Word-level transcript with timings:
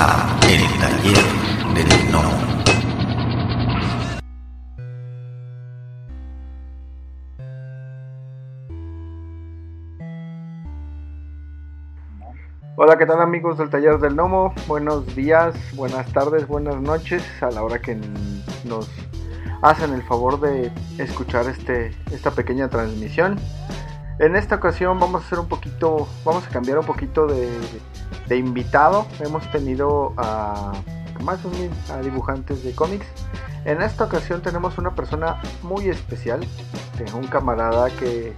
El 0.00 0.62
Taller 0.78 1.14
del. 1.74 2.00
Hola, 12.76 12.96
¿qué 12.96 13.04
tal 13.04 13.20
amigos 13.20 13.58
del 13.58 13.68
Taller 13.68 13.98
del 13.98 14.16
Nomo? 14.16 14.54
Buenos 14.66 15.14
días, 15.14 15.54
buenas 15.74 16.10
tardes, 16.14 16.48
buenas 16.48 16.80
noches 16.80 17.22
a 17.42 17.50
la 17.50 17.62
hora 17.62 17.78
que 17.78 18.00
nos 18.64 18.88
hacen 19.60 19.92
el 19.92 20.02
favor 20.04 20.40
de 20.40 20.72
escuchar 20.96 21.46
este, 21.46 21.94
esta 22.10 22.30
pequeña 22.30 22.70
transmisión. 22.70 23.38
En 24.18 24.34
esta 24.34 24.54
ocasión 24.54 24.98
vamos 24.98 25.22
a 25.22 25.26
hacer 25.26 25.38
un 25.38 25.48
poquito, 25.48 26.08
vamos 26.24 26.46
a 26.46 26.48
cambiar 26.48 26.78
un 26.78 26.86
poquito 26.86 27.26
de, 27.26 27.50
de 28.28 28.36
invitado. 28.36 29.06
Hemos 29.20 29.50
tenido 29.50 30.14
a 30.16 30.72
más 31.22 31.44
o 31.44 31.50
menos 31.50 31.90
a 31.90 32.00
dibujantes 32.00 32.62
de 32.64 32.72
cómics. 32.72 33.06
En 33.64 33.82
esta 33.82 34.04
ocasión 34.04 34.40
tenemos 34.42 34.78
una 34.78 34.94
persona 34.94 35.40
muy 35.62 35.88
especial, 35.88 36.40
un 37.14 37.26
camarada 37.26 37.90
que, 37.90 38.34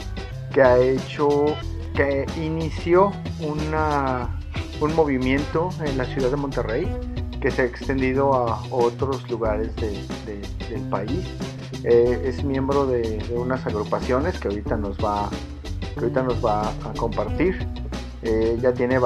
que 0.52 0.62
ha 0.62 0.78
hecho 0.78 1.56
que 1.94 2.27
inició 2.36 3.12
una, 3.40 4.38
un 4.80 4.94
movimiento 4.94 5.70
en 5.84 5.98
la 5.98 6.04
ciudad 6.06 6.30
de 6.30 6.36
Monterrey 6.36 6.88
que 7.41 7.50
se 7.50 7.62
ha 7.62 7.64
extendido 7.64 8.34
a 8.34 8.62
otros 8.70 9.28
lugares 9.28 9.74
del 9.77 10.80
país. 10.91 11.27
Eh, 11.84 12.22
es 12.25 12.44
miembro 12.44 12.86
de, 12.86 13.20
unas 13.34 13.66
agrupaciones 13.66 14.38
que 14.38 14.48
ahorita 14.48 14.77
nos 14.77 14.97
va, 14.98 15.28
que 15.94 16.00
ahorita 16.00 16.22
nos 16.22 16.44
va 16.44 16.69
a 16.69 16.92
compartir. 16.97 17.66
Eh, 18.22 18.56
ya 18.60 18.72
tiene 18.72 18.98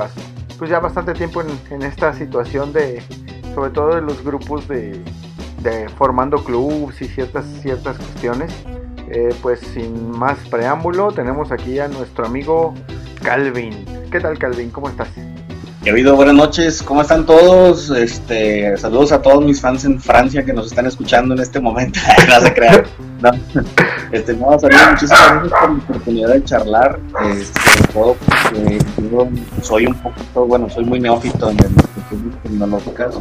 pues 0.59 0.71
ya 0.71 0.81
bastante 0.81 1.15
tiempo 1.15 1.43
en, 1.71 1.83
esta 1.83 2.13
situación 2.13 2.73
de, 2.73 3.03
sobre 3.55 3.71
todo 3.71 3.95
de 3.95 4.03
los 4.03 4.23
grupos 4.25 4.67
de, 4.69 5.03
de 5.63 5.89
formando 5.91 6.43
clubs 6.45 7.01
y 7.03 7.09
ciertas, 7.09 7.45
ciertas 7.63 7.97
cuestiones. 7.97 8.53
Eh, 9.09 9.33
pues 9.41 9.61
sin 9.61 10.11
más 10.11 10.37
preámbulo, 10.51 11.13
tenemos 11.13 11.53
aquí 11.53 11.79
a 11.79 11.87
nuestro 11.87 12.27
amigo 12.27 12.75
Calvin. 13.23 13.85
¿Qué 14.11 14.19
tal 14.19 14.37
Calvin? 14.39 14.71
¿Cómo 14.71 14.89
estás? 14.89 15.09
Habido 15.89 16.17
buenas 16.17 16.35
noches, 16.35 16.83
¿cómo 16.83 17.03
están 17.03 17.25
todos? 17.25 17.91
Este, 17.91 18.77
saludos 18.77 19.13
a 19.13 19.23
todos 19.23 19.45
mis 19.45 19.61
fans 19.61 19.85
en 19.85 20.01
Francia 20.01 20.45
que 20.45 20.53
nos 20.53 20.67
están 20.67 20.87
escuchando 20.87 21.35
en 21.35 21.41
este 21.41 21.61
momento. 21.61 22.01
no 22.29 22.41
se 22.41 22.55
crean. 22.55 22.83
No. 23.23 23.31
Este, 24.13 24.35
no, 24.35 24.59
saludos, 24.59 24.83
muchísimas 24.91 25.33
gracias 25.33 25.61
por 25.61 25.71
la 25.71 25.85
oportunidad 25.85 26.29
de 26.29 26.45
charlar. 26.45 27.01
Este, 27.33 27.93
todo 27.93 28.15
porque 28.15 28.79
soy 29.63 29.87
un 29.87 29.95
poquito, 29.95 30.47
bueno, 30.47 30.71
soy 30.71 30.85
muy 30.85 31.01
neófito 31.01 31.51
en 31.51 31.57
las 31.57 31.87
cuestiones 31.95 32.43
tecnológicas. 32.43 33.15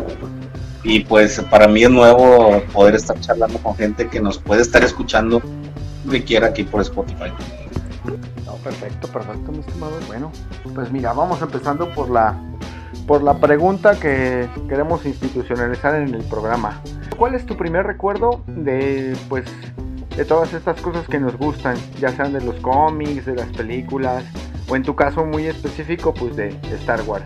Y 0.83 0.99
pues 0.99 1.41
para 1.49 1.67
mí 1.67 1.83
es 1.83 1.89
nuevo 1.89 2.61
poder 2.71 2.95
estar 2.95 3.19
charlando 3.19 3.57
con 3.59 3.75
gente 3.75 4.07
que 4.07 4.19
nos 4.19 4.37
puede 4.37 4.61
estar 4.61 4.83
escuchando 4.83 5.41
que 6.09 6.23
quiera 6.23 6.47
aquí 6.47 6.63
por 6.63 6.81
Spotify. 6.81 7.31
No, 8.45 8.53
perfecto, 8.57 9.07
perfecto, 9.07 9.51
mi 9.51 9.59
estimado. 9.59 9.93
Bueno, 10.07 10.31
pues 10.75 10.91
mira, 10.91 11.13
vamos 11.13 11.41
empezando 11.41 11.89
por 11.89 12.11
la 12.11 12.39
por 13.07 13.23
la 13.23 13.39
pregunta 13.39 13.99
que 13.99 14.47
queremos 14.67 15.05
institucionalizar 15.05 15.95
en 15.95 16.13
el 16.13 16.23
programa. 16.23 16.81
¿Cuál 17.17 17.35
es 17.35 17.45
tu 17.45 17.55
primer 17.55 17.85
recuerdo 17.85 18.43
de 18.47 19.15
pues 19.29 19.45
de 20.15 20.25
todas 20.25 20.53
estas 20.53 20.79
cosas 20.81 21.07
que 21.07 21.19
nos 21.19 21.37
gustan, 21.37 21.75
ya 21.99 22.09
sean 22.09 22.33
de 22.33 22.41
los 22.41 22.55
cómics, 22.55 23.25
de 23.25 23.35
las 23.35 23.47
películas 23.49 24.23
o 24.67 24.75
en 24.75 24.83
tu 24.83 24.95
caso 24.95 25.25
muy 25.25 25.45
específico 25.45 26.13
pues 26.13 26.35
de 26.35 26.55
Star 26.73 27.01
Wars? 27.03 27.25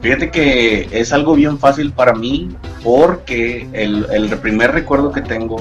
Fíjate 0.00 0.30
que 0.30 0.88
es 0.90 1.12
algo 1.12 1.34
bien 1.34 1.58
fácil 1.58 1.92
para 1.92 2.12
mí 2.12 2.54
porque 2.82 3.66
el, 3.72 4.28
primer 4.42 4.72
recuerdo 4.72 5.10
que 5.12 5.22
tengo 5.22 5.56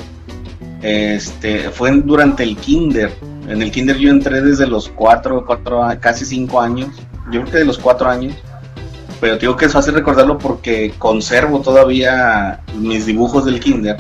este, 0.82 1.70
fue 1.70 1.92
durante 1.92 2.44
el 2.44 2.58
kinder. 2.58 3.12
En 3.48 3.62
el 3.62 3.72
kinder 3.72 3.98
yo 3.98 4.10
entré 4.10 4.42
desde 4.42 4.68
los 4.68 4.90
cuatro, 4.90 5.46
cuatro, 5.46 5.82
casi 6.02 6.26
cinco 6.26 6.60
años. 6.60 6.90
Yo 7.32 7.42
creo 7.42 7.46
que 7.46 7.58
de 7.60 7.66
los 7.66 7.78
cuatro 7.78 8.10
años. 8.10 8.36
Pero 9.22 9.38
digo 9.38 9.56
que 9.56 9.66
es 9.66 9.72
fácil 9.72 9.94
recordarlo 9.94 10.38
porque 10.38 10.94
conservo 10.98 11.62
todavía 11.62 12.60
mis 12.78 13.06
dibujos 13.06 13.46
del 13.46 13.62
kinder. 13.62 13.96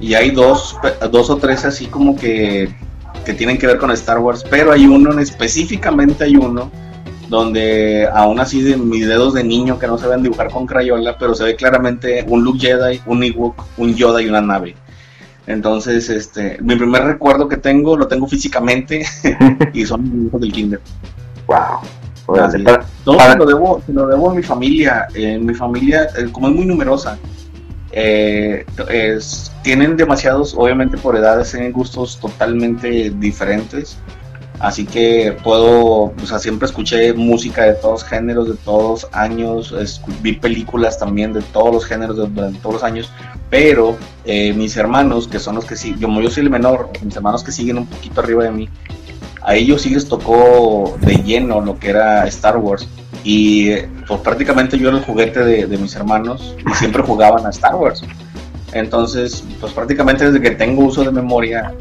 Y 0.00 0.14
hay 0.14 0.30
dos, 0.30 0.76
dos 1.10 1.30
o 1.30 1.36
tres 1.36 1.64
así 1.64 1.86
como 1.86 2.16
que, 2.16 2.74
que 3.24 3.34
tienen 3.34 3.58
que 3.58 3.66
ver 3.66 3.78
con 3.78 3.90
Star 3.92 4.18
Wars. 4.18 4.44
Pero 4.48 4.72
hay 4.72 4.86
uno, 4.86 5.18
específicamente 5.18 6.24
hay 6.24 6.36
uno, 6.36 6.70
donde 7.28 8.08
aún 8.12 8.40
así 8.40 8.62
de 8.62 8.76
mis 8.76 9.06
dedos 9.06 9.34
de 9.34 9.44
niño 9.44 9.78
que 9.78 9.86
no 9.86 9.98
se 9.98 10.06
ven 10.06 10.22
dibujar 10.22 10.50
con 10.50 10.66
crayola, 10.66 11.18
pero 11.18 11.34
se 11.34 11.44
ve 11.44 11.56
claramente 11.56 12.24
un 12.28 12.42
Luke 12.42 12.60
Jedi, 12.60 13.00
un 13.06 13.22
Ewok, 13.22 13.64
un 13.76 13.94
Yoda 13.94 14.22
y 14.22 14.28
una 14.28 14.40
nave. 14.40 14.74
Entonces, 15.46 16.10
este, 16.10 16.58
mi 16.60 16.76
primer 16.76 17.04
recuerdo 17.04 17.48
que 17.48 17.56
tengo 17.56 17.96
lo 17.96 18.06
tengo 18.06 18.26
físicamente 18.26 19.04
y 19.72 19.86
son 19.86 20.04
mis 20.04 20.28
hijos 20.28 20.40
del 20.40 20.52
kinder. 20.52 20.80
Wow. 21.46 21.80
Todo 23.04 23.36
lo 23.36 23.46
debo, 23.46 23.82
lo 23.88 24.06
debo 24.06 24.30
a 24.30 24.34
mi 24.34 24.42
familia. 24.42 25.06
En 25.14 25.46
mi 25.46 25.54
familia, 25.54 26.08
eh, 26.18 26.28
como 26.30 26.48
es 26.48 26.54
muy 26.54 26.66
numerosa, 26.66 27.18
eh, 28.00 28.64
tienen 29.62 29.96
demasiados, 29.96 30.54
obviamente 30.56 30.96
por 30.96 31.16
edades, 31.16 31.50
tienen 31.50 31.72
gustos 31.72 32.18
totalmente 32.20 33.10
diferentes. 33.10 33.98
Así 34.60 34.86
que 34.86 35.36
puedo, 35.44 36.12
o 36.20 36.26
sea, 36.26 36.38
siempre 36.38 36.66
escuché 36.66 37.12
música 37.12 37.62
de 37.62 37.74
todos 37.74 38.04
géneros, 38.04 38.48
de 38.48 38.56
todos 38.56 39.08
años, 39.12 39.74
vi 40.20 40.32
películas 40.32 40.98
también 40.98 41.32
de 41.32 41.42
todos 41.42 41.72
los 41.72 41.84
géneros, 41.86 42.16
de, 42.16 42.58
todos 42.60 42.74
los 42.74 42.82
años, 42.82 43.10
pero 43.50 43.96
eh, 44.24 44.52
mis 44.52 44.76
hermanos, 44.76 45.28
que 45.28 45.38
son 45.38 45.54
los 45.54 45.64
que 45.64 45.76
sí, 45.76 45.94
como 46.00 46.20
yo 46.20 46.30
soy 46.30 46.44
el 46.44 46.50
menor, 46.50 46.90
mis 47.04 47.14
hermanos 47.14 47.44
que 47.44 47.52
siguen 47.52 47.78
un 47.78 47.86
poquito 47.86 48.20
arriba 48.20 48.44
de 48.44 48.50
mí, 48.50 48.68
a 49.42 49.54
ellos 49.54 49.82
sí 49.82 49.90
les 49.90 50.08
tocó 50.08 50.96
de 51.02 51.16
lleno 51.16 51.60
lo 51.60 51.78
que 51.78 51.90
era 51.90 52.26
Star 52.26 52.56
Wars. 52.56 52.88
Y 53.24 53.70
pues 54.08 54.20
prácticamente 54.22 54.78
yo 54.78 54.88
era 54.88 54.98
el 54.98 55.04
juguete 55.04 55.44
de, 55.44 55.66
de 55.66 55.78
mis 55.78 55.94
hermanos 55.94 56.56
y 56.66 56.74
siempre 56.74 57.02
jugaban 57.02 57.46
a 57.46 57.50
Star 57.50 57.76
Wars. 57.76 58.02
Entonces, 58.72 59.44
pues 59.60 59.72
prácticamente 59.72 60.30
desde 60.30 60.40
que 60.40 60.50
tengo 60.50 60.84
uso 60.84 61.02
de 61.02 61.10
memoria, 61.10 61.72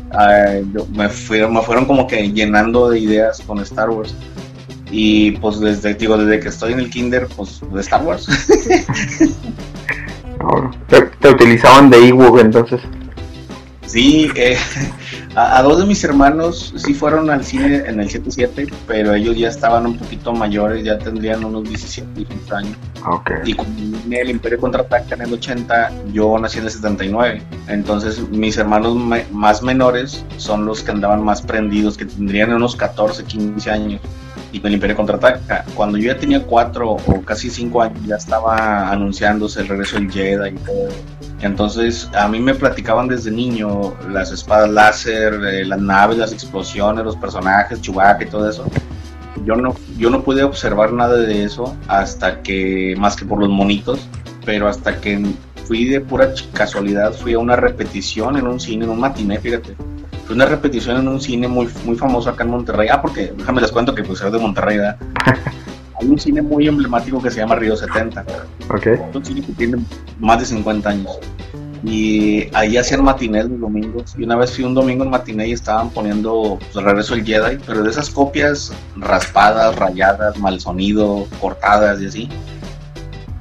me, 0.96 1.10
fueron, 1.10 1.54
me 1.54 1.62
fueron 1.62 1.86
como 1.86 2.08
que 2.08 2.32
llenando 2.32 2.90
de 2.90 3.00
ideas 3.00 3.42
con 3.42 3.60
Star 3.60 3.90
Wars. 3.90 4.16
Y 4.90 5.32
pues 5.32 5.60
desde, 5.60 5.96
digo, 5.96 6.18
desde 6.18 6.40
que 6.40 6.48
estoy 6.48 6.72
en 6.74 6.80
el 6.80 6.90
kinder, 6.90 7.28
pues 7.36 7.60
de 7.74 7.82
Star 7.82 8.04
Wars. 8.04 8.26
te, 10.88 11.30
utilizaban 11.30 11.90
de 11.90 12.08
Ewok 12.08 12.40
entonces. 12.40 12.80
Sí, 13.88 14.30
eh, 14.36 14.58
a, 15.36 15.62
dos 15.64 15.80
de 15.80 15.86
mis 15.86 16.04
hermanos 16.04 16.74
sí 16.76 16.94
fueron 16.94 17.30
al 17.30 17.44
cine 17.44 17.84
en 17.88 18.00
el 18.00 18.10
77, 18.10 18.68
pero 18.86 19.14
ellos 19.14 19.38
ya 19.38 19.48
estaban 19.48 19.86
un 19.86 19.98
poquito 19.98 20.34
mayores, 20.34 20.84
ya 20.84 20.98
tendrían 21.00 21.44
unos 21.44 21.64
17, 21.64 22.08
18 22.14 22.56
años. 22.56 22.78
Okay. 23.06 23.38
Y 23.46 23.54
cuando 23.54 23.98
vine 24.04 24.20
el 24.20 24.30
Imperio 24.30 24.60
contraataca 24.60 25.16
en 25.16 25.22
el 25.22 25.34
80, 25.34 25.92
yo 26.12 26.38
nací 26.38 26.60
en 26.60 26.66
el 26.66 26.72
79. 26.72 27.42
Entonces 27.70 28.28
mis 28.30 28.58
hermanos 28.58 28.96
más 29.32 29.64
menores 29.64 30.26
son 30.36 30.66
los 30.66 30.84
que 30.84 30.92
andaban 30.92 31.24
más 31.24 31.42
prendidos, 31.42 31.98
que 31.98 32.06
tendrían 32.06 32.54
unos 32.54 32.76
14, 32.76 33.24
15 33.24 33.72
años. 33.72 34.02
Y 34.52 34.66
el 34.66 34.74
Imperio 34.74 34.96
contraataca. 34.96 35.66
Cuando 35.76 35.98
yo 35.98 36.14
ya 36.14 36.18
tenía 36.18 36.44
4 36.44 36.90
o 36.90 37.22
casi 37.24 37.50
5 37.50 37.82
años, 37.82 38.00
ya 38.06 38.16
estaba 38.16 38.90
anunciándose 38.90 39.62
el 39.62 39.68
regreso 39.68 39.98
del 39.98 40.12
Jedi 40.12 40.50
y 40.50 40.60
todo 40.60 40.90
entonces, 41.42 42.10
a 42.16 42.28
mí 42.28 42.40
me 42.40 42.56
platicaban 42.56 43.08
desde 43.08 43.30
niño 43.30 43.94
las 44.10 44.32
espadas 44.32 44.70
láser, 44.70 45.34
eh, 45.46 45.66
las 45.66 45.80
naves, 45.80 46.18
las 46.18 46.34
explosiones, 46.34 47.06
los 47.06 47.16
personajes, 47.16 47.82
Chewbacca 47.82 48.24
y 48.24 48.28
todo 48.28 48.50
eso. 48.50 48.66
Yo 49.46 49.56
no, 49.56 49.76
yo 49.98 50.10
no 50.10 50.24
pude 50.24 50.44
observar 50.44 50.94
nada 50.94 51.16
de 51.16 51.44
eso 51.44 51.76
hasta 51.88 52.42
que, 52.42 52.96
más 52.98 53.16
que 53.16 53.26
por 53.26 53.40
los 53.40 53.50
monitos, 53.50 54.00
pero 54.46 54.68
hasta 54.68 55.00
que 55.00 55.24
fui 55.66 55.86
de 55.86 56.02
pura 56.02 56.34
casualidad, 56.54 57.14
fui 57.14 57.34
a 57.34 57.40
una 57.40 57.56
repetición 57.56 58.36
en 58.38 58.48
un 58.48 58.60
cine, 58.60 58.86
en 58.86 58.92
un 58.92 59.00
matiné, 59.00 59.38
fíjate. 59.38 59.76
Fue 60.28 60.36
una 60.36 60.46
repetición 60.46 60.98
en 60.98 61.08
un 61.08 61.22
cine 61.22 61.48
muy, 61.48 61.70
muy 61.86 61.96
famoso 61.96 62.30
acá 62.30 62.44
en 62.44 62.50
Monterrey. 62.50 62.90
Ah, 62.92 63.02
porque 63.02 63.34
déjame 63.38 63.62
les 63.62 63.72
cuento 63.72 63.96
que 63.96 64.04
pues 64.04 64.20
soy 64.20 64.30
de 64.30 64.38
Monterrey, 64.38 64.78
¿verdad? 64.78 64.98
Hay 66.00 66.08
un 66.08 66.20
cine 66.20 66.42
muy 66.42 66.68
emblemático 66.68 67.22
que 67.22 67.32
se 67.32 67.40
llama 67.40 67.56
Río 67.56 67.78
70. 67.78 68.26
Ok. 68.70 68.88
Es 68.88 69.16
un 69.16 69.26
cine 69.26 69.42
que 69.42 69.54
tiene 69.54 69.78
más 70.20 70.40
de 70.40 70.46
50 70.46 70.90
años. 70.90 71.18
Y 71.82 72.50
ahí 72.54 72.76
hacían 72.76 73.06
matinés 73.06 73.46
los 73.46 73.58
domingos. 73.62 74.16
Y 74.18 74.24
una 74.24 74.36
vez 74.36 74.54
fui 74.54 74.66
un 74.66 74.74
domingo 74.74 75.06
en 75.06 75.12
matiné 75.12 75.48
y 75.48 75.54
estaban 75.54 75.90
poniendo 75.92 76.60
pues, 76.60 76.76
el 76.76 76.84
regreso 76.84 77.16
del 77.16 77.26
Jedi, 77.26 77.58
pero 77.66 77.84
de 77.84 77.90
esas 77.90 78.10
copias 78.10 78.74
raspadas, 78.98 79.78
rayadas, 79.78 80.38
mal 80.38 80.60
sonido, 80.60 81.26
cortadas 81.40 82.02
y 82.02 82.06
así. 82.06 82.30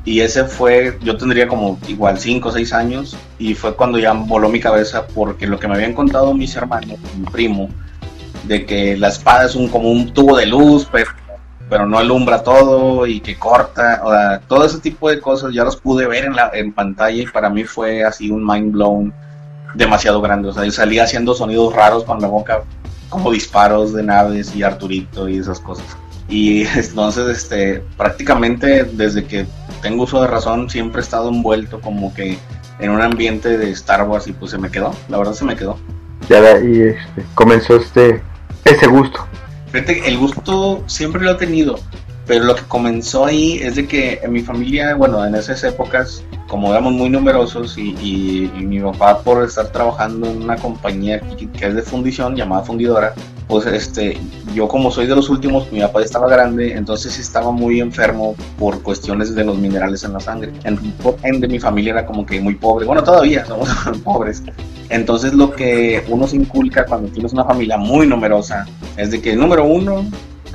Y 0.07 0.21
ese 0.21 0.45
fue, 0.45 0.99
yo 1.03 1.17
tendría 1.19 1.47
como 1.47 1.79
igual 1.89 2.19
5 2.19 2.49
o 2.49 2.53
6 2.53 2.73
años 2.73 3.17
y 3.39 3.55
fue 3.55 3.75
cuando 3.75 3.99
ya 3.99 4.13
voló 4.13 4.49
mi 4.49 4.61
cabeza 4.61 5.07
porque 5.09 5.47
lo 5.47 5.59
que 5.59 5.69
me 5.69 5.75
habían 5.75 5.93
contado 5.93 6.33
mis 6.33 6.57
hermanos, 6.57 6.99
mi 7.19 7.27
primo, 7.27 7.69
de 8.45 8.65
que 8.65 8.97
la 8.97 9.09
espada 9.09 9.47
es 9.47 9.55
un, 9.55 9.69
como 9.69 9.91
un 9.91 10.15
tubo 10.15 10.37
de 10.37 10.47
luz, 10.47 10.89
pero 10.91 11.11
pero 11.69 11.87
no 11.87 11.99
alumbra 11.99 12.43
todo 12.43 13.07
y 13.07 13.21
que 13.21 13.37
corta, 13.37 14.01
o 14.05 14.11
sea, 14.11 14.41
todo 14.47 14.65
ese 14.65 14.79
tipo 14.79 15.11
de 15.11 15.21
cosas 15.21 15.53
ya 15.53 15.65
los 15.65 15.77
pude 15.77 16.07
ver 16.07 16.25
en, 16.25 16.37
la, 16.37 16.51
en 16.55 16.73
pantalla 16.73 17.23
y 17.23 17.27
para 17.27 17.51
mí 17.51 17.65
fue 17.65 18.05
así 18.05 18.31
un 18.31 18.47
mind 18.47 18.73
blown 18.73 19.13
demasiado 19.75 20.21
grande, 20.21 20.49
o 20.49 20.53
sea, 20.53 20.65
yo 20.65 20.71
salía 20.71 21.05
haciendo 21.05 21.35
sonidos 21.35 21.75
raros 21.75 22.05
con 22.05 22.21
la 22.21 22.29
boca, 22.29 22.63
como 23.09 23.33
disparos 23.33 23.93
de 23.93 24.03
naves 24.03 24.55
y 24.55 24.63
Arturito 24.63 25.29
y 25.29 25.39
esas 25.39 25.61
cosas. 25.61 25.85
Y 26.29 26.67
entonces, 26.75 27.37
este, 27.37 27.83
prácticamente 27.97 28.85
desde 28.85 29.25
que 29.25 29.47
tengo 29.87 30.03
uso 30.03 30.21
de 30.21 30.27
razón, 30.27 30.69
siempre 30.69 31.01
he 31.01 31.05
estado 31.05 31.29
envuelto 31.29 31.81
como 31.81 32.13
que 32.13 32.37
en 32.81 32.91
un 32.91 33.01
ambiente 33.01 33.57
de 33.57 33.71
Star 33.71 34.03
Wars 34.03 34.27
y 34.27 34.33
pues 34.33 34.51
se 34.51 34.59
me 34.59 34.69
quedó, 34.69 34.93
la 35.09 35.17
verdad 35.17 35.33
se 35.33 35.45
me 35.45 35.55
quedó. 35.55 35.79
Ya 36.29 36.39
ahí 36.39 36.81
este, 36.81 37.25
comenzó 37.37 37.77
este, 37.77 38.21
ese 38.65 38.89
gusto. 38.89 39.25
Fíjate, 39.71 40.09
el 40.09 40.19
gusto 40.19 40.83
siempre 40.89 41.23
lo 41.23 41.31
he 41.31 41.35
tenido, 41.37 41.79
pero 42.27 42.45
lo 42.45 42.57
que 42.57 42.63
comenzó 42.63 43.25
ahí 43.25 43.59
es 43.59 43.77
de 43.77 43.87
que 43.87 44.21
en 44.23 44.33
mi 44.33 44.41
familia, 44.41 44.95
bueno, 44.97 45.25
en 45.25 45.35
esas 45.37 45.63
épocas, 45.63 46.25
como 46.49 46.73
éramos 46.73 46.93
muy 46.93 47.09
numerosos 47.09 47.79
y, 47.79 47.91
y, 48.03 48.51
mi 48.65 48.81
papá 48.81 49.21
por 49.21 49.45
estar 49.45 49.69
trabajando 49.69 50.29
en 50.29 50.43
una 50.43 50.57
compañía 50.57 51.21
que, 51.21 51.49
que, 51.49 51.67
es 51.67 51.75
de 51.75 51.83
fundición 51.83 52.35
llamada 52.35 52.63
fundidora, 52.63 53.15
pues 53.47 53.65
este, 53.67 54.19
yo 54.55 54.67
como 54.67 54.91
soy 54.91 55.07
de 55.07 55.15
los 55.15 55.31
últimos, 55.31 55.71
mi 55.71 55.81
papá 55.81 56.03
estaba 56.03 56.29
grande, 56.29 56.73
entonces 56.73 57.17
estaba 57.19 57.53
muy 57.53 57.81
enfermo 57.81 58.35
por 58.59 58.83
cuestiones 58.83 59.35
de 59.35 59.45
los 59.45 59.57
minerales 59.59 60.03
en 60.03 60.13
la 60.13 60.21
sangre. 60.21 60.53
En, 60.65 61.41
de 61.41 61.49
mi 61.49 61.61
familia 61.61 61.93
era 61.93 62.07
como 62.07 62.27
que 62.27 62.41
muy 62.41 62.57
pobre, 62.57 62.87
bueno, 62.87 63.05
todavía 63.05 63.45
somos 63.45 63.69
pobres. 64.05 64.43
Entonces 64.89 65.33
lo 65.33 65.53
que 65.53 66.05
uno 66.09 66.27
se 66.27 66.37
inculca 66.37 66.87
cuando 66.87 67.09
tienes 67.09 67.33
una 67.33 67.45
familia 67.45 67.77
muy 67.77 68.07
numerosa 68.07 68.67
es 68.97 69.13
de 69.13 69.21
que, 69.21 69.37
número 69.37 69.65
uno, 69.65 70.05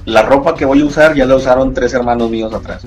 la 0.05 0.23
ropa 0.23 0.55
que 0.55 0.65
voy 0.65 0.81
a 0.81 0.85
usar 0.85 1.15
ya 1.15 1.25
la 1.25 1.35
usaron 1.35 1.73
tres 1.73 1.93
hermanos 1.93 2.29
míos 2.29 2.53
atrás. 2.53 2.83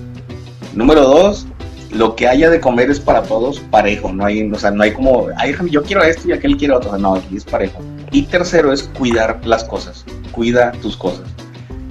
Número 0.75 1.03
dos, 1.03 1.47
lo 1.93 2.17
que 2.17 2.27
haya 2.27 2.51
de 2.51 2.61
comer 2.61 2.91
es 2.91 2.99
para 2.99 3.23
todos 3.23 3.61
parejo, 3.61 4.13
no 4.13 4.27
hay, 4.27 4.51
o 4.51 4.59
sea, 4.59 4.73
no 4.73 4.83
hay 4.83 4.93
como, 4.93 5.29
ay, 5.37 5.55
yo 5.71 5.83
quiero 5.85 6.03
esto 6.03 6.29
y 6.29 6.33
aquel 6.33 6.57
quiere 6.57 6.75
otro, 6.75 6.99
no, 6.99 7.15
aquí 7.15 7.37
es 7.37 7.45
parejo. 7.45 7.81
Y 8.11 8.23
tercero 8.23 8.73
es 8.73 8.83
cuidar 8.99 9.41
las 9.45 9.65
cosas, 9.65 10.05
cuida 10.33 10.73
tus 10.83 10.97
cosas. 10.97 11.29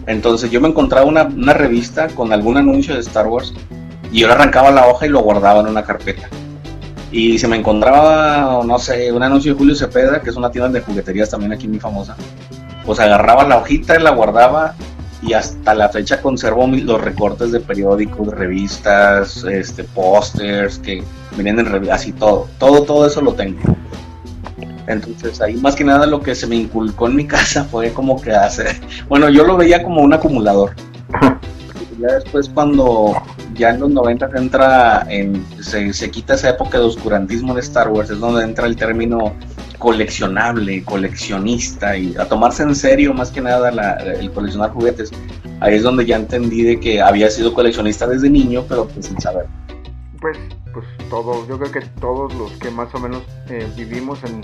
Entonces 0.06 0.52
yo 0.52 0.60
me 0.60 0.68
encontraba 0.68 1.06
una, 1.06 1.54
revista 1.54 2.08
con 2.10 2.34
algún 2.34 2.58
anuncio 2.58 2.94
de 2.94 3.00
Star 3.00 3.28
Wars 3.28 3.54
y 4.12 4.20
yo 4.20 4.28
le 4.28 4.34
arrancaba 4.34 4.72
la 4.72 4.88
hoja 4.88 5.06
y 5.06 5.10
lo 5.10 5.22
guardaba 5.22 5.62
en 5.62 5.68
una 5.68 5.84
carpeta. 5.84 6.28
Y 7.12 7.38
si 7.38 7.48
me 7.48 7.56
encontraba, 7.56 8.62
no 8.66 8.80
sé, 8.80 9.12
un 9.12 9.24
anuncio 9.24 9.54
de 9.54 9.58
Julio 9.58 9.75
Cepeda, 9.75 10.22
que 10.22 10.31
es 10.31 10.36
una 10.36 10.52
tienda 10.52 10.70
de 10.70 10.81
jugueterías 10.81 11.30
también 11.30 11.54
aquí 11.54 11.68
muy 11.68 11.80
famosa, 11.80 12.18
pues 12.86 13.00
agarraba 13.00 13.48
la 13.48 13.58
hojita 13.58 13.98
y 13.98 14.04
la 14.04 14.12
guardaba 14.12 14.75
y 15.25 15.34
hasta 15.34 15.74
la 15.74 15.90
fecha 15.90 16.22
conservo 16.22 16.68
los 16.68 17.02
recortes 17.02 17.52
de 17.52 17.60
periódicos, 17.60 18.28
revistas, 18.28 19.44
este, 19.46 19.84
pósters 19.84 20.80
que 20.80 21.04
vienen 21.36 21.60
en 21.60 21.66
revistas, 21.68 22.08
todo, 22.20 22.50
todo, 22.60 22.84
todo 22.84 23.08
eso 23.08 23.22
lo 23.22 23.34
tengo. 23.34 23.60
Entonces 24.88 25.40
ahí 25.42 25.56
más 25.56 25.75
que 25.75 25.86
nada 25.86 26.06
lo 26.06 26.22
que 26.22 26.36
se 26.36 26.46
me 26.46 26.58
inculcó 26.58 27.08
en 27.08 27.16
mi 27.16 27.25
casa 27.28 27.64
fue 27.64 27.94
como 27.94 28.22
que 28.22 28.31
hacer, 28.31 28.75
bueno, 29.08 29.30
yo 29.30 29.46
lo 29.46 29.56
veía 29.56 29.81
como 29.81 30.02
un 30.02 30.14
acumulador. 30.14 30.75
ya 32.00 32.16
después 32.16 32.50
cuando 32.50 33.14
ya 33.54 33.70
en 33.70 33.80
los 33.80 33.92
90 33.92 34.30
entra 34.36 35.06
en, 35.10 35.46
se, 35.62 35.94
se 35.94 36.12
quita 36.12 36.34
esa 36.34 36.50
época 36.50 36.80
de 36.80 36.86
oscurantismo 36.86 37.54
de 37.54 37.62
Star 37.62 37.90
Wars, 37.90 38.10
es 38.10 38.20
donde 38.20 38.44
entra 38.44 38.68
el 38.68 38.75
término 38.75 39.34
coleccionable, 39.84 40.82
coleccionista 40.86 41.98
y 41.98 42.16
a 42.16 42.26
tomarse 42.26 42.64
en 42.64 42.74
serio 42.74 43.14
más 43.14 43.30
que 43.32 43.42
nada 43.42 43.70
el 44.00 44.32
coleccionar 44.32 44.72
juguetes. 44.72 45.12
Ahí 45.60 45.76
es 45.76 45.84
donde 45.84 46.06
ya 46.06 46.16
entendí 46.16 46.64
de 46.64 46.80
que 46.80 47.02
había 47.02 47.30
sido 47.30 47.54
coleccionista 47.54 48.08
desde 48.08 48.30
niño, 48.30 48.64
pero 48.70 48.88
pues 48.88 49.08
sin 49.08 49.20
saber. 49.20 49.46
Pues, 50.22 50.38
pues 50.72 50.86
todos, 51.10 51.46
yo 51.50 51.60
creo 51.60 51.70
que 51.70 51.82
todos 52.00 52.34
los 52.36 52.54
que 52.54 52.72
más 52.72 52.96
o 52.96 53.00
menos 53.00 53.24
eh, 53.50 53.70
vivimos 53.76 54.24
en, 54.24 54.42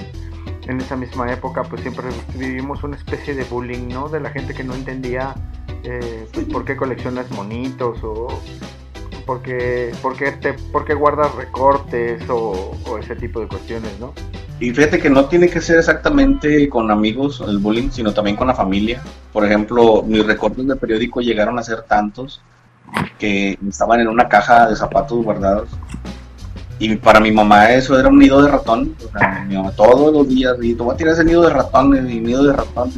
en 0.67 0.81
esa 0.81 0.97
misma 0.97 1.31
época, 1.31 1.63
pues 1.63 1.83
siempre 1.83 2.07
vivimos 2.35 2.83
una 2.83 2.97
especie 2.97 3.33
de 3.33 3.45
bullying, 3.45 3.87
¿no? 3.87 4.09
De 4.09 4.19
la 4.19 4.31
gente 4.31 4.53
que 4.53 4.65
no 4.65 4.75
entendía 4.75 5.35
eh, 5.85 6.27
pues, 6.33 6.47
por 6.47 6.65
qué 6.65 6.75
coleccionas 6.75 7.31
monitos 7.31 7.97
o 8.03 8.27
por 9.25 9.41
qué, 9.41 9.93
por 10.01 10.17
qué, 10.17 10.33
te, 10.33 10.51
por 10.73 10.83
qué 10.83 10.95
guardas 10.95 11.33
recortes 11.35 12.21
o 12.29 12.75
ese 13.01 13.15
tipo 13.15 13.39
de 13.39 13.47
cuestiones, 13.47 13.97
¿no? 14.01 14.13
Y 14.59 14.71
fíjate 14.71 14.99
que 14.99 15.09
no 15.09 15.25
tiene 15.25 15.49
que 15.49 15.61
ser 15.61 15.77
exactamente 15.77 16.67
con 16.67 16.91
amigos 16.91 17.41
el 17.47 17.59
bullying, 17.59 17.89
sino 17.91 18.13
también 18.13 18.35
con 18.35 18.47
la 18.47 18.53
familia. 18.53 19.01
Por 19.31 19.45
ejemplo, 19.45 20.03
mis 20.05 20.25
recortes 20.25 20.67
de 20.67 20.75
periódico 20.75 21.21
llegaron 21.21 21.57
a 21.57 21.63
ser 21.63 21.83
tantos 21.83 22.41
que 23.17 23.57
estaban 23.67 24.01
en 24.01 24.09
una 24.09 24.27
caja 24.27 24.67
de 24.67 24.75
zapatos 24.75 25.23
guardados. 25.23 25.69
Y 26.77 26.95
para 26.95 27.21
mi 27.21 27.31
mamá 27.31 27.71
eso 27.71 27.97
era 27.97 28.09
un 28.09 28.19
nido 28.19 28.41
de 28.41 28.51
ratón. 28.51 28.95
O 29.07 29.17
sea, 29.17 29.45
mi 29.47 29.55
mamá 29.55 29.71
todos 29.71 30.11
los 30.11 30.27
días, 30.27 30.55
y 30.61 30.73
te 30.73 30.83
voy 30.83 30.95
a 30.97 31.11
ese 31.11 31.23
nido 31.23 31.43
de 31.43 31.51
ratón, 31.51 31.95
el 31.95 32.23
nido 32.23 32.43
de 32.43 32.53
ratón. 32.53 32.91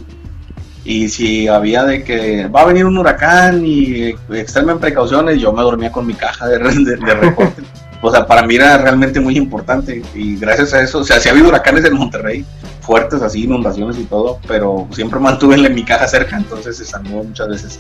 Y 0.84 1.10
si 1.10 1.48
había 1.48 1.84
de 1.84 2.04
que 2.04 2.48
va 2.48 2.62
a 2.62 2.66
venir 2.66 2.86
un 2.86 2.98
huracán 2.98 3.64
y 3.64 4.16
extremen 4.32 4.80
precauciones, 4.80 5.40
yo 5.40 5.54
me 5.54 5.62
dormía 5.62 5.92
con 5.92 6.08
mi 6.08 6.16
caja 6.16 6.48
de, 6.48 6.58
de, 6.60 6.96
de 6.96 7.14
recortes 7.14 7.66
o 8.02 8.12
sea, 8.12 8.26
para 8.26 8.44
mí 8.44 8.56
era 8.56 8.78
realmente 8.78 9.20
muy 9.20 9.38
importante 9.38 10.02
y 10.16 10.38
gracias 10.38 10.74
a 10.74 10.82
eso, 10.82 11.00
o 11.00 11.04
sea, 11.04 11.20
sí 11.20 11.30
ha 11.30 11.32
habido 11.32 11.50
huracanes 11.50 11.86
en 11.86 11.96
Monterrey, 11.96 12.46
fuertes 12.82 13.22
así, 13.22 13.44
inundaciones 13.44 13.98
y 14.00 14.04
todo, 14.04 14.40
pero 14.48 14.88
siempre 14.92 15.20
mantuve 15.22 15.56
en 15.56 15.76
mi 15.76 15.84
caja 15.84 16.08
cerca, 16.08 16.38
entonces 16.38 16.78
se 16.78 16.86
salvó 16.86 17.24
muchas 17.24 17.48
veces. 17.48 17.80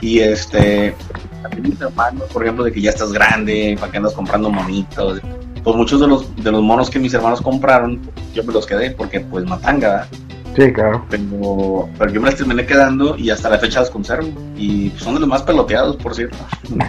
Y 0.00 0.18
este, 0.18 0.96
también 1.42 1.70
mis 1.70 1.80
hermanos, 1.80 2.24
por 2.32 2.42
ejemplo, 2.42 2.64
de 2.64 2.72
que 2.72 2.80
ya 2.80 2.90
estás 2.90 3.12
grande, 3.12 3.76
para 3.78 3.92
que 3.92 3.98
andas 3.98 4.14
comprando 4.14 4.50
monitos, 4.50 5.20
pues 5.62 5.76
muchos 5.76 6.00
de 6.00 6.08
los, 6.08 6.34
de 6.42 6.50
los 6.50 6.60
monos 6.60 6.90
que 6.90 6.98
mis 6.98 7.14
hermanos 7.14 7.40
compraron, 7.40 8.00
yo 8.34 8.42
me 8.42 8.52
los 8.52 8.66
quedé 8.66 8.90
porque 8.90 9.20
pues 9.20 9.44
matanga, 9.44 10.08
Sí, 10.56 10.72
claro. 10.72 11.04
Pero, 11.08 11.88
pero 11.98 12.12
yo 12.12 12.20
me 12.20 12.26
las 12.26 12.36
terminé 12.36 12.66
quedando 12.66 13.16
y 13.16 13.30
hasta 13.30 13.48
la 13.48 13.58
fecha 13.58 13.80
las 13.80 13.90
conservo. 13.90 14.28
Y 14.56 14.92
son 14.98 15.14
de 15.14 15.20
los 15.20 15.28
más 15.28 15.42
peloteados, 15.42 15.96
por 15.96 16.14
cierto. 16.14 16.36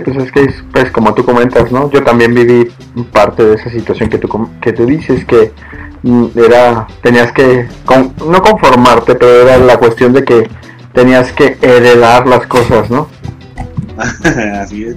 Pues 0.00 0.16
es 0.16 0.32
que, 0.32 0.52
pues 0.72 0.90
como 0.90 1.14
tú 1.14 1.24
comentas, 1.24 1.70
¿no? 1.72 1.90
Yo 1.90 2.02
también 2.02 2.34
viví 2.34 2.68
parte 3.12 3.44
de 3.44 3.54
esa 3.54 3.70
situación 3.70 4.08
que 4.08 4.18
tú, 4.18 4.48
que 4.60 4.72
tú 4.72 4.84
dices, 4.86 5.24
que 5.24 5.52
mm, 6.02 6.26
era, 6.36 6.86
tenías 7.02 7.32
que, 7.32 7.66
no 8.26 8.42
conformarte, 8.42 9.14
pero 9.14 9.48
era 9.48 9.58
la 9.58 9.78
cuestión 9.78 10.12
de 10.12 10.24
que 10.24 10.48
tenías 10.92 11.32
que 11.32 11.56
heredar 11.60 12.26
las 12.26 12.46
cosas, 12.46 12.90
¿no? 12.90 13.08
Así 14.60 14.84
es. 14.84 14.96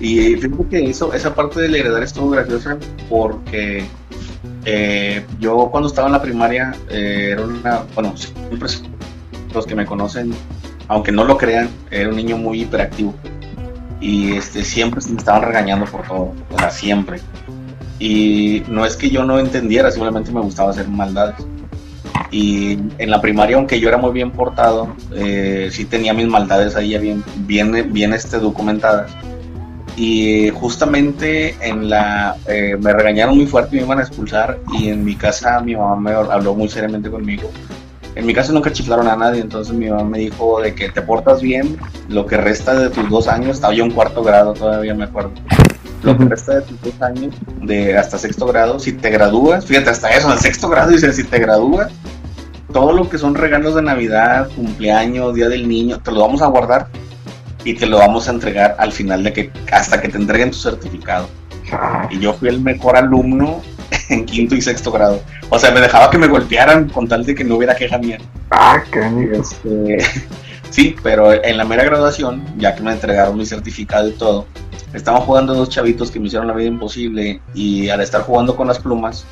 Y 0.00 0.36
fíjate 0.36 0.64
que 0.68 0.90
eso, 0.90 1.12
esa 1.12 1.34
parte 1.34 1.60
del 1.60 1.74
heredar 1.76 2.02
estuvo 2.02 2.30
graciosa 2.30 2.76
porque 3.08 3.84
eh, 4.64 5.24
yo 5.38 5.68
cuando 5.70 5.88
estaba 5.88 6.08
en 6.08 6.12
la 6.12 6.22
primaria 6.22 6.74
eh, 6.88 7.30
era 7.32 7.44
una, 7.44 7.82
bueno, 7.94 8.16
siempre 8.16 8.68
los 9.54 9.66
que 9.66 9.74
me 9.76 9.86
conocen, 9.86 10.34
aunque 10.88 11.12
no 11.12 11.24
lo 11.24 11.36
crean, 11.36 11.68
era 11.90 12.08
un 12.08 12.16
niño 12.16 12.36
muy 12.36 12.62
hiperactivo 12.62 13.14
y 14.02 14.32
este, 14.32 14.64
siempre 14.64 15.00
me 15.08 15.16
estaban 15.16 15.42
regañando 15.42 15.86
por 15.86 16.02
todo, 16.02 16.34
o 16.50 16.58
sea, 16.58 16.70
siempre. 16.70 17.20
Y 18.00 18.64
no 18.68 18.84
es 18.84 18.96
que 18.96 19.08
yo 19.08 19.22
no 19.22 19.38
entendiera, 19.38 19.92
simplemente 19.92 20.32
me 20.32 20.40
gustaba 20.40 20.70
hacer 20.70 20.88
maldades. 20.88 21.36
Y 22.32 22.78
en 22.98 23.10
la 23.10 23.20
primaria, 23.20 23.56
aunque 23.56 23.78
yo 23.78 23.88
era 23.88 23.98
muy 23.98 24.10
bien 24.12 24.32
portado, 24.32 24.88
eh, 25.14 25.68
sí 25.70 25.84
tenía 25.84 26.12
mis 26.12 26.26
maldades 26.26 26.74
ahí 26.74 26.98
bien, 26.98 27.22
bien, 27.46 27.92
bien 27.92 28.12
este, 28.12 28.38
documentadas. 28.38 29.12
Y 29.96 30.50
justamente 30.50 31.54
en 31.60 31.88
la 31.88 32.36
eh, 32.48 32.76
me 32.80 32.92
regañaron 32.92 33.36
muy 33.36 33.46
fuerte, 33.46 33.76
me 33.76 33.82
iban 33.82 33.98
a 34.00 34.02
expulsar 34.02 34.58
y 34.72 34.88
en 34.88 35.04
mi 35.04 35.14
casa 35.14 35.60
mi 35.60 35.76
mamá 35.76 35.96
me 35.96 36.10
habló 36.12 36.54
muy 36.54 36.68
seriamente 36.68 37.10
conmigo 37.10 37.50
en 38.14 38.26
mi 38.26 38.34
caso 38.34 38.52
nunca 38.52 38.72
chiflaron 38.72 39.08
a 39.08 39.16
nadie, 39.16 39.40
entonces 39.40 39.74
mi 39.74 39.88
mamá 39.88 40.04
me 40.04 40.18
dijo 40.18 40.60
de 40.60 40.74
que 40.74 40.90
te 40.90 41.02
portas 41.02 41.40
bien, 41.40 41.78
lo 42.08 42.26
que 42.26 42.36
resta 42.36 42.74
de 42.74 42.90
tus 42.90 43.08
dos 43.08 43.28
años, 43.28 43.56
estaba 43.56 43.74
yo 43.74 43.84
en 43.84 43.90
cuarto 43.90 44.22
grado 44.22 44.52
todavía 44.52 44.94
me 44.94 45.04
acuerdo, 45.04 45.32
lo 46.02 46.16
que 46.18 46.24
resta 46.24 46.56
de 46.56 46.62
tus 46.62 46.80
dos 46.82 47.00
años, 47.00 47.34
de 47.62 47.96
hasta 47.96 48.18
sexto 48.18 48.46
grado, 48.46 48.78
si 48.78 48.92
te 48.92 49.10
gradúas, 49.10 49.64
fíjate 49.64 49.90
hasta 49.90 50.10
eso, 50.10 50.32
en 50.32 50.38
sexto 50.38 50.68
grado 50.68 50.90
dice, 50.90 51.12
si 51.12 51.24
te 51.24 51.38
gradúas, 51.38 51.90
todo 52.72 52.92
lo 52.92 53.08
que 53.08 53.18
son 53.18 53.34
regalos 53.34 53.74
de 53.74 53.82
Navidad, 53.82 54.48
cumpleaños, 54.56 55.34
Día 55.34 55.48
del 55.48 55.68
Niño, 55.68 56.00
te 56.00 56.10
lo 56.10 56.20
vamos 56.20 56.42
a 56.42 56.46
guardar 56.46 56.88
y 57.64 57.74
te 57.74 57.86
lo 57.86 57.98
vamos 57.98 58.28
a 58.28 58.32
entregar 58.32 58.76
al 58.78 58.92
final 58.92 59.22
de 59.22 59.32
que, 59.32 59.50
hasta 59.70 60.00
que 60.00 60.08
te 60.08 60.18
entreguen 60.18 60.50
tu 60.50 60.56
certificado. 60.56 61.28
Y 62.10 62.18
yo 62.18 62.34
fui 62.34 62.48
el 62.48 62.60
mejor 62.60 62.96
alumno 62.96 63.60
en 64.08 64.24
quinto 64.24 64.54
y 64.54 64.60
sexto 64.60 64.90
grado. 64.92 65.22
O 65.48 65.58
sea, 65.58 65.70
me 65.70 65.80
dejaba 65.80 66.10
que 66.10 66.18
me 66.18 66.26
golpearan 66.26 66.88
con 66.88 67.08
tal 67.08 67.24
de 67.24 67.34
que 67.34 67.44
no 67.44 67.56
hubiera 67.56 67.74
queja 67.74 67.98
mía. 67.98 68.18
Ah, 68.50 68.82
qué 68.90 69.30
este, 69.32 69.98
Sí, 70.70 70.96
pero 71.02 71.32
en 71.32 71.58
la 71.58 71.64
mera 71.64 71.84
graduación, 71.84 72.42
ya 72.56 72.74
que 72.74 72.82
me 72.82 72.92
entregaron 72.92 73.36
mi 73.36 73.44
certificado 73.44 74.08
y 74.08 74.12
todo, 74.12 74.46
estaban 74.94 75.20
jugando 75.20 75.54
dos 75.54 75.68
chavitos 75.68 76.10
que 76.10 76.18
me 76.18 76.28
hicieron 76.28 76.48
la 76.48 76.54
vida 76.54 76.68
imposible 76.68 77.42
y 77.52 77.90
al 77.90 78.00
estar 78.00 78.22
jugando 78.22 78.56
con 78.56 78.68
las 78.68 78.78
plumas, 78.78 79.26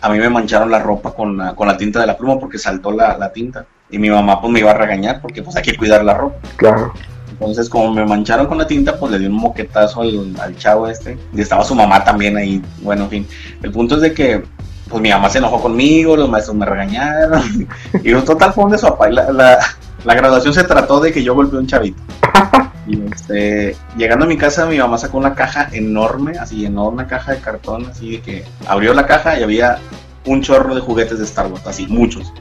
a 0.00 0.08
mí 0.08 0.18
me 0.18 0.30
mancharon 0.30 0.70
la 0.70 0.78
ropa 0.78 1.14
con 1.14 1.36
la, 1.36 1.54
con 1.54 1.68
la 1.68 1.76
tinta 1.76 2.00
de 2.00 2.06
la 2.06 2.16
pluma 2.16 2.40
porque 2.40 2.58
saltó 2.58 2.90
la, 2.90 3.18
la 3.18 3.32
tinta. 3.32 3.66
y 3.90 3.98
mi 3.98 4.08
mamá 4.08 4.40
pues 4.40 4.50
me 4.50 4.60
iba 4.60 4.70
a 4.70 4.74
regañar 4.74 5.20
porque 5.20 5.42
pues 5.42 5.54
hay 5.56 5.62
que 5.62 5.76
cuidar 5.76 6.04
la 6.04 6.14
ropa. 6.14 6.36
Claro. 6.56 6.94
Entonces 7.42 7.68
como 7.68 7.92
me 7.92 8.04
mancharon 8.06 8.46
con 8.46 8.58
la 8.58 8.66
tinta 8.66 8.98
pues 8.98 9.10
le 9.10 9.18
di 9.18 9.26
un 9.26 9.32
moquetazo 9.32 10.02
al, 10.02 10.34
al 10.40 10.56
chavo 10.56 10.86
este 10.86 11.18
y 11.34 11.40
estaba 11.40 11.64
su 11.64 11.74
mamá 11.74 12.04
también 12.04 12.36
ahí, 12.36 12.62
bueno 12.82 13.04
en 13.04 13.10
fin, 13.10 13.28
el 13.62 13.72
punto 13.72 13.96
es 13.96 14.02
de 14.02 14.14
que 14.14 14.44
pues 14.88 15.02
mi 15.02 15.10
mamá 15.10 15.28
se 15.28 15.38
enojó 15.38 15.60
conmigo, 15.60 16.16
los 16.16 16.28
maestros 16.28 16.56
me 16.56 16.66
regañaron 16.66 17.68
y 18.04 18.12
total 18.12 18.52
fue 18.52 18.64
un 18.64 18.70
desapay, 18.70 19.12
la, 19.12 19.32
la, 19.32 19.58
la 20.04 20.14
graduación 20.14 20.54
se 20.54 20.62
trató 20.64 21.00
de 21.00 21.12
que 21.12 21.24
yo 21.24 21.34
golpeé 21.34 21.58
a 21.58 21.60
un 21.60 21.66
chavito. 21.66 22.00
Y 22.84 23.00
este, 23.12 23.76
llegando 23.96 24.24
a 24.24 24.28
mi 24.28 24.36
casa, 24.36 24.66
mi 24.66 24.76
mamá 24.76 24.98
sacó 24.98 25.16
una 25.16 25.36
caja 25.36 25.68
enorme, 25.70 26.32
así 26.38 26.66
enorme 26.66 27.06
caja 27.06 27.30
de 27.30 27.38
cartón, 27.38 27.86
así 27.88 28.16
de 28.16 28.20
que 28.20 28.44
abrió 28.66 28.92
la 28.92 29.06
caja 29.06 29.38
y 29.38 29.44
había 29.44 29.78
un 30.26 30.42
chorro 30.42 30.74
de 30.74 30.80
juguetes 30.80 31.18
de 31.18 31.24
Star 31.24 31.46
Wars, 31.46 31.64
así, 31.64 31.86
muchos. 31.86 32.32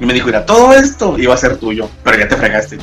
Y 0.00 0.06
me 0.06 0.14
dijo, 0.14 0.26
mira, 0.26 0.46
todo 0.46 0.72
esto 0.72 1.18
iba 1.18 1.34
a 1.34 1.36
ser 1.36 1.58
tuyo, 1.58 1.88
pero 2.02 2.18
ya 2.18 2.28
te 2.28 2.36
fregaste. 2.36 2.78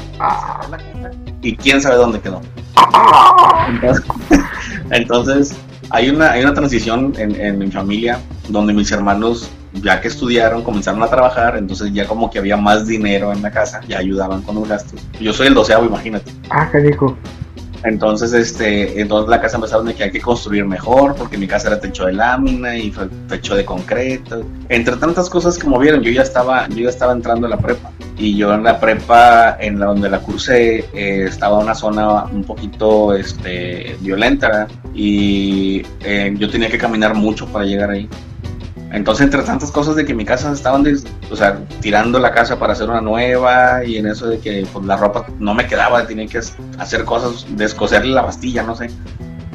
Y 1.41 1.55
quién 1.55 1.81
sabe 1.81 1.95
dónde 1.95 2.19
quedó. 2.19 2.41
Entonces, 4.91 5.55
hay, 5.89 6.09
una, 6.09 6.31
hay 6.31 6.43
una 6.43 6.53
transición 6.53 7.13
en, 7.17 7.39
en 7.39 7.59
mi 7.59 7.71
familia 7.71 8.19
donde 8.49 8.73
mis 8.73 8.91
hermanos 8.91 9.49
ya 9.81 10.01
que 10.01 10.07
estudiaron, 10.07 10.63
comenzaron 10.63 11.03
a 11.03 11.07
trabajar, 11.07 11.57
entonces 11.57 11.91
ya 11.93 12.07
como 12.07 12.29
que 12.29 12.39
había 12.39 12.57
más 12.57 12.87
dinero 12.87 13.31
en 13.31 13.41
la 13.41 13.51
casa, 13.51 13.81
ya 13.87 13.99
ayudaban 13.99 14.41
con 14.41 14.55
los 14.55 14.67
gastos. 14.67 14.99
Yo 15.19 15.33
soy 15.33 15.47
el 15.47 15.53
doceavo, 15.53 15.85
imagínate. 15.85 16.31
Ah, 16.49 16.69
qué 16.71 16.79
rico. 16.79 17.17
Entonces, 17.83 18.33
este, 18.33 18.99
entonces 18.99 19.29
la 19.29 19.39
casa 19.41 19.57
empezaron 19.57 19.85
de 19.85 19.93
que 19.93 20.03
hay 20.03 20.11
que 20.11 20.21
construir 20.21 20.65
mejor, 20.65 21.15
porque 21.15 21.37
mi 21.37 21.47
casa 21.47 21.67
era 21.67 21.79
techo 21.79 22.05
de 22.05 22.13
lámina 22.13 22.77
y 22.77 22.93
techo 23.27 23.55
de 23.55 23.65
concreto. 23.65 24.45
Entre 24.69 24.95
tantas 24.97 25.29
cosas 25.29 25.57
que 25.57 25.67
movieron, 25.67 26.01
yo 26.01 26.11
ya 26.11 26.21
estaba, 26.21 26.67
yo 26.69 26.83
ya 26.83 26.89
estaba 26.89 27.13
entrando 27.13 27.47
a 27.47 27.49
la 27.49 27.57
prepa. 27.57 27.91
Y 28.17 28.35
yo 28.35 28.53
en 28.53 28.63
la 28.63 28.79
prepa, 28.79 29.57
en 29.59 29.79
la 29.79 29.87
donde 29.87 30.09
la 30.09 30.19
cursé, 30.19 30.85
eh, 30.93 31.25
estaba 31.27 31.59
una 31.59 31.75
zona 31.75 32.25
un 32.25 32.43
poquito 32.43 33.13
este, 33.13 33.95
violenta 34.01 34.67
y 34.93 35.83
eh, 36.03 36.33
yo 36.37 36.49
tenía 36.49 36.69
que 36.69 36.77
caminar 36.77 37.13
mucho 37.13 37.45
para 37.47 37.65
llegar 37.65 37.91
ahí. 37.91 38.09
Entonces, 38.91 39.25
entre 39.25 39.43
tantas 39.43 39.71
cosas 39.71 39.95
de 39.95 40.05
que 40.05 40.13
mi 40.13 40.23
casa 40.23 40.51
estaban, 40.51 40.85
o 41.29 41.35
sea, 41.35 41.59
tirando 41.81 42.19
la 42.19 42.31
casa 42.31 42.57
para 42.57 42.73
hacer 42.73 42.89
una 42.89 43.01
nueva 43.01 43.83
y 43.83 43.97
en 43.97 44.07
eso 44.07 44.27
de 44.27 44.39
que 44.39 44.65
pues, 44.71 44.85
la 44.85 44.95
ropa 44.95 45.25
no 45.39 45.53
me 45.53 45.67
quedaba, 45.67 46.07
tenía 46.07 46.25
que 46.27 46.39
hacer 46.77 47.03
cosas, 47.03 47.45
descoserle 47.57 48.13
la 48.13 48.25
pastilla, 48.25 48.63
no 48.63 48.75
sé. 48.75 48.89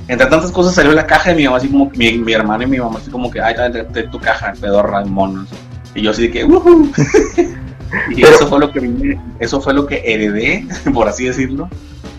Entre 0.09 0.27
tantas 0.27 0.51
cosas 0.51 0.75
salió 0.75 0.93
la 0.93 1.07
caja 1.07 1.31
de 1.31 1.37
mi 1.37 1.45
mamá, 1.45 1.57
así 1.57 1.69
como 1.69 1.91
mi, 1.95 2.19
mi 2.19 2.33
hermano 2.33 2.65
y 2.65 2.67
mi 2.67 2.79
mamá, 2.79 2.99
así 2.99 3.11
como 3.11 3.31
que, 3.31 3.41
ay, 3.41 3.55
de 3.73 4.03
tu 4.05 4.19
caja, 4.19 4.53
pedorra, 4.61 5.05
monos. 5.05 5.49
Y 5.95 6.03
yo 6.03 6.11
así 6.11 6.23
de 6.23 6.31
que, 6.31 6.45
uh 6.45 6.93
Y 8.11 8.23
eso 8.23 8.47
fue 8.47 8.59
lo 8.59 8.73
que 8.73 9.19
eso 9.39 9.61
fue 9.61 9.75
lo 9.75 9.87
que 9.87 10.03
heredé, 10.05 10.67
por 10.95 11.09
así 11.09 11.27
decirlo, 11.27 11.69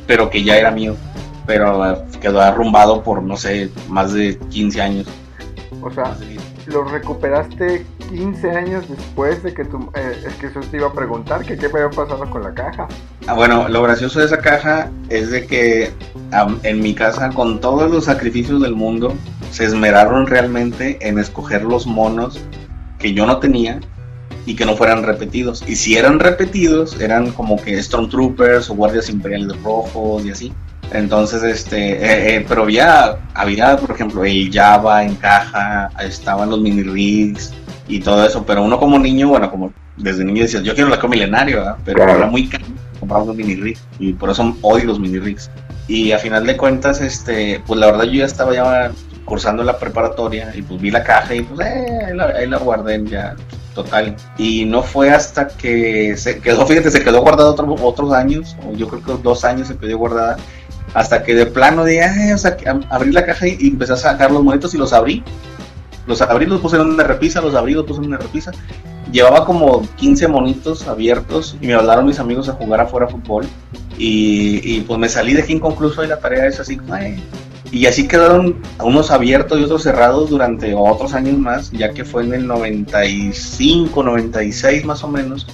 pero 0.08 0.30
que 0.30 0.44
ya 0.44 0.58
era 0.58 0.72
mío. 0.72 0.96
Pero 1.46 1.92
eh, 1.92 1.98
quedó 2.22 2.42
arrumbado 2.42 3.04
por, 3.04 3.22
no 3.22 3.36
sé, 3.36 3.70
más 3.90 4.14
de 4.14 4.38
15 4.38 4.82
años. 4.82 5.08
O 5.82 5.92
sea, 5.92 6.16
lo 6.68 6.84
recuperaste 6.84 7.86
15 8.10 8.52
años 8.52 8.90
después 8.90 9.44
de 9.44 9.54
que 9.54 9.66
tú... 9.66 9.90
Eh, 9.96 10.24
es 10.28 10.34
que 10.36 10.48
eso 10.48 10.60
te 10.62 10.78
iba 10.78 10.88
a 10.88 10.94
preguntar, 10.94 11.44
que 11.46 11.58
qué 11.58 11.66
había 11.66 11.90
pasado 11.90 12.30
con 12.30 12.44
la 12.44 12.54
caja. 12.54 12.88
Ah, 13.28 13.34
bueno, 13.34 13.68
lo 13.70 13.82
gracioso 13.82 14.20
de 14.20 14.26
esa 14.26 14.38
caja 14.40 14.92
es 15.10 15.32
de 15.32 15.46
que 15.46 15.92
en 16.64 16.82
mi 16.82 16.94
casa, 16.94 17.30
con 17.30 17.60
todos 17.60 17.92
los 17.92 18.06
sacrificios 18.06 18.62
del 18.62 18.76
mundo, 18.76 19.14
se 19.52 19.66
esmeraron 19.66 20.28
realmente 20.28 20.98
en 21.08 21.20
escoger 21.20 21.64
los 21.64 21.86
monos 21.86 22.40
que 23.00 23.14
yo 23.14 23.26
no 23.26 23.38
tenía 23.38 23.80
y 24.46 24.56
que 24.56 24.66
no 24.66 24.76
fueran 24.76 25.04
repetidos. 25.04 25.64
Y 25.68 25.76
si 25.76 25.96
eran 25.96 26.20
repetidos, 26.20 27.00
eran 27.00 27.32
como 27.32 27.62
que 27.62 27.82
Stormtroopers 27.82 28.70
o 28.70 28.76
Guardias 28.76 29.10
Imperiales 29.10 29.62
Rojos 29.64 30.26
y 30.26 30.32
así. 30.32 30.54
Entonces, 30.92 31.42
este, 31.44 31.94
eh, 31.94 32.36
eh, 32.36 32.46
pero 32.48 32.70
ya 32.70 33.18
había, 33.34 33.78
por 33.78 33.92
ejemplo, 33.92 34.24
el 34.24 34.52
Java 34.52 35.04
en 35.04 35.16
caja, 35.16 35.90
estaban 36.02 36.50
los 36.50 36.60
mini 36.62 36.84
rigs 36.84 37.54
y 37.88 38.00
todo 38.00 38.26
eso, 38.26 38.46
pero 38.46 38.64
uno 38.64 38.80
como 38.80 39.00
niño, 39.00 39.30
bueno, 39.30 39.50
como 39.50 39.74
desde 39.98 40.24
niño 40.24 40.44
decía, 40.44 40.62
yo 40.62 40.76
quiero 40.76 40.90
la 40.90 41.02
milenario, 41.08 41.78
pero 41.86 42.04
era 42.04 42.28
muy 42.28 42.48
caro 42.48 42.66
comprar 43.00 43.22
un 43.24 43.36
mini 43.36 43.56
rig 43.56 43.78
y 44.00 44.14
por 44.14 44.30
eso 44.30 44.56
odio 44.62 44.86
los 44.86 45.00
mini 45.00 45.20
rigs. 45.20 45.50
Y 45.88 46.12
a 46.12 46.20
final 46.20 46.46
de 46.46 46.56
cuentas, 46.56 47.02
este, 47.02 47.62
pues 47.68 47.80
la 47.80 47.88
verdad 47.88 48.06
yo 48.06 48.20
ya 48.20 48.26
estaba 48.26 48.54
ya 48.54 48.92
cursando 49.26 49.64
la 49.64 49.78
preparatoria 49.78 50.54
y 50.56 50.62
pues 50.62 50.80
vi 50.80 50.92
la 50.92 51.04
caja 51.04 51.36
y 51.36 51.42
pues 51.42 51.60
eh, 51.68 52.06
ahí, 52.08 52.16
la, 52.16 52.26
ahí 52.26 52.48
la 52.48 52.58
guardé 52.58 53.04
ya 53.06 53.36
total. 53.74 54.16
Y 54.38 54.66
no 54.66 54.84
fue 54.84 55.12
hasta 55.12 55.48
que 55.48 56.16
se 56.16 56.40
quedó, 56.40 56.66
fíjate, 56.66 56.92
se 56.92 57.04
quedó 57.04 57.22
guardada 57.22 57.50
otros 57.52 57.80
otros 57.82 58.14
años, 58.14 58.56
o 58.66 58.74
yo 58.74 58.88
creo 58.88 59.04
que 59.04 59.24
dos 59.24 59.44
años 59.44 59.68
se 59.68 59.78
quedó 59.78 59.98
guardada 59.98 60.38
hasta 60.94 61.24
que 61.24 61.34
de 61.34 61.46
plano 61.46 61.84
de, 61.84 62.02
o 62.02 62.80
abrí 62.90 63.12
la 63.12 63.26
caja 63.26 63.48
y, 63.48 63.68
empecé 63.68 63.94
a 63.94 63.98
sacar 63.98 64.32
los 64.32 64.44
monitos 64.44 64.74
y 64.74 64.78
los 64.78 64.94
abrí. 64.94 65.24
Los 66.06 66.22
abrí, 66.22 66.46
los 66.46 66.60
puse 66.60 66.76
en 66.76 66.82
una 66.82 67.04
repisa, 67.04 67.42
los 67.42 67.56
abrí, 67.56 67.74
los 67.74 67.86
puse 67.86 68.02
en 68.02 68.08
una 68.08 68.18
repisa. 68.18 68.52
Llevaba 69.12 69.46
como 69.46 69.88
15 69.96 70.28
monitos 70.28 70.88
abiertos 70.88 71.58
y 71.62 71.68
me 71.68 71.74
hablaron 71.74 72.06
mis 72.06 72.20
amigos 72.20 72.50
a 72.50 72.54
jugar 72.54 72.82
afuera 72.82 73.08
fútbol. 73.08 73.46
Y, 73.98 74.82
pues 74.82 75.00
me 75.00 75.08
salí 75.08 75.34
de 75.34 75.44
aquí 75.44 75.54
inconcluso 75.54 76.04
y 76.04 76.08
la 76.08 76.20
tarea 76.20 76.48
es 76.48 76.60
así, 76.60 76.78
y 77.72 77.88
así 77.88 78.08
quedaron 78.08 78.62
unos 78.84 79.10
abiertos 79.10 79.60
y 79.60 79.64
otros 79.64 79.82
cerrados 79.82 80.30
durante 80.30 80.76
otros 80.76 81.16
años 81.16 81.40
más, 81.40 81.72
ya 81.72 81.92
que 81.92 82.06
fue 82.06 82.24
en 82.24 82.34
el 82.34 82.46
95, 82.46 84.04
96 84.04 84.86
más 84.86 85.04
o 85.04 85.08
menos, 85.08 85.48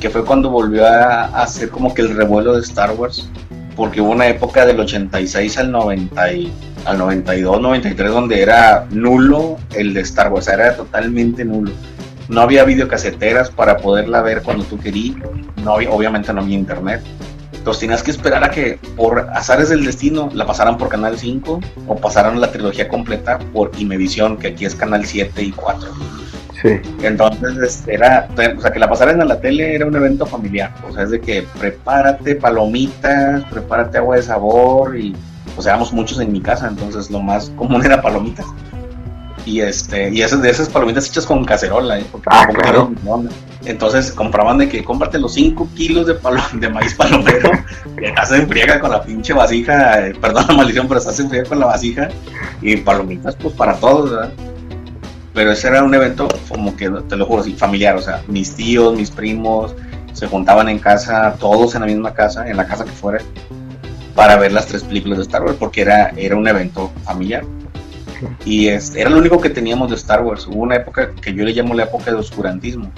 que 0.00 0.08
fue 0.08 0.24
cuando 0.24 0.48
volvió 0.48 0.86
a 0.86 1.24
hacer 1.42 1.68
como 1.68 1.92
que 1.92 2.00
el 2.00 2.16
revuelo 2.16 2.54
de 2.54 2.62
Star 2.62 2.92
Wars 2.92 3.28
porque 3.76 4.00
hubo 4.00 4.10
una 4.10 4.28
época 4.28 4.66
del 4.66 4.80
86 4.80 5.58
al 5.58 5.72
90 5.72 6.22
al 6.84 6.98
92, 6.98 7.60
93 7.60 8.10
donde 8.10 8.42
era 8.42 8.86
nulo 8.90 9.56
el 9.74 9.94
de 9.94 10.00
Star 10.00 10.32
Wars, 10.32 10.48
era 10.48 10.76
totalmente 10.76 11.44
nulo. 11.44 11.72
No 12.28 12.40
había 12.40 12.64
videocaseteras 12.64 13.50
para 13.50 13.76
poderla 13.78 14.22
ver 14.22 14.42
cuando 14.42 14.64
tú 14.64 14.78
querías, 14.78 15.16
no 15.64 15.74
obviamente 15.74 16.32
no 16.32 16.40
había 16.40 16.56
internet. 16.56 17.02
Entonces 17.52 17.80
tenías 17.80 18.02
que 18.02 18.10
esperar 18.10 18.42
a 18.42 18.50
que 18.50 18.80
por 18.96 19.20
azares 19.34 19.68
del 19.68 19.84
destino 19.84 20.28
la 20.34 20.46
pasaran 20.46 20.76
por 20.78 20.88
Canal 20.88 21.16
5 21.16 21.60
o 21.86 21.96
pasaran 21.96 22.40
la 22.40 22.50
trilogía 22.50 22.88
completa 22.88 23.38
por 23.52 23.70
Imevisión, 23.78 24.36
que 24.36 24.48
aquí 24.48 24.64
es 24.64 24.74
Canal 24.74 25.06
7 25.06 25.40
y 25.42 25.52
4. 25.52 25.88
Entonces, 27.02 27.56
este, 27.56 27.94
era, 27.94 28.28
o 28.56 28.60
sea, 28.60 28.70
que 28.70 28.78
la 28.78 28.88
pasaran 28.88 29.20
en 29.20 29.28
la 29.28 29.40
tele 29.40 29.74
era 29.74 29.86
un 29.86 29.96
evento 29.96 30.26
familiar. 30.26 30.72
O 30.88 30.92
sea, 30.92 31.04
es 31.04 31.10
de 31.10 31.20
que 31.20 31.46
prepárate 31.58 32.36
palomitas, 32.36 33.44
prepárate 33.44 33.98
agua 33.98 34.16
de 34.16 34.22
sabor 34.22 34.96
y, 34.96 35.14
pues 35.54 35.66
éramos 35.66 35.92
muchos 35.92 36.20
en 36.20 36.32
mi 36.32 36.40
casa, 36.40 36.68
entonces 36.68 37.10
lo 37.10 37.20
más 37.20 37.50
común 37.56 37.84
era 37.84 38.00
palomitas. 38.00 38.46
Y 39.44 39.60
este, 39.60 40.10
y 40.10 40.22
esas 40.22 40.40
de 40.40 40.50
esas 40.50 40.68
palomitas 40.68 41.08
hechas 41.08 41.26
con 41.26 41.44
cacerola, 41.44 41.98
¿eh? 41.98 42.06
Porque 42.12 42.28
ah, 42.30 42.46
Entonces 43.64 44.12
compraban 44.12 44.58
de 44.58 44.68
que 44.68 44.84
cómprate 44.84 45.18
los 45.18 45.34
5 45.34 45.68
kilos 45.74 46.06
de, 46.06 46.16
de 46.60 46.68
maíz 46.68 46.94
palomero, 46.94 47.50
que 47.98 48.06
estás 48.06 48.30
en 48.30 48.46
friega 48.46 48.78
con 48.78 48.92
la 48.92 49.02
pinche 49.02 49.32
vasija, 49.32 50.06
eh, 50.06 50.14
perdón 50.14 50.44
la 50.48 50.54
maldición, 50.54 50.86
pero 50.86 51.00
estás 51.00 51.18
en 51.18 51.28
friega 51.28 51.48
con 51.48 51.58
la 51.58 51.66
vasija, 51.66 52.08
y 52.60 52.76
palomitas 52.76 53.34
pues 53.34 53.52
para 53.54 53.74
todos, 53.74 54.12
¿verdad? 54.12 54.32
Pero 55.34 55.52
ese 55.52 55.68
era 55.68 55.82
un 55.82 55.94
evento 55.94 56.28
como 56.48 56.76
que, 56.76 56.90
te 57.08 57.16
lo 57.16 57.26
juro, 57.26 57.42
así, 57.42 57.54
familiar, 57.54 57.96
o 57.96 58.02
sea, 58.02 58.22
mis 58.28 58.54
tíos, 58.54 58.94
mis 58.96 59.10
primos, 59.10 59.74
se 60.12 60.26
juntaban 60.26 60.68
en 60.68 60.78
casa, 60.78 61.36
todos 61.38 61.74
en 61.74 61.80
la 61.82 61.86
misma 61.86 62.12
casa, 62.12 62.48
en 62.48 62.56
la 62.56 62.66
casa 62.66 62.84
que 62.84 62.90
fuera, 62.90 63.22
para 64.14 64.36
ver 64.36 64.52
las 64.52 64.66
tres 64.66 64.84
películas 64.84 65.18
de 65.18 65.24
Star 65.24 65.42
Wars, 65.42 65.56
porque 65.58 65.80
era, 65.80 66.10
era 66.16 66.36
un 66.36 66.46
evento 66.46 66.92
familiar. 67.04 67.44
Y 68.44 68.68
es, 68.68 68.94
era 68.94 69.10
lo 69.10 69.18
único 69.18 69.40
que 69.40 69.50
teníamos 69.50 69.90
de 69.90 69.96
Star 69.96 70.22
Wars. 70.22 70.46
Hubo 70.46 70.62
una 70.62 70.76
época 70.76 71.10
que 71.10 71.34
yo 71.34 71.44
le 71.44 71.52
llamo 71.52 71.74
la 71.74 71.84
época 71.84 72.10
de 72.10 72.18
oscurantismo. 72.18 72.90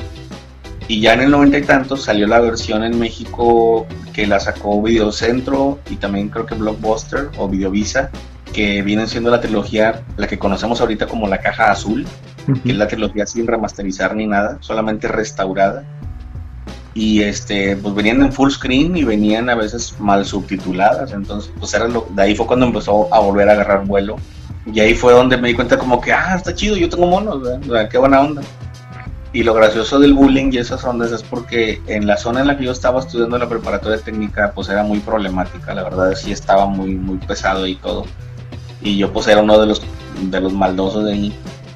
Y 0.87 1.01
ya 1.01 1.15
en 1.15 1.23
el 1.23 1.31
noventa 1.31 1.57
y 1.57 1.63
tantos 1.63 2.03
salió 2.03 2.27
la 2.27 2.41
versión 2.41 2.85
en 2.85 2.99
México 2.99 3.87
que 4.13 4.27
la 4.27 4.39
sacó 4.39 4.83
Videocentro 4.83 5.79
y 5.89 5.97
también 5.97 6.29
creo 6.29 6.45
que 6.45 6.55
Blockbuster 6.55 7.31
o 7.39 7.49
Videovisa, 7.49 8.11
que 8.53 8.83
viene 8.83 9.07
siendo 9.07 9.31
la 9.31 9.41
trilogía, 9.41 10.03
la 10.19 10.27
que 10.27 10.39
conocemos 10.39 10.83
ahorita 10.83 11.07
como 11.07 11.27
la 11.27 11.39
caja 11.39 11.71
azul, 11.71 12.07
que 12.63 12.73
es 12.73 12.77
la 12.77 12.89
trilogía 12.89 13.27
sin 13.27 13.47
remasterizar 13.47 14.15
ni 14.15 14.27
nada, 14.27 14.59
solamente 14.61 15.09
restaurada. 15.09 15.85
Y 16.95 17.23
este, 17.23 17.77
pues 17.77 17.95
venían 17.95 18.23
en 18.23 18.33
full 18.33 18.51
screen 18.51 18.97
y 18.97 19.03
venían 19.03 19.51
a 19.51 19.57
veces 19.57 19.97
mal 19.99 20.25
subtituladas, 20.25 21.13
entonces 21.13 21.53
pues 21.59 21.75
era 21.75 21.89
lo, 21.89 22.07
de 22.11 22.23
ahí 22.23 22.37
fue 22.37 22.47
cuando 22.47 22.67
empezó 22.67 23.13
a 23.13 23.19
volver 23.19 23.49
a 23.49 23.53
agarrar 23.53 23.85
vuelo. 23.85 24.17
Y 24.73 24.81
ahí 24.81 24.95
fue 24.95 25.13
donde 25.13 25.37
me 25.37 25.49
di 25.49 25.55
cuenta 25.55 25.77
como 25.77 26.01
que, 26.01 26.13
ah, 26.13 26.35
está 26.37 26.55
chido, 26.55 26.77
yo 26.77 26.89
tengo 26.89 27.07
monos, 27.07 27.43
¿verdad? 27.43 27.89
qué 27.89 27.99
buena 27.99 28.21
onda. 28.21 28.43
Y 29.33 29.43
lo 29.43 29.53
gracioso 29.53 29.99
del 29.99 30.15
bullying 30.15 30.53
y 30.53 30.59
esas 30.59 30.85
ondas 30.85 31.11
es 31.11 31.23
porque 31.25 31.83
en 31.89 32.07
la 32.07 32.17
zona 32.17 32.41
en 32.41 32.47
la 32.47 32.57
que 32.57 32.65
yo 32.65 32.71
estaba 32.71 33.01
estudiando 33.01 33.37
la 33.37 33.49
preparatoria 33.49 33.99
técnica, 33.99 34.53
pues 34.55 34.69
era 34.69 34.85
muy 34.85 35.01
problemática, 35.01 35.75
la 35.75 35.83
verdad 35.83 36.15
sí 36.15 36.31
estaba 36.31 36.67
muy, 36.67 36.95
muy 36.95 37.19
pesado 37.19 37.67
y 37.67 37.75
todo 37.75 38.07
y 38.85 38.99
yo 38.99 39.13
pues 39.13 39.27
era 39.27 39.43
uno 39.43 39.59
de 39.59 39.67
los 39.67 39.83
de 40.31 40.41
los 40.41 40.53
maldosos 40.53 41.05
de 41.05 41.13
ahí. 41.13 41.35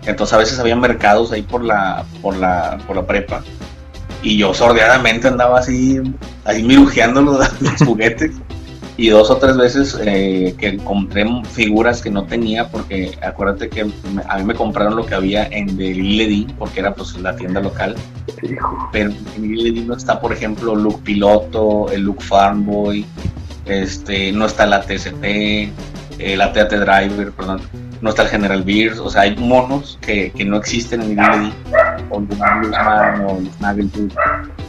Entonces 0.08 0.32
a 0.32 0.38
veces 0.38 0.58
había 0.58 0.74
mercados 0.74 1.32
ahí 1.32 1.42
por 1.42 1.62
la 1.62 2.04
por 2.22 2.34
la 2.34 2.78
por 2.86 2.96
la 2.96 3.06
prepa 3.06 3.42
Y 4.22 4.38
yo 4.38 4.54
sordeadamente 4.54 5.28
andaba 5.28 5.58
así, 5.58 6.00
ahí 6.44 6.62
mirujeando 6.62 7.20
los, 7.20 7.38
los 7.62 7.82
juguetes. 7.84 8.32
Y 8.96 9.10
dos 9.10 9.30
o 9.30 9.36
tres 9.36 9.56
veces 9.56 9.96
eh, 10.02 10.56
que 10.58 10.68
encontré 10.68 11.24
figuras 11.52 12.02
que 12.02 12.10
no 12.10 12.24
tenía, 12.24 12.68
porque 12.68 13.16
acuérdate 13.22 13.68
que 13.68 13.82
a 13.82 14.38
mí 14.38 14.44
me 14.44 14.54
compraron 14.54 14.96
lo 14.96 15.06
que 15.06 15.14
había 15.14 15.46
en 15.46 15.68
el 15.80 16.16
Lily, 16.16 16.52
porque 16.58 16.80
era 16.80 16.92
pues 16.94 17.14
la 17.20 17.36
tienda 17.36 17.60
local. 17.60 17.94
Pero 18.90 19.12
en 19.36 19.42
Lily 19.42 19.82
no 19.82 19.94
está, 19.94 20.20
por 20.20 20.32
ejemplo, 20.32 20.74
Luke 20.74 21.00
Piloto, 21.04 21.88
el 21.92 22.00
Luke 22.00 22.24
Farmboy, 22.24 23.06
este, 23.66 24.32
no 24.32 24.46
está 24.46 24.66
la 24.66 24.80
TCP, 24.80 25.22
eh, 26.18 26.36
la 26.36 26.52
TAT 26.52 26.72
Driver, 26.72 27.30
perdón 27.30 27.60
no 28.00 28.10
está 28.10 28.22
el 28.22 28.28
General 28.28 28.62
Beers, 28.62 28.98
o 28.98 29.10
sea, 29.10 29.22
hay 29.22 29.36
monos 29.36 29.98
que, 30.00 30.30
que 30.32 30.44
no 30.44 30.56
existen 30.56 31.02
en 31.02 31.16
Lady, 31.16 31.52
o 32.10 32.20
Bluesman 32.20 33.24
o 33.26 33.40
Snaggletooth, 33.58 34.12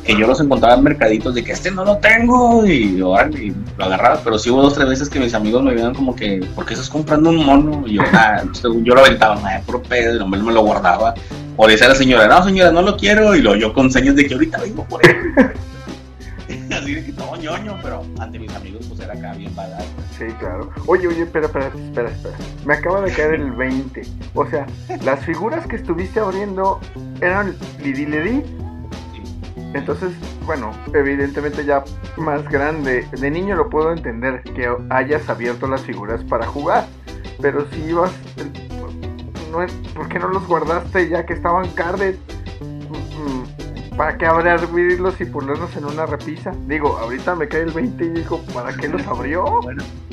que 0.03 0.17
yo 0.17 0.27
los 0.27 0.39
encontraba 0.41 0.75
en 0.75 0.83
mercaditos 0.83 1.35
de 1.35 1.43
que 1.43 1.51
este 1.51 1.71
no 1.71 1.85
lo 1.85 1.97
tengo, 1.97 2.65
y, 2.65 2.71
y 2.71 2.97
lo 2.97 3.15
agarraba, 3.15 4.19
pero 4.23 4.39
sí 4.39 4.49
hubo 4.49 4.61
dos 4.61 4.73
o 4.73 4.75
tres 4.77 4.89
veces 4.89 5.09
que 5.09 5.19
mis 5.19 5.33
amigos 5.33 5.63
me 5.63 5.73
vieron 5.73 5.93
como 5.93 6.15
que, 6.15 6.45
¿por 6.55 6.65
qué 6.65 6.73
estás 6.73 6.89
comprando 6.89 7.29
un 7.29 7.45
mono? 7.45 7.83
Y 7.85 7.95
yo, 7.95 8.01
ah, 8.13 8.43
yo 8.63 8.95
lo 8.95 9.01
aventaba, 9.01 9.39
ah, 9.43 9.61
por 9.65 9.81
pedo, 9.83 10.15
y 10.15 10.29
me 10.29 10.37
lo 10.37 10.63
guardaba, 10.63 11.13
o 11.55 11.67
decía 11.67 11.89
la 11.89 11.95
señora, 11.95 12.27
no 12.27 12.43
señora, 12.43 12.71
no 12.71 12.81
lo 12.81 12.97
quiero, 12.97 13.35
y 13.35 13.41
lo 13.41 13.55
yo 13.55 13.73
con 13.73 13.91
señas 13.91 14.15
de 14.15 14.27
que 14.27 14.33
ahorita 14.33 14.59
vengo 14.59 14.85
por 14.85 15.05
él. 15.05 15.15
Así 16.73 16.95
de 16.95 17.05
que 17.05 17.13
todo 17.13 17.35
ñoño, 17.35 17.77
pero 17.81 18.03
ante 18.19 18.39
mis 18.39 18.53
amigos 18.55 18.85
pues 18.87 18.99
era 19.01 19.13
acá 19.13 19.33
bien 19.33 19.55
badass. 19.55 19.85
Sí, 20.17 20.25
claro. 20.39 20.71
Oye, 20.87 21.07
oye, 21.07 21.23
espera, 21.23 21.45
espera, 21.45 21.67
espera, 21.67 22.09
espera. 22.09 22.37
Me 22.65 22.73
acaba 22.73 23.01
de 23.01 23.11
caer 23.11 23.35
el 23.35 23.51
20. 23.51 24.01
O 24.33 24.45
sea, 24.47 24.65
las 25.03 25.23
figuras 25.25 25.67
que 25.67 25.75
estuviste 25.75 26.19
abriendo 26.19 26.79
eran 27.21 27.55
Lidi 27.83 28.05
Lidi. 28.05 28.43
Entonces, 29.73 30.11
bueno, 30.45 30.71
evidentemente 30.93 31.63
ya 31.63 31.83
más 32.17 32.43
grande. 32.49 33.07
De 33.19 33.29
niño 33.29 33.55
lo 33.55 33.69
puedo 33.69 33.93
entender 33.93 34.41
que 34.41 34.67
hayas 34.89 35.29
abierto 35.29 35.67
las 35.67 35.81
figuras 35.81 36.23
para 36.23 36.47
jugar. 36.47 36.87
Pero 37.41 37.67
si 37.71 37.81
ibas. 37.83 38.11
No, 39.51 39.59
¿Por 39.93 40.09
qué 40.09 40.19
no 40.19 40.29
los 40.29 40.47
guardaste 40.47 41.09
ya 41.09 41.25
que 41.25 41.33
estaban 41.33 41.69
carded? 41.71 42.15
¿Para 43.99 44.17
qué 44.17 44.27
abrirlos 44.27 45.19
y 45.19 45.25
ponerlos 45.25 45.75
en 45.75 45.83
una 45.83 46.05
repisa? 46.05 46.53
Digo, 46.67 46.97
ahorita 46.99 47.35
me 47.35 47.49
cae 47.49 47.63
el 47.63 47.71
20 47.71 48.05
y 48.05 48.09
digo, 48.11 48.41
¿para 48.53 48.73
qué 48.73 48.87
los 48.87 49.05
abrió? 49.05 49.59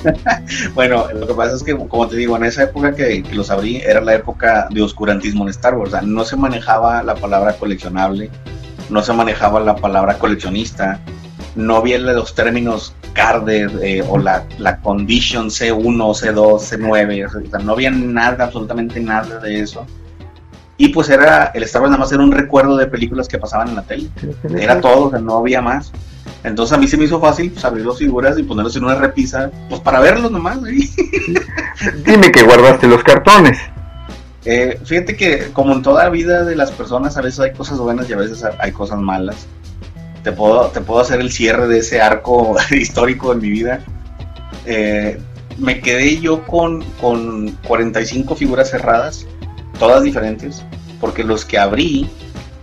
Bueno. 0.74 1.06
lo 1.14 1.26
que 1.26 1.34
pasa 1.34 1.54
es 1.54 1.62
que, 1.62 1.76
como 1.76 2.08
te 2.08 2.16
digo, 2.16 2.36
en 2.36 2.44
esa 2.44 2.64
época 2.64 2.96
que, 2.96 3.22
los 3.32 3.48
abrí 3.48 3.76
era 3.76 4.00
la 4.00 4.16
época 4.16 4.66
de 4.70 4.82
oscurantismo 4.82 5.44
en 5.44 5.50
Star 5.50 5.76
Wars. 5.76 5.90
O 5.90 5.98
sea, 5.98 6.02
no 6.02 6.24
se 6.24 6.36
manejaba 6.36 7.00
la 7.04 7.14
palabra 7.14 7.52
coleccionable, 7.52 8.28
no 8.90 9.02
se 9.02 9.12
manejaba 9.12 9.60
la 9.60 9.76
palabra 9.76 10.18
coleccionista, 10.18 11.00
no 11.54 11.76
había 11.76 11.98
los 11.98 12.34
términos 12.34 12.92
carded 13.12 13.70
eh, 13.82 14.04
o 14.08 14.18
la, 14.18 14.44
la 14.58 14.80
condition 14.80 15.46
C1, 15.46 15.76
C2, 15.76 16.34
C9, 16.34 17.26
o 17.26 17.50
sea, 17.50 17.60
no 17.60 17.72
había 17.72 17.92
nada, 17.92 18.46
absolutamente 18.46 18.98
nada 18.98 19.38
de 19.38 19.60
eso 19.60 19.86
y 20.78 20.88
pues 20.88 21.08
era, 21.08 21.52
el 21.54 21.62
Star 21.62 21.82
Wars 21.82 21.90
nada 21.90 22.02
más 22.02 22.12
era 22.12 22.22
un 22.22 22.32
recuerdo 22.32 22.76
de 22.76 22.86
películas 22.86 23.28
que 23.28 23.38
pasaban 23.38 23.68
en 23.68 23.76
la 23.76 23.82
tele. 23.82 24.10
Era 24.58 24.80
todo, 24.80 25.06
o 25.06 25.10
sea, 25.10 25.20
no 25.20 25.38
había 25.38 25.62
más. 25.62 25.90
Entonces 26.44 26.76
a 26.76 26.78
mí 26.78 26.86
se 26.86 26.96
me 26.96 27.04
hizo 27.04 27.18
fácil 27.18 27.50
pues, 27.50 27.64
abrir 27.64 27.86
las 27.86 27.98
figuras 27.98 28.38
y 28.38 28.42
ponerlos 28.42 28.76
en 28.76 28.84
una 28.84 28.94
repisa, 28.94 29.50
pues 29.68 29.80
para 29.80 30.00
verlos 30.00 30.30
nomás. 30.30 30.58
Dime 32.04 32.30
que 32.30 32.42
guardaste 32.42 32.86
los 32.86 33.02
cartones. 33.02 33.58
Eh, 34.44 34.78
fíjate 34.84 35.16
que 35.16 35.48
como 35.52 35.72
en 35.72 35.82
toda 35.82 36.08
vida 36.10 36.44
de 36.44 36.54
las 36.54 36.70
personas, 36.70 37.16
a 37.16 37.22
veces 37.22 37.40
hay 37.40 37.52
cosas 37.52 37.78
buenas 37.78 38.08
y 38.10 38.12
a 38.12 38.16
veces 38.16 38.44
hay 38.58 38.72
cosas 38.72 39.00
malas. 39.00 39.46
Te 40.22 40.32
puedo, 40.32 40.66
te 40.68 40.82
puedo 40.82 41.00
hacer 41.00 41.20
el 41.20 41.32
cierre 41.32 41.68
de 41.68 41.78
ese 41.78 42.02
arco 42.02 42.56
histórico 42.70 43.32
en 43.32 43.40
mi 43.40 43.48
vida. 43.48 43.80
Eh, 44.66 45.18
me 45.58 45.80
quedé 45.80 46.18
yo 46.20 46.44
con, 46.44 46.82
con 47.00 47.52
45 47.66 48.36
figuras 48.36 48.70
cerradas 48.70 49.26
todas 49.76 50.02
diferentes, 50.02 50.64
porque 51.00 51.24
los 51.24 51.44
que 51.44 51.58
abrí 51.58 52.08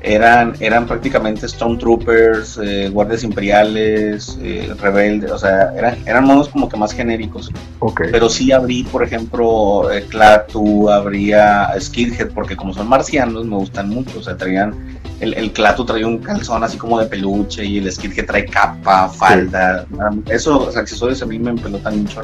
eran, 0.04 0.54
eran 0.60 0.86
prácticamente 0.86 1.48
Stormtroopers, 1.48 2.60
eh, 2.62 2.90
guardias 2.90 3.24
imperiales, 3.24 4.38
eh, 4.42 4.74
rebeldes, 4.80 5.32
o 5.32 5.38
sea, 5.38 5.74
eran, 5.76 5.98
eran 6.06 6.26
modos 6.26 6.50
como 6.50 6.68
que 6.68 6.76
más 6.76 6.92
genéricos. 6.92 7.50
Okay. 7.80 8.10
Pero 8.12 8.30
sí 8.30 8.52
abrí, 8.52 8.84
por 8.84 9.04
ejemplo, 9.04 9.90
eh, 9.92 10.06
Clatu, 10.10 10.90
abría 10.90 11.70
Skidhead, 11.80 12.32
porque 12.32 12.58
como 12.58 12.74
son 12.74 12.90
marcianos 12.90 13.46
me 13.46 13.56
gustan 13.56 13.90
mucho, 13.90 14.20
o 14.20 14.24
sea, 14.24 14.36
traían, 14.36 15.00
el, 15.22 15.34
el 15.36 15.54
Clatu 15.54 15.86
traía 15.86 16.06
un 16.06 16.18
calzón 16.18 16.64
así 16.66 16.78
como 16.78 17.00
de 17.00 17.06
peluche 17.06 17.64
y 17.64 17.78
el 17.78 17.90
Skidhead 17.90 18.26
trae 18.26 18.46
capa, 18.46 19.08
falda, 19.08 19.86
esos 20.30 20.76
accesorios 20.76 21.22
a 21.22 21.26
mí 21.26 21.40
me 21.40 21.54
pelotan 21.54 22.04
mucho 22.04 22.22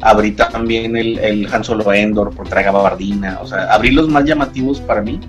abrí 0.00 0.32
también 0.32 0.96
el, 0.96 1.18
el 1.18 1.52
Han 1.52 1.64
Solo 1.64 1.92
Endor 1.92 2.30
por 2.34 2.48
Traga 2.48 2.70
Bardina, 2.70 3.38
o 3.42 3.46
sea, 3.46 3.72
abrí 3.72 3.90
los 3.90 4.08
más 4.08 4.24
llamativos 4.24 4.80
para 4.80 5.02
mí. 5.02 5.20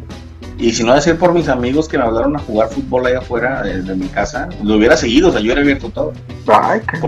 Y 0.57 0.71
si 0.73 0.83
no 0.83 0.93
de 0.93 1.01
ser 1.01 1.17
por 1.17 1.33
mis 1.33 1.49
amigos 1.49 1.87
que 1.87 1.97
me 1.97 2.03
hablaron 2.03 2.35
a 2.35 2.39
jugar 2.39 2.69
fútbol 2.69 3.07
ahí 3.07 3.15
afuera 3.15 3.63
de, 3.63 3.95
mi 3.95 4.05
casa, 4.07 4.47
lo 4.63 4.75
hubiera 4.75 4.95
seguido, 4.95 5.29
o 5.29 5.31
sea, 5.31 5.39
yo 5.39 5.45
hubiera 5.45 5.61
abierto 5.61 5.89
todo. 5.89 6.13
Ay, 6.47 6.81
qué 6.81 6.99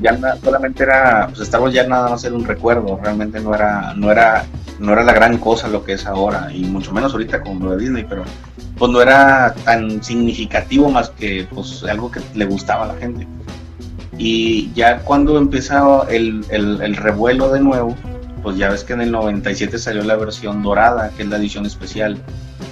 Ya 0.00 0.18
solamente 0.42 0.82
era, 0.82 1.26
pues 1.28 1.40
Star 1.40 1.60
Wars 1.60 1.74
ya 1.74 1.86
nada 1.86 2.08
más 2.08 2.24
era 2.24 2.34
un 2.34 2.44
recuerdo, 2.44 2.98
realmente 3.02 3.38
no 3.38 3.54
era, 3.54 3.92
no 3.94 4.10
era, 4.10 4.46
no 4.78 4.94
era 4.94 5.04
la 5.04 5.12
gran 5.12 5.36
cosa 5.36 5.68
lo 5.68 5.84
que 5.84 5.92
es 5.92 6.06
ahora, 6.06 6.48
y 6.54 6.64
mucho 6.64 6.92
menos 6.92 7.12
ahorita 7.12 7.42
con 7.42 7.58
lo 7.58 7.72
de 7.72 7.82
Disney, 7.82 8.06
pero 8.08 8.24
pues 8.78 8.90
no 8.90 9.02
era 9.02 9.54
tan 9.64 10.02
significativo 10.02 10.90
más 10.90 11.10
que 11.10 11.46
pues 11.52 11.84
algo 11.84 12.10
que 12.10 12.20
le 12.34 12.46
gustaba 12.46 12.84
a 12.84 12.88
la 12.88 12.94
gente. 12.94 13.26
Y 14.18 14.72
ya 14.74 14.98
cuando 15.00 15.38
empezó 15.38 16.06
el, 16.08 16.44
el, 16.50 16.96
revuelo 16.96 17.50
de 17.50 17.60
nuevo, 17.60 17.96
pues 18.42 18.56
ya 18.56 18.68
ves 18.68 18.84
que 18.84 18.92
en 18.92 19.00
el 19.00 19.12
97 19.12 19.78
salió 19.78 20.02
la 20.02 20.16
versión 20.16 20.62
dorada, 20.62 21.10
que 21.16 21.22
es 21.22 21.28
la 21.28 21.36
edición 21.36 21.64
especial, 21.64 22.18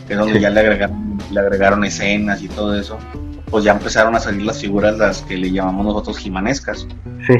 que 0.06 0.14
es 0.14 0.18
donde 0.18 0.40
ya 0.40 0.50
le 0.50 0.60
agregaron, 0.60 1.18
le 1.30 1.40
agregaron 1.40 1.84
escenas 1.84 2.42
y 2.42 2.48
todo 2.48 2.78
eso, 2.78 2.98
pues 3.50 3.64
ya 3.64 3.72
empezaron 3.72 4.14
a 4.14 4.20
salir 4.20 4.42
las 4.42 4.60
figuras, 4.60 4.98
las 4.98 5.22
que 5.22 5.38
le 5.38 5.50
llamamos 5.50 5.86
nosotros 5.86 6.18
jimanescas. 6.18 6.86
Sí. 7.26 7.36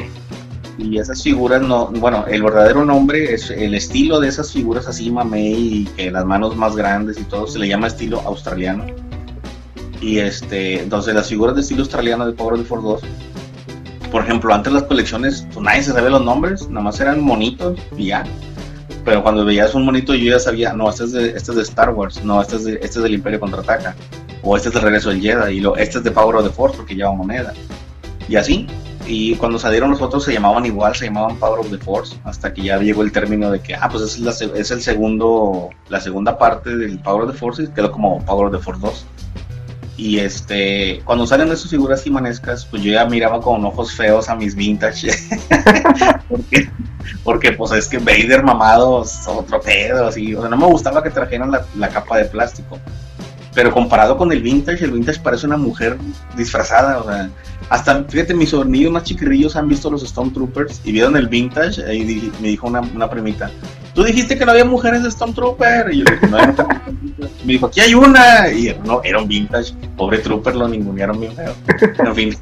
Y 0.79 0.99
esas 0.99 1.23
figuras 1.23 1.61
no, 1.61 1.89
bueno, 1.89 2.25
el 2.27 2.43
verdadero 2.43 2.87
nombre 2.87 3.35
es 3.35 3.51
el 3.51 3.75
estilo 3.75 4.19
de 4.19 4.29
esas 4.29 4.51
figuras 4.51 4.89
así, 4.89 5.11
mamey, 5.11 5.83
y 5.83 5.85
que 5.85 6.11
las 6.11 6.25
manos 6.25 6.57
más 6.57 6.75
grandes 6.75 7.19
y 7.19 7.25
todo, 7.25 7.47
se 7.47 7.59
le 7.59 7.69
llama 7.69 7.89
estilo 7.89 8.21
australiano. 8.21 8.87
Y 10.01 10.21
este, 10.21 10.81
entonces 10.81 11.15
las 11.15 11.29
figuras 11.29 11.55
de 11.55 11.61
estilo 11.61 11.83
australiano 11.83 12.27
de 12.27 12.33
Power 12.33 12.55
of 12.55 12.61
the 12.61 12.67
Force 12.67 12.87
2 12.87 13.30
por 14.11 14.23
ejemplo, 14.25 14.53
antes 14.53 14.73
las 14.73 14.83
colecciones, 14.85 15.47
pues 15.53 15.65
nadie 15.65 15.83
se 15.83 15.93
sabía 15.93 16.11
los 16.11 16.25
nombres, 16.25 16.69
nada 16.69 16.83
más 16.83 17.01
eran 17.01 17.21
monitos 17.21 17.79
y 17.97 18.07
ya. 18.07 18.25
Pero 19.05 19.23
cuando 19.23 19.45
veías 19.45 19.75
un 19.75 19.85
monito 19.85 20.15
yo 20.15 20.33
ya 20.33 20.39
sabía, 20.39 20.73
no, 20.73 20.91
este 20.91 21.05
es 21.05 21.13
de, 21.13 21.29
este 21.29 21.53
es 21.53 21.57
de 21.57 21.63
Star 21.63 21.91
Wars, 21.91 22.23
no, 22.25 22.41
este 22.43 22.57
es, 22.57 22.65
de, 22.65 22.75
este 22.75 22.87
es 22.87 23.03
del 23.03 23.15
Imperio 23.15 23.41
Contraataca, 23.41 23.95
o 24.43 24.57
este 24.57 24.69
es 24.69 24.75
del 24.75 24.83
Regreso 24.83 25.11
del 25.11 25.21
Jedi, 25.21 25.57
y 25.57 25.61
lo, 25.61 25.77
este 25.77 25.99
es 25.99 26.05
de 26.05 26.11
Power 26.11 26.37
of 26.37 26.45
the 26.45 26.51
Force 26.51 26.77
porque 26.77 26.95
lleva 26.95 27.13
moneda. 27.13 27.55
Y 28.29 28.37
así, 28.37 28.67
y 29.07 29.35
cuando 29.37 29.59
salieron 29.59 29.91
los 29.91 30.03
otros 30.03 30.25
se 30.25 30.33
llamaban 30.33 30.67
igual, 30.67 30.95
se 30.95 31.07
llamaban 31.07 31.37
Power 31.37 31.61
of 31.61 31.71
the 31.71 31.79
Force, 31.79 32.17
hasta 32.25 32.53
que 32.53 32.63
ya 32.63 32.79
llegó 32.79 33.03
el 33.03 33.13
término 33.13 33.51
de 33.51 33.61
que, 33.61 33.75
ah, 33.75 33.89
pues 33.91 34.03
es, 34.03 34.19
la, 34.19 34.31
es 34.31 34.71
el 34.71 34.83
segundo, 34.83 35.71
la 35.89 36.01
segunda 36.01 36.37
parte 36.39 36.77
del 36.77 36.99
Power 36.99 37.25
of 37.25 37.33
the 37.33 37.39
Force 37.39 37.63
y 37.63 37.69
quedó 37.69 37.91
como 37.91 38.25
Power 38.25 38.47
of 38.47 38.53
the 38.53 38.63
Force 38.63 38.81
2. 38.81 39.07
Y 39.97 40.19
este, 40.19 41.03
cuando 41.05 41.27
salen 41.27 41.53
esas 41.53 41.71
figuras 41.71 42.07
imanescas, 42.07 42.65
pues 42.65 42.83
yo 42.83 42.93
ya 42.93 43.05
miraba 43.05 43.41
con 43.41 43.65
ojos 43.65 43.93
feos 43.93 44.29
a 44.29 44.35
mis 44.35 44.55
vintage. 44.55 45.11
porque, 46.29 46.71
porque, 47.23 47.53
pues 47.53 47.73
es 47.73 47.89
que 47.89 47.99
Vader 47.99 48.43
mamados, 48.43 49.27
otro 49.27 49.61
pedo, 49.61 50.07
así. 50.07 50.35
O 50.35 50.41
sea, 50.41 50.49
no 50.49 50.57
me 50.57 50.67
gustaba 50.67 51.03
que 51.03 51.11
trajeran 51.11 51.51
la, 51.51 51.67
la 51.77 51.89
capa 51.89 52.17
de 52.17 52.25
plástico. 52.25 52.79
Pero 53.55 53.73
comparado 53.73 54.17
con 54.17 54.33
el 54.33 54.43
vintage, 54.43 54.85
el 54.85 54.93
vintage 54.93 55.21
parece 55.21 55.47
una 55.47 55.57
mujer 55.57 55.99
disfrazada, 56.37 57.01
o 57.01 57.05
sea, 57.05 57.29
hasta, 57.69 58.05
fíjate, 58.05 58.35
mis 58.35 58.51
sobrinos 58.51 58.93
más 58.93 59.05
chiquirrillos 59.05 59.57
han 59.57 59.69
visto 59.69 59.91
los 59.91 60.03
Stormtroopers 60.03 60.81
y 60.85 60.93
vieron 60.93 61.17
el 61.17 61.29
vintage 61.29 61.81
y 61.95 62.33
me 62.41 62.49
dijo 62.49 62.67
una, 62.67 62.81
una 62.81 63.11
primita, 63.11 63.51
tú 63.95 64.05
dijiste 64.05 64.39
que 64.39 64.45
no 64.45 64.53
había 64.53 64.65
mujeres 64.65 65.03
de 65.03 65.11
Stormtrooper. 65.11 65.93
Y 65.93 65.99
yo 65.99 66.05
dije, 66.05 66.27
no 66.29 66.37
hay 66.37 66.47
Me 67.45 67.53
dijo, 67.53 67.67
aquí 67.67 67.81
hay 67.81 67.95
una. 67.95 68.51
Y 68.53 68.77
no, 68.85 69.03
era 69.03 69.19
un 69.19 69.29
vintage. 69.29 69.75
Pobre 69.97 70.19
Trooper, 70.19 70.57
lo 70.57 70.69
ningunearon 70.69 71.21
bien 71.21 71.33
feo. 71.35 71.55
En 71.99 72.15
fin. 72.15 72.37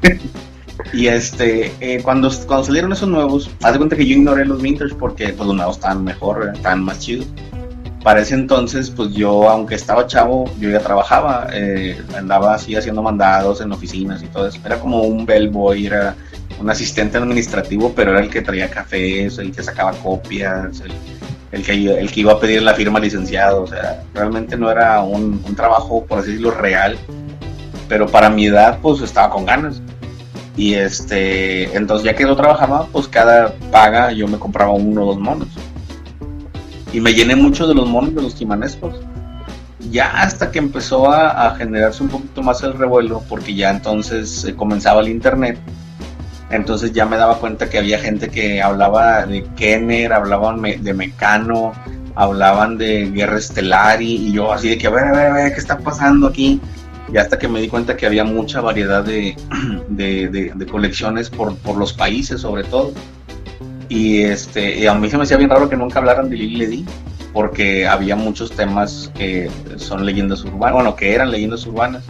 Y 0.93 1.07
este, 1.07 1.73
eh, 1.81 2.01
cuando, 2.01 2.31
cuando 2.47 2.65
salieron 2.65 2.91
esos 2.93 3.09
nuevos, 3.09 3.49
haz 3.61 3.73
de 3.73 3.77
cuenta 3.77 3.95
que 3.95 4.05
yo 4.05 4.15
ignoré 4.15 4.45
los 4.45 4.61
vintage 4.61 4.95
porque 4.95 5.29
pues, 5.29 5.47
los 5.47 5.55
nuevos 5.55 5.75
estaban 5.75 6.03
mejor, 6.03 6.51
estaban 6.53 6.83
más 6.83 6.99
chidos. 6.99 7.27
Para 8.03 8.21
ese 8.21 8.33
entonces, 8.33 8.89
pues 8.89 9.11
yo, 9.11 9.49
aunque 9.49 9.75
estaba 9.75 10.07
chavo, 10.07 10.49
yo 10.57 10.69
ya 10.69 10.79
trabajaba, 10.79 11.49
eh, 11.51 12.01
andaba 12.17 12.55
así 12.55 12.75
haciendo 12.75 13.03
mandados 13.03 13.59
en 13.59 13.73
oficinas 13.73 14.23
y 14.23 14.27
todo 14.27 14.47
eso. 14.47 14.59
Era 14.65 14.79
como 14.79 15.01
un 15.01 15.25
bellboy, 15.25 15.85
era 15.85 16.15
un 16.61 16.69
asistente 16.69 17.17
administrativo, 17.17 17.91
pero 17.93 18.11
era 18.11 18.21
el 18.21 18.29
que 18.29 18.41
traía 18.41 18.69
cafés, 18.69 19.37
el 19.37 19.51
que 19.51 19.61
sacaba 19.61 19.91
copias, 19.91 20.79
el, 20.79 20.93
el 21.51 21.63
que, 21.63 21.73
el 21.73 22.11
que 22.11 22.19
iba 22.19 22.33
a 22.33 22.39
pedir 22.39 22.61
la 22.61 22.73
firma 22.73 22.99
licenciado, 22.99 23.63
o 23.63 23.67
sea, 23.67 24.03
realmente 24.13 24.55
no 24.55 24.69
era 24.69 25.01
un, 25.01 25.41
trabajo, 25.55 26.05
por 26.05 26.19
así 26.19 26.29
decirlo, 26.31 26.51
real. 26.51 26.97
pero 27.87 28.07
para 28.07 28.29
mi 28.29 28.45
edad 28.45 28.79
pues 28.81 29.01
estaba 29.01 29.29
con 29.31 29.45
ganas. 29.45 29.81
Y 30.55 30.73
este, 30.73 31.75
entonces 31.75 32.05
ya 32.05 32.15
que 32.15 32.23
yo 32.23 32.35
trabajaba, 32.35 32.85
pues 32.91 33.07
cada 33.07 33.53
paga 33.71 34.11
yo 34.11 34.27
me 34.27 34.37
compraba 34.37 34.71
uno 34.71 35.03
o 35.03 35.05
dos 35.05 35.19
monos. 35.19 35.47
Y 36.91 36.99
me 36.99 37.13
llené 37.13 37.35
mucho 37.35 37.67
de 37.67 37.73
los 37.73 37.87
monos 37.87 38.13
de 38.13 38.21
los 38.21 38.35
quimanescos. 38.35 38.95
Ya 39.89 40.21
hasta 40.21 40.51
que 40.51 40.59
empezó 40.59 41.09
a, 41.09 41.55
generarse 41.55 42.03
un 42.03 42.09
poquito 42.09 42.43
más 42.43 42.61
el 42.63 42.73
revuelo, 42.73 43.23
porque 43.29 43.55
ya 43.55 43.69
entonces 43.69 44.43
eh, 44.43 44.55
comenzaba 44.55 45.01
el 45.01 45.07
internet. 45.07 45.57
Entonces 46.49 46.91
ya 46.91 47.05
me 47.05 47.17
daba 47.17 47.37
cuenta 47.37 47.69
que 47.69 47.77
había 47.77 47.99
gente 47.99 48.29
que 48.29 48.61
hablaba 48.61 49.25
de 49.25 49.43
Kenner, 49.55 50.13
hablaban 50.13 50.61
de 50.61 50.93
Mecano, 50.93 51.73
hablaban 52.15 52.77
de 52.77 53.11
Guerra 53.11 53.37
Estelar 53.37 54.01
y, 54.01 54.31
yo 54.31 54.51
así 54.51 54.69
de 54.69 54.77
que 54.77 54.87
a 54.87 54.89
ver, 54.89 55.05
a 55.05 55.11
ver, 55.11 55.25
a 55.27 55.33
ver, 55.33 55.53
¿qué 55.53 55.59
está 55.59 55.77
pasando 55.77 56.27
aquí? 56.27 56.59
y 57.11 57.17
hasta 57.17 57.39
que 57.39 57.47
me 57.47 57.59
di 57.59 57.67
cuenta 57.67 57.97
que 57.97 58.05
había 58.05 58.23
mucha 58.23 58.61
variedad 58.61 59.03
de, 59.03 59.35
de, 59.89 60.67
colecciones 60.69 61.29
por, 61.29 61.55
por, 61.57 61.77
los 61.77 61.93
países 61.93 62.41
sobre 62.41 62.63
todo. 62.63 62.93
Y, 63.87 64.21
este, 64.21 64.87
a 64.87 64.93
mí 64.93 65.09
se 65.09 65.17
me 65.17 65.23
hacía 65.23 65.37
bien 65.37 65.49
raro 65.49 65.69
que 65.69 65.75
nunca 65.75 65.99
hablaran 65.99 66.29
de 66.29 66.37
Lily 66.37 66.85
porque 67.33 67.87
había 67.87 68.15
muchos 68.15 68.51
temas 68.51 69.11
que 69.15 69.49
son 69.77 70.05
leyendas 70.05 70.43
urbanas, 70.43 70.73
bueno, 70.73 70.95
que 70.95 71.13
eran 71.13 71.31
leyendas 71.31 71.65
urbanas. 71.65 72.03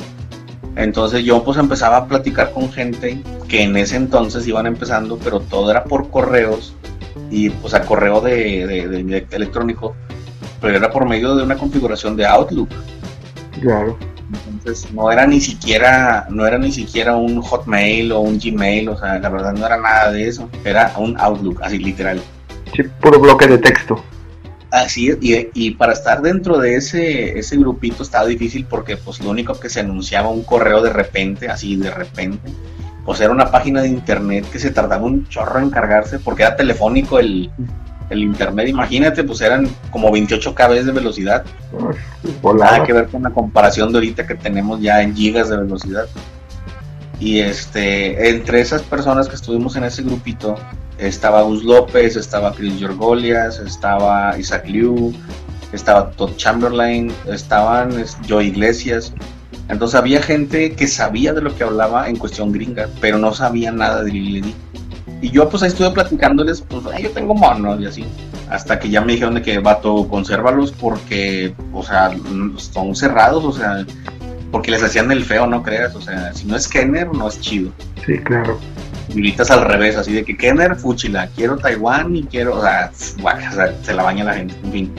Entonces 0.80 1.26
yo 1.26 1.44
pues 1.44 1.58
empezaba 1.58 1.98
a 1.98 2.08
platicar 2.08 2.54
con 2.54 2.72
gente 2.72 3.22
que 3.50 3.64
en 3.64 3.76
ese 3.76 3.98
entonces 3.98 4.48
iban 4.48 4.66
empezando, 4.66 5.18
pero 5.22 5.42
todo 5.42 5.70
era 5.70 5.84
por 5.84 6.10
correos 6.10 6.74
y 7.30 7.50
pues 7.50 7.74
a 7.74 7.82
correo 7.82 8.22
de, 8.22 8.66
de 8.66 9.28
electrónico, 9.32 9.94
pero 10.62 10.78
era 10.78 10.90
por 10.90 11.06
medio 11.06 11.36
de 11.36 11.44
una 11.44 11.58
configuración 11.58 12.16
de 12.16 12.26
Outlook. 12.26 12.70
Claro. 13.60 13.98
Entonces 14.48 14.90
no 14.94 15.12
era 15.12 15.28
ni 15.28 15.42
siquiera, 15.42 16.28
no 16.30 16.48
era 16.48 16.58
ni 16.58 16.72
siquiera 16.72 17.18
un 17.18 17.42
Hotmail 17.42 18.14
o 18.14 18.22
un 18.22 18.40
Gmail, 18.40 18.88
o 18.88 18.98
sea, 18.98 19.20
la 19.20 19.28
verdad 19.28 19.52
no 19.52 19.66
era 19.66 19.76
nada 19.76 20.14
de 20.14 20.30
eso, 20.30 20.50
era 20.64 20.94
un 20.98 21.20
Outlook, 21.20 21.62
así 21.62 21.78
literal. 21.78 22.22
Sí, 22.74 22.84
puro 23.02 23.20
bloque 23.20 23.48
de 23.48 23.58
texto. 23.58 24.02
Así 24.72 25.12
y, 25.20 25.50
y 25.54 25.72
para 25.72 25.94
estar 25.94 26.22
dentro 26.22 26.60
de 26.60 26.76
ese, 26.76 27.40
ese 27.40 27.58
grupito 27.58 28.04
estaba 28.04 28.28
difícil 28.28 28.66
porque 28.66 28.98
pues 28.98 29.20
lo 29.20 29.32
único 29.32 29.60
que 29.60 29.68
se 29.68 29.80
anunciaba 29.80 30.30
un 30.30 30.44
correo 30.44 30.84
de 30.84 30.94
repente, 30.94 31.50
así 31.50 31.76
de 31.76 31.90
repente, 31.90 32.52
pues 33.04 33.20
era 33.20 33.32
una 33.32 33.50
página 33.50 33.82
de 33.82 33.88
internet 33.88 34.46
que 34.52 34.60
se 34.60 34.70
tardaba 34.70 35.04
un 35.04 35.28
chorro 35.28 35.60
en 35.60 35.72
cargarse 35.72 36.20
porque 36.20 36.44
era 36.44 36.56
telefónico 36.56 37.18
el, 37.18 37.50
el 38.10 38.24
internet, 38.24 38.68
imagínate, 38.68 39.24
pues 39.24 39.42
eran 39.42 39.68
como 39.92 40.12
28 40.12 40.56
kb 40.56 40.84
de 40.84 40.92
velocidad. 40.92 41.46
Nada 42.56 42.84
que 42.84 42.94
ver 42.94 43.08
con 43.08 43.24
la 43.24 43.30
comparación 43.30 43.92
de 43.92 44.00
ahorita 44.00 44.26
que 44.26 44.36
tenemos 44.36 44.82
ya 44.82 45.02
en 45.02 45.16
gigas 45.16 45.50
de 45.50 45.58
velocidad. 45.58 46.06
Y 47.20 47.40
este, 47.40 48.30
entre 48.30 48.62
esas 48.62 48.82
personas 48.82 49.28
que 49.28 49.36
estuvimos 49.36 49.76
en 49.76 49.84
ese 49.84 50.04
grupito, 50.04 50.56
estaba 51.00 51.42
Gus 51.42 51.64
López, 51.64 52.16
estaba 52.16 52.54
Chris 52.54 52.80
Yorgolias, 52.80 53.60
estaba 53.60 54.38
Isaac 54.38 54.68
Liu, 54.68 55.14
estaba 55.72 56.12
Todd 56.12 56.36
Chamberlain, 56.36 57.12
estaban 57.28 57.92
Joe 58.28 58.46
Iglesias. 58.46 59.14
Entonces 59.70 60.00
había 60.00 60.22
gente 60.22 60.74
que 60.74 60.88
sabía 60.88 61.34
de 61.34 61.42
lo 61.42 61.56
que 61.56 61.64
hablaba 61.64 62.10
en 62.10 62.16
cuestión 62.16 62.52
gringa, 62.52 62.88
pero 63.00 63.18
no 63.18 63.34
sabía 63.34 63.72
nada 63.72 64.04
de 64.04 64.12
Lili 64.12 64.56
y 65.22 65.32
yo 65.32 65.50
pues 65.50 65.64
ahí 65.64 65.70
estuve 65.70 65.92
platicándoles, 65.92 66.62
pues 66.62 66.84
yo 67.02 67.12
tengo 67.12 67.34
monos 67.34 67.80
y 67.82 67.86
así. 67.86 68.06
Hasta 68.50 68.80
que 68.80 68.90
ya 68.90 69.02
me 69.02 69.14
dijeron 69.14 69.36
de 69.36 69.42
que 69.42 69.60
vato, 69.60 70.08
consérvalos 70.08 70.72
porque, 70.72 71.54
o 71.74 71.84
sea, 71.84 72.12
son 72.58 72.96
cerrados, 72.96 73.44
o 73.44 73.52
sea, 73.52 73.86
porque 74.52 74.72
les 74.72 74.82
hacían 74.82 75.12
el 75.12 75.24
feo, 75.24 75.46
no 75.46 75.62
creas. 75.62 75.94
O 75.96 76.02
sea, 76.02 76.34
si 76.34 76.48
no 76.48 76.56
es 76.56 76.68
Kenner, 76.68 77.14
no 77.14 77.28
es 77.28 77.40
chido. 77.42 77.72
Sí, 78.06 78.18
claro. 78.20 78.58
Ahorita 79.10 79.44
al 79.54 79.66
revés, 79.66 79.96
así 79.96 80.14
de 80.14 80.24
que 80.24 80.38
Kenner, 80.38 80.76
fúchila, 80.76 81.28
quiero 81.36 81.58
Taiwán 81.58 82.16
y 82.16 82.24
quiero, 82.24 82.58
o 82.58 82.62
sea, 82.62 82.92
se 82.94 83.94
la 83.94 84.04
baña 84.04 84.24
la 84.24 84.36
gente, 84.36 84.56
en 84.64 84.72
fin. 84.72 84.92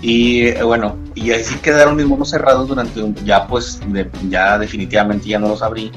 Y 0.00 0.46
eh, 0.46 0.62
bueno, 0.62 0.96
y 1.14 1.30
así 1.32 1.54
quedaron 1.56 1.96
mis 1.96 2.06
monos 2.06 2.30
cerrados 2.30 2.66
durante 2.68 3.02
un, 3.02 3.14
ya 3.24 3.46
pues, 3.46 3.80
ya 4.28 4.58
definitivamente 4.58 5.28
ya 5.28 5.38
no 5.38 5.48
los 5.48 5.62
abrí 5.62 5.92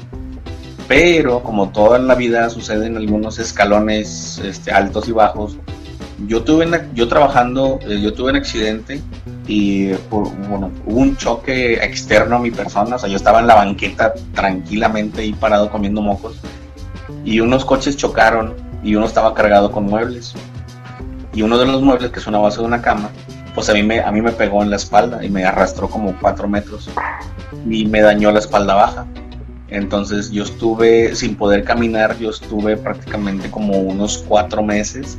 pero 0.88 1.42
como 1.42 1.70
toda 1.70 1.98
la 1.98 2.14
vida 2.14 2.48
sucede 2.50 2.86
en 2.86 2.96
algunos 2.96 3.38
escalones 3.38 4.38
este, 4.44 4.70
altos 4.70 5.08
y 5.08 5.12
bajos, 5.12 5.56
yo 6.26 6.44
tuve 6.44 6.68
yo 6.94 7.08
trabajando, 7.08 7.78
eh, 7.82 8.00
yo 8.00 8.14
tuve 8.14 8.30
un 8.30 8.36
accidente 8.36 9.00
y 9.48 9.92
bueno, 10.48 10.72
hubo 10.86 11.00
un 11.00 11.16
choque 11.16 11.74
externo 11.74 12.36
a 12.36 12.38
mi 12.38 12.50
persona, 12.50 12.96
o 12.96 12.98
sea, 12.98 13.08
yo 13.08 13.16
estaba 13.16 13.40
en 13.40 13.46
la 13.46 13.54
banqueta 13.54 14.14
tranquilamente 14.34 15.22
ahí 15.22 15.32
parado 15.32 15.70
comiendo 15.70 16.02
mocos 16.02 16.36
y 17.24 17.40
unos 17.40 17.64
coches 17.64 17.96
chocaron 17.96 18.54
y 18.82 18.94
uno 18.94 19.06
estaba 19.06 19.34
cargado 19.34 19.70
con 19.70 19.84
muebles 19.86 20.34
y 21.36 21.42
uno 21.42 21.58
de 21.58 21.66
los 21.66 21.82
muebles, 21.82 22.10
que 22.10 22.18
es 22.18 22.26
una 22.26 22.38
base 22.38 22.60
de 22.60 22.66
una 22.66 22.80
cama, 22.80 23.10
pues 23.54 23.68
a 23.68 23.74
mí 23.74 23.82
me, 23.82 24.00
a 24.00 24.10
mí 24.10 24.22
me 24.22 24.32
pegó 24.32 24.62
en 24.62 24.70
la 24.70 24.76
espalda 24.76 25.22
y 25.22 25.28
me 25.28 25.44
arrastró 25.44 25.88
como 25.88 26.18
cuatro 26.18 26.48
metros 26.48 26.88
y 27.68 27.84
me 27.84 28.00
dañó 28.00 28.32
la 28.32 28.38
espalda 28.38 28.74
baja. 28.74 29.06
Entonces 29.68 30.30
yo 30.30 30.44
estuve 30.44 31.14
sin 31.14 31.36
poder 31.36 31.62
caminar, 31.64 32.16
yo 32.18 32.30
estuve 32.30 32.78
prácticamente 32.78 33.50
como 33.50 33.78
unos 33.78 34.24
cuatro 34.26 34.62
meses 34.62 35.18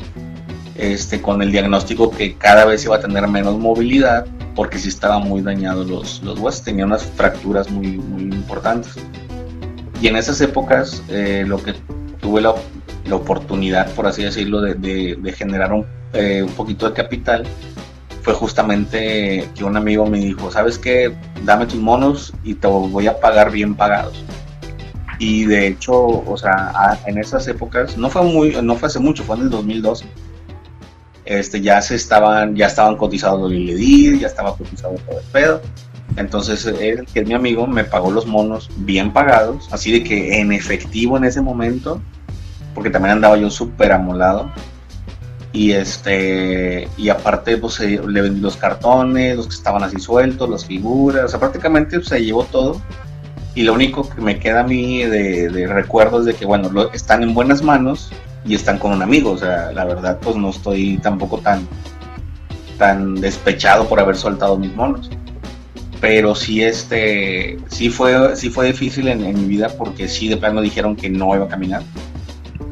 este, 0.75 1.21
con 1.21 1.41
el 1.43 1.51
diagnóstico 1.51 2.09
que 2.09 2.35
cada 2.35 2.65
vez 2.65 2.83
iba 2.85 2.95
a 2.95 2.99
tener 2.99 3.27
menos 3.27 3.59
movilidad 3.59 4.25
porque 4.55 4.79
sí 4.79 4.89
estaba 4.89 5.19
muy 5.19 5.41
dañado 5.41 5.83
los, 5.83 6.23
los 6.23 6.39
huesos, 6.39 6.63
tenía 6.63 6.85
unas 6.85 7.03
fracturas 7.03 7.69
muy, 7.69 7.97
muy 7.97 8.23
importantes. 8.23 8.95
Y 10.01 10.07
en 10.07 10.15
esas 10.15 10.39
épocas 10.41 11.03
eh, 11.09 11.43
lo 11.47 11.61
que 11.63 11.73
tuve 12.21 12.41
la, 12.41 12.53
la, 13.05 13.15
oportunidad, 13.15 13.91
por 13.93 14.05
así 14.07 14.23
decirlo, 14.23 14.61
de, 14.61 14.75
de, 14.75 15.31
generar 15.33 15.73
un, 15.73 15.85
eh, 16.13 16.43
un 16.43 16.53
poquito 16.53 16.87
de 16.87 16.93
capital 16.93 17.45
fue 18.21 18.33
justamente 18.33 19.49
que 19.55 19.63
un 19.63 19.77
amigo 19.77 20.05
me 20.05 20.19
dijo, 20.19 20.51
¿sabes 20.51 20.77
qué? 20.77 21.15
Dame 21.45 21.65
tus 21.65 21.79
monos 21.79 22.33
y 22.43 22.55
te 22.55 22.67
voy 22.67 23.07
a 23.07 23.19
pagar 23.19 23.51
bien 23.51 23.73
pagados. 23.73 24.23
Y 25.19 25.45
de 25.45 25.67
hecho, 25.67 25.95
o 25.95 26.37
sea, 26.37 26.99
en 27.05 27.17
esas 27.17 27.47
épocas, 27.47 27.97
no 27.97 28.09
fue 28.09 28.23
muy, 28.23 28.55
no 28.61 28.75
fue 28.75 28.87
hace 28.87 28.99
mucho, 28.99 29.23
fue 29.23 29.37
en 29.37 29.43
el 29.43 29.49
2012. 29.49 30.05
Este, 31.25 31.61
ya 31.61 31.81
se 31.81 31.95
estaban, 31.95 32.55
ya 32.55 32.67
estaban 32.67 32.95
cotizados 32.97 33.41
los 33.41 33.51
Liledir, 33.51 34.19
ya 34.19 34.27
estaba 34.27 34.55
cotizado 34.55 34.95
todo 35.07 35.19
el 35.19 35.25
pedo. 35.31 35.61
Entonces 36.17 36.65
él, 36.65 37.07
que 37.13 37.21
es 37.21 37.27
mi 37.27 37.33
amigo, 37.33 37.67
me 37.67 37.83
pagó 37.83 38.11
los 38.11 38.25
monos 38.25 38.69
bien 38.77 39.13
pagados, 39.13 39.69
así 39.71 39.91
de 39.91 40.03
que 40.03 40.39
en 40.41 40.51
efectivo 40.51 41.15
en 41.17 41.23
ese 41.23 41.41
momento, 41.41 42.01
porque 42.73 42.89
también 42.89 43.13
andaba 43.13 43.37
yo 43.37 43.49
súper 43.49 43.91
amolado. 43.91 44.51
Y 45.53 45.71
este, 45.71 46.87
y 46.97 47.09
aparte, 47.09 47.57
pues 47.57 47.79
le 47.79 48.21
vendí 48.21 48.41
los 48.41 48.57
cartones, 48.57 49.37
los 49.37 49.47
que 49.47 49.55
estaban 49.55 49.83
así 49.83 49.99
sueltos, 49.99 50.49
las 50.49 50.65
figuras, 50.65 51.25
o 51.25 51.27
sea, 51.29 51.39
prácticamente 51.39 52.03
se 52.03 52.23
llevó 52.23 52.43
todo 52.43 52.81
y 53.57 53.63
lo 53.63 53.73
único 53.73 54.07
que 54.07 54.21
me 54.21 54.37
queda 54.37 54.59
a 54.59 54.63
mí 54.63 55.03
de, 55.03 55.49
de 55.49 55.65
recuerdo 55.65 56.19
es 56.19 56.25
de 56.25 56.35
que, 56.35 56.45
bueno, 56.45 56.69
están 56.93 57.23
en 57.23 57.33
buenas 57.33 57.63
manos 57.63 58.11
y 58.45 58.53
están 58.53 58.77
con 58.77 58.91
un 58.91 59.01
amigo. 59.01 59.31
O 59.31 59.37
sea, 59.39 59.71
la 59.71 59.83
verdad, 59.83 60.19
pues 60.21 60.35
no 60.35 60.49
estoy 60.51 60.99
tampoco 60.99 61.39
tan, 61.39 61.67
tan 62.77 63.15
despechado 63.15 63.89
por 63.89 63.99
haber 63.99 64.15
soltado 64.15 64.59
mis 64.59 64.75
monos. 64.75 65.09
Pero 65.99 66.35
sí, 66.35 66.61
este, 66.61 67.57
sí 67.69 67.89
fue, 67.89 68.35
sí 68.35 68.49
fue 68.49 68.67
difícil 68.67 69.07
en, 69.07 69.21
mi 69.33 69.45
vida 69.45 69.69
porque 69.77 70.07
sí 70.07 70.27
de 70.27 70.37
plano 70.37 70.61
dijeron 70.61 70.95
que 70.95 71.09
no 71.09 71.35
iba 71.35 71.45
a 71.45 71.49
caminar. 71.49 71.83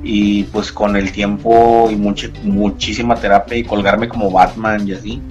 Y 0.04 0.44
pues 0.44 0.72
con 0.72 0.96
el 0.96 1.12
tiempo 1.12 1.90
y 1.90 1.96
muchísima 1.96 3.16
terapia 3.16 3.58
y 3.58 3.64
colgarme 3.64 4.08
como 4.08 4.30
Batman 4.30 4.88
y 4.88 4.94
así, 4.94 5.22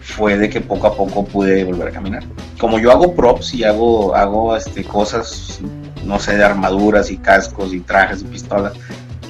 fue 0.00 0.38
de 0.38 0.48
que 0.48 0.60
poco 0.60 0.86
a 0.86 0.96
poco 0.96 1.24
pude 1.24 1.64
volver 1.64 1.88
a 1.88 1.90
caminar. 1.90 2.22
Como 2.58 2.78
yo 2.78 2.92
hago 2.92 3.14
props 3.14 3.54
y 3.54 3.64
hago, 3.64 4.14
hago 4.14 4.56
este, 4.56 4.84
cosas, 4.84 5.60
no 6.04 6.20
sé, 6.20 6.36
de 6.36 6.44
armaduras 6.44 7.10
y 7.10 7.16
cascos 7.16 7.74
y 7.74 7.80
trajes 7.80 8.22
y 8.22 8.24
pistolas, 8.24 8.74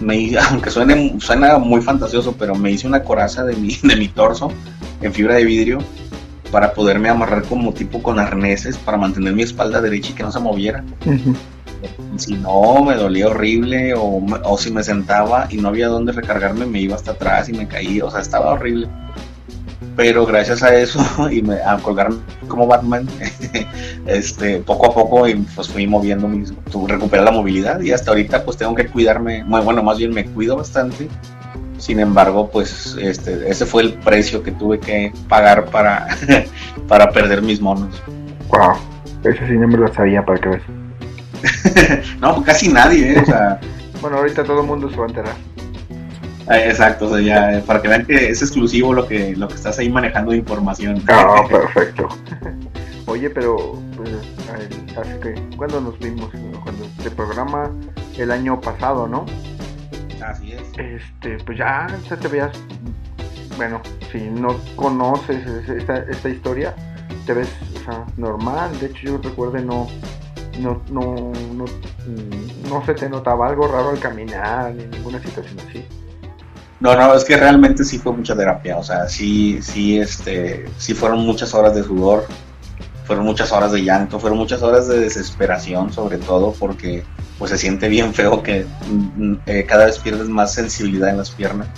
me, 0.00 0.36
aunque 0.50 0.70
suene, 0.70 1.16
suena 1.18 1.56
muy 1.56 1.80
fantasioso, 1.80 2.34
pero 2.38 2.54
me 2.54 2.70
hice 2.70 2.86
una 2.86 3.02
coraza 3.02 3.44
de 3.44 3.56
mi, 3.56 3.74
de 3.82 3.96
mi 3.96 4.08
torso 4.08 4.52
en 5.00 5.12
fibra 5.12 5.36
de 5.36 5.44
vidrio 5.44 5.78
para 6.50 6.72
poderme 6.74 7.08
amarrar 7.08 7.42
como 7.44 7.72
tipo 7.72 8.02
con 8.02 8.18
arneses 8.18 8.76
para 8.76 8.96
mantener 8.96 9.34
mi 9.34 9.42
espalda 9.42 9.80
derecha 9.80 10.10
y 10.10 10.14
que 10.14 10.22
no 10.22 10.32
se 10.32 10.40
moviera. 10.40 10.84
Si 12.16 12.34
no, 12.34 12.82
me 12.82 12.94
dolía 12.94 13.28
horrible 13.28 13.94
o, 13.94 14.24
o 14.44 14.58
si 14.58 14.70
me 14.70 14.82
sentaba 14.82 15.46
y 15.50 15.56
no 15.58 15.68
había 15.68 15.88
dónde 15.88 16.12
recargarme, 16.12 16.66
me 16.66 16.80
iba 16.80 16.96
hasta 16.96 17.12
atrás 17.12 17.48
y 17.48 17.52
me 17.52 17.68
caía, 17.68 18.04
o 18.04 18.10
sea, 18.10 18.20
estaba 18.20 18.52
horrible 18.52 18.88
pero 19.96 20.26
gracias 20.26 20.62
a 20.62 20.74
eso 20.74 21.00
y 21.30 21.42
me, 21.42 21.56
a 21.56 21.78
colgarme 21.78 22.18
como 22.46 22.66
Batman, 22.66 23.08
este, 24.06 24.58
poco 24.60 24.86
a 24.86 24.94
poco 24.94 25.26
pues 25.54 25.68
fui 25.68 25.86
moviendo 25.86 26.28
mis, 26.28 26.52
recuperar 26.86 27.24
la 27.24 27.32
movilidad 27.32 27.80
y 27.80 27.90
hasta 27.92 28.10
ahorita 28.10 28.44
pues 28.44 28.56
tengo 28.56 28.74
que 28.74 28.86
cuidarme, 28.86 29.42
bueno, 29.44 29.82
más 29.82 29.98
bien 29.98 30.12
me 30.12 30.24
cuido 30.26 30.56
bastante. 30.56 31.08
Sin 31.86 32.00
embargo, 32.00 32.50
pues 32.50 32.96
este, 33.00 33.48
ese 33.48 33.64
fue 33.64 33.84
el 33.84 33.94
precio 33.94 34.42
que 34.42 34.50
tuve 34.50 34.80
que 34.80 35.12
pagar 35.28 35.66
para, 35.66 36.08
para 36.88 37.12
perder 37.12 37.42
mis 37.42 37.60
monos. 37.60 38.02
Wow. 38.48 38.72
Esa 39.22 39.46
sí 39.46 39.52
no 39.52 39.68
me 39.68 39.78
lo 39.78 39.94
sabía 39.94 40.24
para 40.24 40.40
que 40.40 40.48
veas. 40.48 40.62
no, 42.20 42.34
pues 42.34 42.46
casi 42.46 42.72
nadie, 42.72 43.12
¿eh? 43.12 43.20
O 43.22 43.24
sea, 43.24 43.60
Bueno, 44.00 44.16
ahorita 44.16 44.42
todo 44.42 44.62
el 44.62 44.66
mundo 44.66 44.90
se 44.90 44.96
va 44.96 45.04
a 45.04 45.08
enterar. 45.08 45.34
eh, 46.50 46.64
exacto, 46.70 47.06
o 47.06 47.10
sea, 47.10 47.20
ya, 47.20 47.58
eh, 47.58 47.62
para 47.64 47.80
que 47.80 47.86
vean 47.86 48.04
que 48.04 48.30
es 48.30 48.42
exclusivo 48.42 48.92
lo 48.92 49.06
que, 49.06 49.36
lo 49.36 49.46
que 49.46 49.54
estás 49.54 49.78
ahí 49.78 49.88
manejando 49.88 50.32
de 50.32 50.38
información. 50.38 51.00
Ah, 51.06 51.44
perfecto. 51.48 52.08
Oye, 53.06 53.30
pero 53.30 53.80
pues, 53.96 54.10
hace 54.98 55.20
que 55.20 55.56
¿cuándo 55.56 55.80
nos 55.80 55.96
vimos? 56.00 56.30
Cuando 56.64 56.84
este 56.98 57.12
programa 57.12 57.70
el 58.18 58.32
año 58.32 58.60
pasado, 58.60 59.06
¿no? 59.06 59.24
Así 60.22 60.52
es. 60.52 60.62
Este, 60.78 61.38
pues 61.44 61.58
ya, 61.58 61.86
ya 62.08 62.16
te 62.16 62.28
veas, 62.28 62.56
bueno, 63.56 63.80
si 64.12 64.18
no 64.30 64.56
conoces 64.76 65.46
es- 65.46 65.68
esta, 65.68 65.98
esta 65.98 66.28
historia, 66.28 66.74
te 67.26 67.34
ves, 67.34 67.48
o 67.76 67.84
sea, 67.90 68.04
normal. 68.16 68.78
De 68.80 68.86
hecho, 68.86 69.00
yo 69.02 69.18
recuerdo 69.18 69.58
no, 69.58 69.88
no, 70.60 70.80
no, 70.90 71.32
no, 71.54 71.64
no 72.68 72.86
se 72.86 72.94
te 72.94 73.08
notaba 73.08 73.48
algo 73.48 73.66
raro 73.68 73.90
al 73.90 73.98
caminar 73.98 74.72
ni 74.74 74.84
ninguna 74.86 75.20
situación 75.22 75.58
así. 75.68 75.84
No, 76.78 76.94
no, 76.94 77.14
es 77.14 77.24
que 77.24 77.36
realmente 77.36 77.84
sí 77.84 77.98
fue 77.98 78.12
mucha 78.12 78.36
terapia, 78.36 78.76
o 78.76 78.82
sea, 78.82 79.08
sí, 79.08 79.60
sí, 79.62 79.98
este, 79.98 80.66
sí 80.76 80.92
fueron 80.92 81.20
muchas 81.20 81.54
horas 81.54 81.74
de 81.74 81.82
sudor, 81.82 82.26
fueron 83.06 83.24
muchas 83.24 83.50
horas 83.50 83.72
de 83.72 83.82
llanto, 83.82 84.20
fueron 84.20 84.38
muchas 84.38 84.62
horas 84.62 84.86
de 84.86 85.00
desesperación 85.00 85.90
sobre 85.92 86.18
todo 86.18 86.52
porque 86.52 87.02
pues 87.38 87.50
se 87.50 87.58
siente 87.58 87.88
bien 87.88 88.14
feo 88.14 88.42
que 88.42 88.66
mm, 88.88 89.34
eh, 89.46 89.64
cada 89.68 89.86
vez 89.86 89.98
pierdes 89.98 90.28
más 90.28 90.54
sensibilidad 90.54 91.10
en 91.10 91.18
las 91.18 91.30
piernas. 91.30 91.68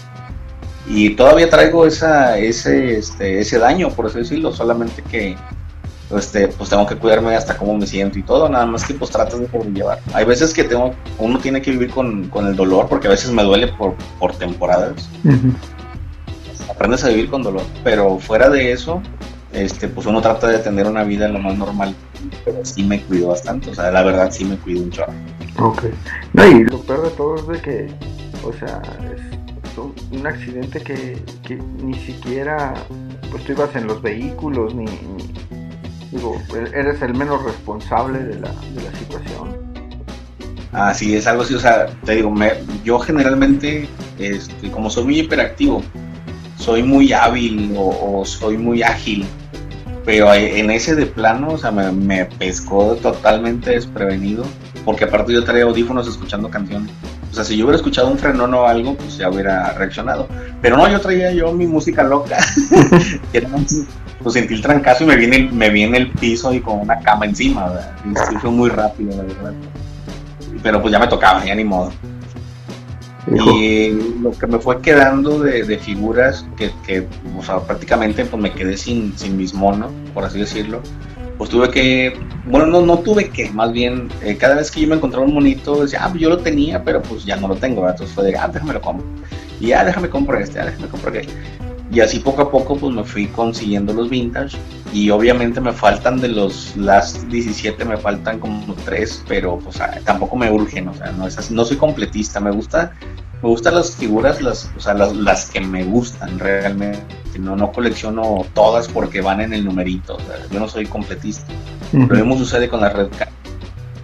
Y 0.87 1.11
todavía 1.11 1.51
traigo 1.51 1.85
esa, 1.87 2.39
ese, 2.39 2.97
este, 2.97 3.41
ese 3.41 3.59
daño, 3.59 3.91
por 3.91 4.07
así 4.07 4.19
decirlo, 4.19 4.53
solamente 4.53 5.03
que 5.03 5.37
este, 6.17 6.49
pues 6.49 6.71
tengo 6.71 6.87
que 6.87 6.97
cuidarme 6.97 7.37
hasta 7.37 7.57
cómo 7.57 7.77
me 7.77 7.87
siento 7.87 8.19
y 8.19 8.23
todo, 8.23 8.49
nada 8.49 8.65
más 8.65 8.85
que 8.85 8.95
pues 8.95 9.11
tratas 9.11 9.41
de 9.41 9.51
sobrellevar. 9.51 9.99
Hay 10.15 10.25
veces 10.25 10.55
que 10.55 10.65
tengo, 10.65 10.95
uno 11.19 11.39
tiene 11.39 11.61
que 11.61 11.71
vivir 11.71 11.91
con, 11.91 12.29
con 12.29 12.47
el 12.47 12.57
dolor, 12.57 12.89
porque 12.89 13.09
a 13.09 13.11
veces 13.11 13.31
me 13.31 13.43
duele 13.43 13.69
por, 13.69 13.95
por 14.19 14.35
temporadas, 14.35 15.09
aprendes 16.71 17.05
a 17.05 17.09
vivir 17.09 17.29
con 17.29 17.43
dolor, 17.43 17.63
pero 17.85 18.19
fuera 18.19 18.49
de 18.49 18.73
eso, 18.73 19.03
este, 19.53 19.89
pues 19.89 20.07
uno 20.07 20.23
trata 20.23 20.49
de 20.49 20.59
tener 20.59 20.87
una 20.87 21.05
vida 21.05 21.29
lo 21.29 21.39
más 21.39 21.57
normal, 21.59 21.95
pero 22.45 22.65
sí 22.65 22.83
me 22.83 23.01
cuido 23.03 23.29
bastante, 23.29 23.71
o 23.71 23.75
sea, 23.75 23.91
la 23.91 24.03
verdad 24.03 24.31
sí 24.31 24.45
me 24.45 24.57
cuido 24.57 24.83
un 24.83 24.91
chorro. 24.91 25.13
Ok. 25.61 25.85
No, 26.35 26.47
y 26.47 26.65
lo 26.65 26.81
peor 26.83 27.05
de 27.05 27.11
todo 27.11 27.37
es 27.37 27.47
de 27.49 27.61
que, 27.61 27.91
o 28.45 28.53
sea, 28.53 28.81
es 29.15 29.79
un, 29.79 29.95
un 30.19 30.27
accidente 30.27 30.81
que, 30.81 31.23
que 31.47 31.57
ni 31.57 31.95
siquiera, 31.95 32.75
pues 33.31 33.45
tú 33.45 33.53
ibas 33.53 33.75
en 33.77 33.87
los 33.87 34.01
vehículos, 34.03 34.75
ni, 34.75 34.85
ni- 34.85 35.33
digo, 36.13 36.41
eres 36.75 37.03
el 37.03 37.15
menos 37.15 37.43
responsable 37.45 38.19
de 38.21 38.35
la, 38.41 38.49
de 38.51 38.83
la 38.83 38.99
situación. 38.99 39.57
Así 40.73 41.15
es 41.17 41.27
algo 41.27 41.43
así, 41.43 41.55
o 41.55 41.61
sea, 41.61 41.87
te 42.05 42.17
digo, 42.17 42.31
me- 42.31 42.53
yo 42.85 42.99
generalmente, 42.99 43.89
este, 44.19 44.71
como 44.71 44.91
soy 44.91 45.05
muy 45.05 45.19
hiperactivo, 45.21 45.83
soy 46.57 46.83
muy 46.83 47.13
hábil 47.13 47.73
o, 47.77 48.21
o 48.21 48.25
soy 48.25 48.59
muy 48.59 48.83
ágil, 48.83 49.25
pero 50.09 50.33
en 50.33 50.71
ese 50.71 50.95
de 50.95 51.05
plano, 51.05 51.49
o 51.51 51.59
sea, 51.59 51.71
me, 51.71 51.93
me 51.93 52.25
pescó 52.25 52.97
totalmente 52.97 53.73
desprevenido, 53.73 54.43
porque 54.87 55.05
aparte 55.05 55.35
yo 55.35 55.45
traía 55.45 55.65
audífonos 55.65 56.09
escuchando 56.09 56.49
canciones. 56.49 56.91
O 57.31 57.35
sea, 57.35 57.45
si 57.45 57.59
yo 57.59 57.67
hubiera 57.67 57.77
escuchado 57.77 58.09
un 58.09 58.17
frenón 58.17 58.55
o 58.55 58.67
algo, 58.67 58.95
pues 58.95 59.19
ya 59.19 59.29
hubiera 59.29 59.71
reaccionado. 59.75 60.27
Pero 60.63 60.79
no, 60.79 60.89
yo 60.89 60.99
traía 60.99 61.31
yo 61.33 61.53
mi 61.53 61.67
música 61.67 62.05
loca. 62.05 62.39
pues 64.23 64.33
sentí 64.33 64.55
el 64.55 64.63
trancazo 64.63 65.05
y 65.05 65.09
me 65.09 65.17
viene 65.17 65.51
me 65.53 65.69
viene 65.69 65.99
el 65.99 66.11
piso 66.11 66.55
y 66.55 66.61
con 66.61 66.81
una 66.81 66.99
cama 67.01 67.27
encima, 67.27 67.69
¿verdad? 67.69 67.95
Y 68.33 68.37
fue 68.37 68.51
muy 68.51 68.71
rápido, 68.71 69.15
la 69.15 69.25
verdad. 69.25 69.53
Pero 70.63 70.81
pues 70.81 70.91
ya 70.91 70.99
me 70.99 71.09
tocaba, 71.09 71.45
ya 71.45 71.55
ni 71.55 71.65
modo. 71.65 71.93
Y 73.31 73.91
lo 74.23 74.31
que 74.33 74.47
me 74.47 74.59
fue 74.59 74.81
quedando 74.81 75.41
de, 75.41 75.65
de 75.65 75.79
figuras, 75.79 76.47
que, 76.57 76.71
que, 76.87 77.07
o 77.37 77.43
sea, 77.43 77.61
prácticamente 77.61 78.25
pues 78.25 78.43
me 78.43 78.53
quedé 78.53 78.77
sin, 78.77 79.17
sin 79.19 79.37
mis 79.37 79.53
monos, 79.53 79.93
por 80.15 80.25
así 80.25 80.39
decirlo, 80.39 80.81
pues 81.37 81.51
tuve 81.51 81.71
que, 81.71 82.19
bueno, 82.47 82.67
no, 82.67 82.81
no 82.81 82.99
tuve 82.99 83.29
que, 83.31 83.51
más 83.51 83.73
bien, 83.73 84.09
eh, 84.23 84.37
cada 84.37 84.57
vez 84.57 84.71
que 84.71 84.81
yo 84.81 84.89
me 84.89 84.97
encontraba 84.97 85.27
un 85.27 85.35
monito, 85.35 85.83
decía, 85.83 86.01
ah, 86.03 86.09
pues 86.09 86.23
yo 86.23 86.29
lo 86.29 86.39
tenía, 86.39 86.83
pero 86.83 87.03
pues 87.03 87.25
ya 87.25 87.37
no 87.37 87.49
lo 87.49 87.55
tengo, 87.55 87.89
entonces 87.89 88.15
fue 88.15 88.25
de, 88.25 88.37
ah, 88.37 88.49
déjame 88.53 88.73
lo 88.73 88.81
compro, 88.81 89.07
y 89.61 89.69
ya 89.69 89.85
déjame 89.85 90.09
comprar 90.09 90.43
este, 90.43 90.57
ya 90.57 90.65
déjame 90.67 90.89
comprar 90.89 91.17
aquel. 91.17 91.29
Y 91.91 92.01
así 92.01 92.19
poco 92.19 92.43
a 92.43 92.51
poco 92.51 92.77
pues 92.77 92.95
me 92.95 93.03
fui 93.03 93.27
consiguiendo 93.29 93.95
los 93.95 94.11
vintage 94.11 94.59
y 94.93 95.09
obviamente 95.09 95.61
me 95.61 95.73
faltan 95.73 96.21
de 96.21 96.29
los 96.29 96.77
last 96.77 97.23
17 97.29 97.83
me 97.87 97.97
faltan 97.97 98.39
como 98.41 98.75
tres, 98.85 99.25
pero 99.27 99.59
pues 99.59 99.81
tampoco 100.05 100.37
me 100.37 100.51
urgen, 100.51 100.89
o 100.89 100.95
sea, 100.95 101.13
no 101.13 101.27
es 101.27 101.39
así, 101.39 101.55
no 101.55 101.65
soy 101.65 101.79
completista, 101.79 102.41
me 102.41 102.51
gusta 102.51 102.93
me 103.43 103.49
gustan 103.51 103.75
las 103.77 103.95
figuras, 103.95 104.43
las, 104.43 104.71
o 104.77 104.81
sea, 104.81 104.95
las, 104.95 105.15
las 105.15 105.51
que 105.51 105.61
me 105.61 105.85
gustan 105.85 106.39
realmente. 106.39 106.99
No, 107.39 107.55
no 107.55 107.71
colecciono 107.71 108.45
todas 108.53 108.89
porque 108.89 109.21
van 109.21 109.41
en 109.41 109.53
el 109.53 109.65
numerito. 109.65 110.17
o 110.17 110.21
sea, 110.21 110.37
yo 110.51 110.59
no 110.59 110.67
soy 110.67 110.87
completista. 110.87 111.47
Lo 111.93 112.09
mismo 112.09 112.37
sucede 112.37 112.69
con 112.69 112.81
las 112.81 112.93
Red 112.93 113.11
Card, 113.17 113.31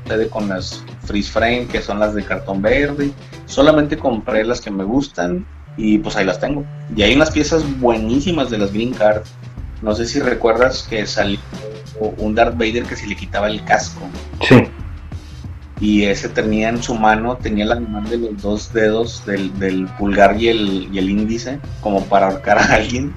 sucede 0.04 0.28
con 0.28 0.48
las 0.48 0.84
Freeze 1.02 1.32
Frame, 1.32 1.66
que 1.66 1.82
son 1.82 1.98
las 1.98 2.14
de 2.14 2.24
cartón 2.24 2.62
verde. 2.62 3.10
Solamente 3.46 3.98
compré 3.98 4.44
las 4.44 4.60
que 4.60 4.70
me 4.70 4.84
gustan 4.84 5.44
y 5.76 5.98
pues 5.98 6.16
ahí 6.16 6.24
las 6.24 6.40
tengo. 6.40 6.64
Y 6.96 7.02
hay 7.02 7.14
unas 7.14 7.30
piezas 7.30 7.62
buenísimas 7.80 8.50
de 8.50 8.58
las 8.58 8.72
Green 8.72 8.92
Card. 8.92 9.22
No 9.82 9.94
sé 9.94 10.06
si 10.06 10.20
recuerdas 10.20 10.86
que 10.88 11.06
salió 11.06 11.38
un 12.18 12.34
Darth 12.34 12.54
Vader 12.56 12.84
que 12.84 12.96
se 12.96 13.06
le 13.06 13.14
quitaba 13.16 13.46
el 13.48 13.62
casco 13.64 14.00
Sí. 14.48 14.64
y 15.80 16.04
ese 16.04 16.28
tenía 16.28 16.68
en 16.68 16.82
su 16.82 16.94
mano, 16.94 17.36
tenía 17.36 17.66
la 17.66 17.76
animal 17.76 18.08
de 18.08 18.16
los 18.18 18.42
dos 18.42 18.72
dedos 18.72 19.24
del, 19.26 19.56
del 19.58 19.86
pulgar 19.98 20.40
y 20.40 20.48
el, 20.48 20.88
y 20.92 20.98
el 20.98 21.10
índice, 21.10 21.58
como 21.80 22.02
para 22.04 22.26
ahorcar 22.28 22.58
a 22.58 22.74
alguien. 22.74 23.12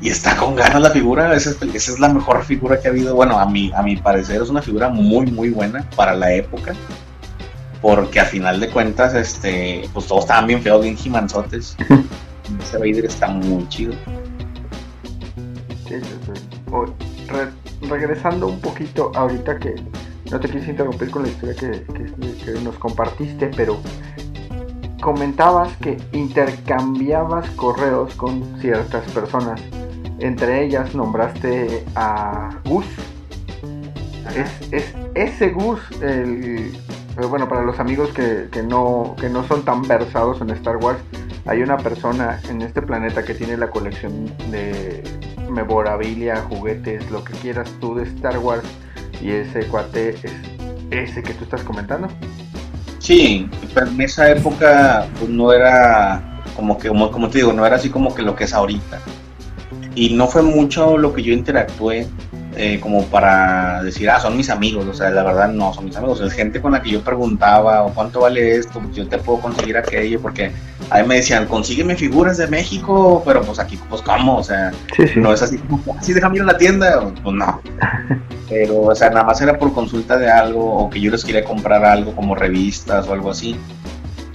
Y 0.00 0.10
está 0.10 0.36
con 0.36 0.54
ganas 0.54 0.82
la 0.82 0.90
figura, 0.90 1.34
esa 1.34 1.50
es, 1.50 1.62
esa 1.74 1.92
es 1.92 1.98
la 1.98 2.10
mejor 2.10 2.44
figura 2.44 2.78
que 2.78 2.88
ha 2.88 2.90
habido. 2.90 3.14
Bueno, 3.14 3.38
a 3.38 3.46
mi, 3.46 3.72
a 3.74 3.82
mi 3.82 3.96
parecer 3.96 4.42
es 4.42 4.50
una 4.50 4.60
figura 4.60 4.90
muy, 4.90 5.26
muy 5.30 5.48
buena 5.50 5.88
para 5.96 6.14
la 6.14 6.32
época. 6.34 6.74
Porque 7.84 8.18
a 8.18 8.24
final 8.24 8.60
de 8.60 8.70
cuentas, 8.70 9.12
este, 9.14 9.86
pues 9.92 10.06
todos 10.06 10.22
estaban 10.24 10.46
bien 10.46 10.62
feos, 10.62 10.80
bien 10.82 10.96
gimanzotes. 10.96 11.76
Ese 12.62 12.78
Vader 12.78 13.04
está 13.04 13.28
muy 13.28 13.68
chido. 13.68 13.92
Sí, 15.86 15.96
sí, 16.00 16.16
sí. 16.24 16.60
O- 16.72 16.86
re- 17.28 17.50
regresando 17.86 18.46
un 18.46 18.58
poquito 18.60 19.12
ahorita 19.14 19.58
que 19.58 19.74
no 20.30 20.40
te 20.40 20.48
quise 20.48 20.70
interrumpir 20.70 21.10
con 21.10 21.24
la 21.24 21.28
historia 21.28 21.54
que, 21.56 21.82
que- 21.92 22.44
que 22.54 22.60
nos 22.62 22.74
compartiste, 22.78 23.50
pero 23.54 23.78
comentabas 25.02 25.76
que 25.76 25.98
intercambiabas 26.12 27.50
correos 27.50 28.14
con 28.14 28.58
ciertas 28.62 29.04
personas. 29.12 29.60
Entre 30.20 30.64
ellas 30.64 30.94
nombraste 30.94 31.84
a 31.96 32.48
Gus. 32.64 32.86
Es, 34.34 34.72
es 34.72 34.94
ese 35.14 35.50
Gus, 35.50 35.80
el, 36.00 36.72
eh, 37.18 37.26
bueno, 37.26 37.48
para 37.48 37.62
los 37.62 37.78
amigos 37.78 38.10
que, 38.10 38.48
que 38.50 38.62
no, 38.62 39.14
que 39.20 39.28
no 39.28 39.46
son 39.46 39.64
tan 39.64 39.82
versados 39.82 40.40
en 40.40 40.50
Star 40.50 40.76
Wars, 40.76 40.98
hay 41.46 41.62
una 41.62 41.76
persona 41.76 42.40
en 42.48 42.62
este 42.62 42.80
planeta 42.82 43.22
que 43.24 43.34
tiene 43.34 43.56
la 43.56 43.68
colección 43.68 44.32
de 44.50 45.02
memorabilia, 45.50 46.36
juguetes, 46.48 47.10
lo 47.10 47.22
que 47.22 47.32
quieras 47.34 47.70
tú 47.80 47.94
de 47.94 48.04
Star 48.04 48.38
Wars. 48.38 48.64
Y 49.22 49.30
ese 49.30 49.66
cuate 49.66 50.10
es 50.10 50.24
ese 50.90 51.22
que 51.22 51.34
tú 51.34 51.44
estás 51.44 51.62
comentando. 51.62 52.08
Sí, 52.98 53.48
pero 53.74 53.86
en 53.86 54.00
esa 54.00 54.30
época 54.30 55.06
pues, 55.18 55.30
no 55.30 55.52
era 55.52 56.42
como 56.56 56.78
que, 56.78 56.88
como 56.88 57.28
te 57.28 57.38
digo, 57.38 57.52
no 57.52 57.66
era 57.66 57.76
así 57.76 57.90
como 57.90 58.14
que 58.14 58.22
lo 58.22 58.34
que 58.34 58.44
es 58.44 58.54
ahorita. 58.54 59.00
Y 59.94 60.14
no 60.14 60.26
fue 60.26 60.42
mucho 60.42 60.96
lo 60.98 61.12
que 61.12 61.22
yo 61.22 61.32
interactué 61.32 62.06
eh, 62.56 62.78
como 62.80 63.04
para 63.06 63.82
decir, 63.82 64.08
ah, 64.10 64.20
son 64.20 64.36
mis 64.36 64.50
amigos. 64.50 64.86
O 64.86 64.94
sea, 64.94 65.10
la 65.10 65.22
verdad 65.22 65.48
no 65.48 65.72
son 65.74 65.86
mis 65.86 65.96
amigos. 65.96 66.20
Es 66.20 66.32
gente 66.32 66.60
con 66.60 66.72
la 66.72 66.82
que 66.82 66.90
yo 66.90 67.00
preguntaba, 67.02 67.82
o 67.82 67.92
cuánto 67.92 68.20
vale 68.20 68.56
esto, 68.56 68.80
pues 68.80 68.94
yo 68.94 69.08
te 69.08 69.18
puedo 69.18 69.40
conseguir 69.40 69.76
aquello, 69.76 70.20
porque 70.20 70.52
a 70.90 71.00
mí 71.02 71.08
me 71.08 71.16
decían, 71.16 71.46
consígueme 71.46 71.96
figuras 71.96 72.36
de 72.36 72.46
México, 72.46 73.22
pero 73.24 73.42
pues 73.42 73.58
aquí, 73.58 73.78
pues 73.88 74.02
cómo, 74.02 74.36
o 74.38 74.42
sea, 74.44 74.72
Sí, 74.96 75.06
sí. 75.08 75.20
no 75.20 75.32
es 75.32 75.42
así 75.42 75.58
como, 75.58 75.96
así 75.98 76.12
déjame 76.12 76.36
ir 76.36 76.42
a 76.42 76.46
la 76.46 76.56
tienda, 76.58 77.12
pues 77.22 77.34
no. 77.36 77.60
Pero, 78.48 78.82
o 78.82 78.94
sea, 78.94 79.08
nada 79.08 79.24
más 79.24 79.40
era 79.40 79.58
por 79.58 79.72
consulta 79.72 80.18
de 80.18 80.30
algo 80.30 80.74
o 80.74 80.90
que 80.90 81.00
yo 81.00 81.10
les 81.10 81.24
quería 81.24 81.42
comprar 81.44 81.82
algo 81.84 82.14
como 82.14 82.34
revistas 82.34 83.08
o 83.08 83.12
algo 83.14 83.30
así. 83.30 83.56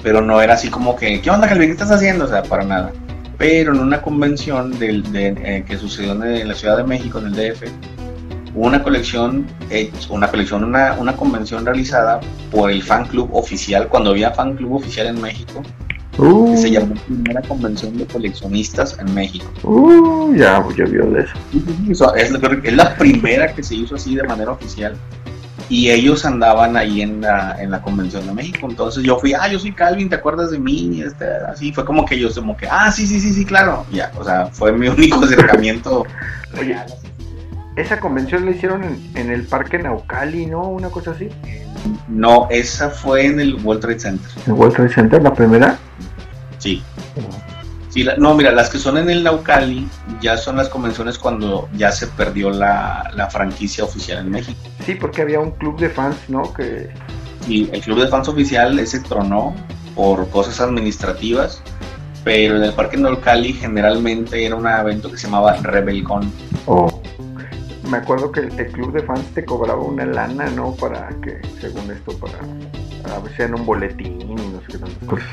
Pero 0.02 0.22
no 0.22 0.42
era 0.42 0.56
así 0.56 0.70
como 0.70 0.96
que, 0.96 1.22
¿qué 1.22 1.30
onda, 1.30 1.48
Calvin? 1.48 1.68
¿Qué 1.68 1.74
estás 1.74 1.92
haciendo? 1.92 2.26
O 2.26 2.28
sea, 2.28 2.42
para 2.44 2.64
nada. 2.64 2.92
Pero 3.38 3.74
en 3.74 3.80
una 3.80 4.02
convención 4.02 4.78
del, 4.80 5.10
de, 5.14 5.28
eh, 5.28 5.64
que 5.66 5.78
sucedió 5.78 6.14
en, 6.14 6.24
en 6.24 6.48
la 6.48 6.56
Ciudad 6.56 6.76
de 6.78 6.84
México, 6.84 7.20
en 7.20 7.28
el 7.28 7.34
DF, 7.34 7.64
una 8.56 8.84
colección, 8.84 9.46
hecha- 9.70 10.10
una 10.10 10.28
colección, 10.28 10.64
una, 10.64 10.94
una 10.94 11.16
convención 11.16 11.66
realizada 11.66 12.20
por 12.52 12.72
el 12.72 12.82
fan 12.84 13.06
club 13.06 13.30
oficial, 13.34 13.88
cuando 13.88 14.12
había 14.12 14.32
fan 14.32 14.56
club 14.56 14.76
oficial 14.76 15.08
en 15.08 15.22
México, 15.22 15.62
que 16.12 16.58
se 16.58 16.68
uh. 16.68 16.72
llamó 16.72 16.96
Primera 17.08 17.42
Convención 17.42 17.98
de 17.98 18.06
Coleccionistas 18.06 18.98
en 19.00 19.14
México. 19.14 19.50
Uh, 19.64 20.36
ya, 20.36 20.66
ya 20.78 20.86
vio 20.86 21.06
de 21.12 21.22
eso. 21.22 22.16
Es, 22.16 22.32
es 22.64 22.74
la 22.74 22.96
primera 22.96 23.54
que 23.54 23.64
se 23.64 23.76
hizo 23.76 23.96
así 23.96 24.16
de 24.16 24.24
manera 24.24 24.52
oficial 24.52 24.96
y 25.70 25.92
ellos 25.92 26.26
andaban 26.26 26.76
ahí 26.76 27.02
en 27.02 27.22
la, 27.22 27.56
en 27.62 27.72
la 27.72 27.82
Convención 27.82 28.26
de 28.26 28.34
México. 28.34 28.68
Entonces 28.68 29.04
yo 29.04 29.18
fui, 29.20 29.34
ah, 29.34 29.48
yo 29.48 29.60
soy 29.60 29.72
Calvin, 29.72 30.10
¿te 30.10 30.16
acuerdas 30.16 30.52
de 30.52 30.60
mí? 30.60 31.02
Este, 31.06 31.26
así 31.48 31.72
fue 31.72 31.86
como 31.86 32.06
que 32.06 32.16
ellos, 32.16 32.36
como 32.36 32.58
que, 32.58 32.68
ah, 32.68 32.92
sí, 32.92 33.06
sí, 33.06 33.22
sí, 33.22 33.32
sí, 33.32 33.46
claro. 33.46 33.86
Ya, 33.92 34.12
o 34.18 34.24
sea, 34.24 34.48
fue 34.48 34.74
mi 34.74 34.88
único 34.88 35.24
acercamiento. 35.24 36.06
Oye, 36.60 36.76
esa 37.80 38.00
convención 38.00 38.46
la 38.46 38.52
hicieron 38.52 38.84
en, 39.16 39.32
el 39.32 39.44
Parque 39.44 39.80
Naucali, 39.80 40.46
¿no? 40.46 40.64
Una 40.64 40.90
cosa 40.90 41.12
así. 41.12 41.30
No, 42.08 42.48
esa 42.50 42.90
fue 42.90 43.26
en 43.26 43.40
el 43.40 43.56
World 43.64 43.82
Trade 43.82 44.00
Center. 44.00 44.30
¿El 44.48 44.54
World 44.54 44.76
Trade 44.76 44.94
Center, 44.94 45.24
la 45.24 45.34
primera? 45.34 45.78
Sí. 46.58 46.84
Sí, 47.90 48.06
no, 48.18 48.36
mira, 48.36 48.52
las 48.52 48.70
que 48.70 48.78
son 48.78 48.98
en 48.98 49.10
el 49.10 49.24
Naucali 49.24 49.88
ya 50.22 50.38
son 50.38 50.58
las 50.58 50.70
convenciones 50.70 51.18
cuando 51.18 51.68
ya 51.74 51.92
se 51.92 52.06
perdió 52.06 52.52
la, 52.52 53.10
la, 53.16 53.30
franquicia 53.32 53.84
oficial 53.84 54.20
en 54.20 54.30
México. 54.30 54.60
Sí, 54.86 54.94
porque 54.94 55.24
había 55.24 55.40
un 55.40 55.52
club 55.52 55.80
de 55.80 55.90
fans, 55.90 56.18
¿no? 56.28 56.54
Que... 56.54 56.90
Sí, 57.48 57.68
el 57.74 57.82
club 57.82 58.00
de 58.02 58.08
fans 58.08 58.28
oficial 58.28 58.78
ese 58.78 59.00
tronó 59.00 59.56
por 59.96 60.30
cosas 60.30 60.62
administrativas, 60.62 61.64
pero 62.24 62.58
en 62.58 62.64
el 62.64 62.74
Parque 62.74 62.98
Naucali 62.98 63.54
generalmente 63.54 64.46
era 64.46 64.56
un 64.56 64.68
evento 64.68 65.10
que 65.10 65.18
se 65.18 65.26
llamaba 65.26 65.56
Rebelcon. 65.56 66.32
Oh. 66.68 67.02
Me 67.90 67.98
acuerdo 67.98 68.32
que 68.32 68.42
el, 68.42 68.72
club 68.72 68.94
de 68.94 69.02
fans 69.02 69.26
te 69.34 69.44
cobraba 69.44 69.82
una 69.82 70.06
lana, 70.06 70.48
¿no? 70.52 70.76
Para 70.76 71.10
que, 71.22 71.42
según 71.60 71.90
esto, 71.92 72.16
para 72.18 72.38
a 73.16 73.20
veces 73.20 73.40
en 73.40 73.56
un 73.56 73.66
boletín 73.66 74.22
y 74.22 74.36
no 74.36 74.60
sé 74.62 74.68
qué 74.74 74.78
tantas 74.78 75.08
cosas. 75.08 75.28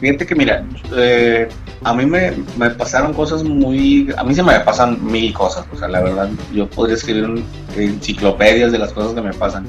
Fíjate 0.00 0.26
que 0.26 0.34
mira, 0.34 0.64
eh, 0.96 1.48
a 1.84 1.92
mí 1.92 2.06
me, 2.06 2.32
pasaron 2.78 3.12
cosas 3.12 3.42
muy... 3.42 4.12
A 4.16 4.24
mí 4.24 4.34
se 4.34 4.42
me 4.42 4.58
pasan 4.60 5.04
mil 5.04 5.32
cosas, 5.34 5.66
o 5.72 5.76
sea, 5.76 5.88
la 5.88 6.00
verdad, 6.00 6.30
yo 6.52 6.68
podría 6.68 6.96
escribir 6.96 7.44
enciclopedias 7.76 8.72
de 8.72 8.78
las 8.78 8.92
cosas 8.92 9.14
que 9.14 9.20
me 9.20 9.34
pasan, 9.34 9.66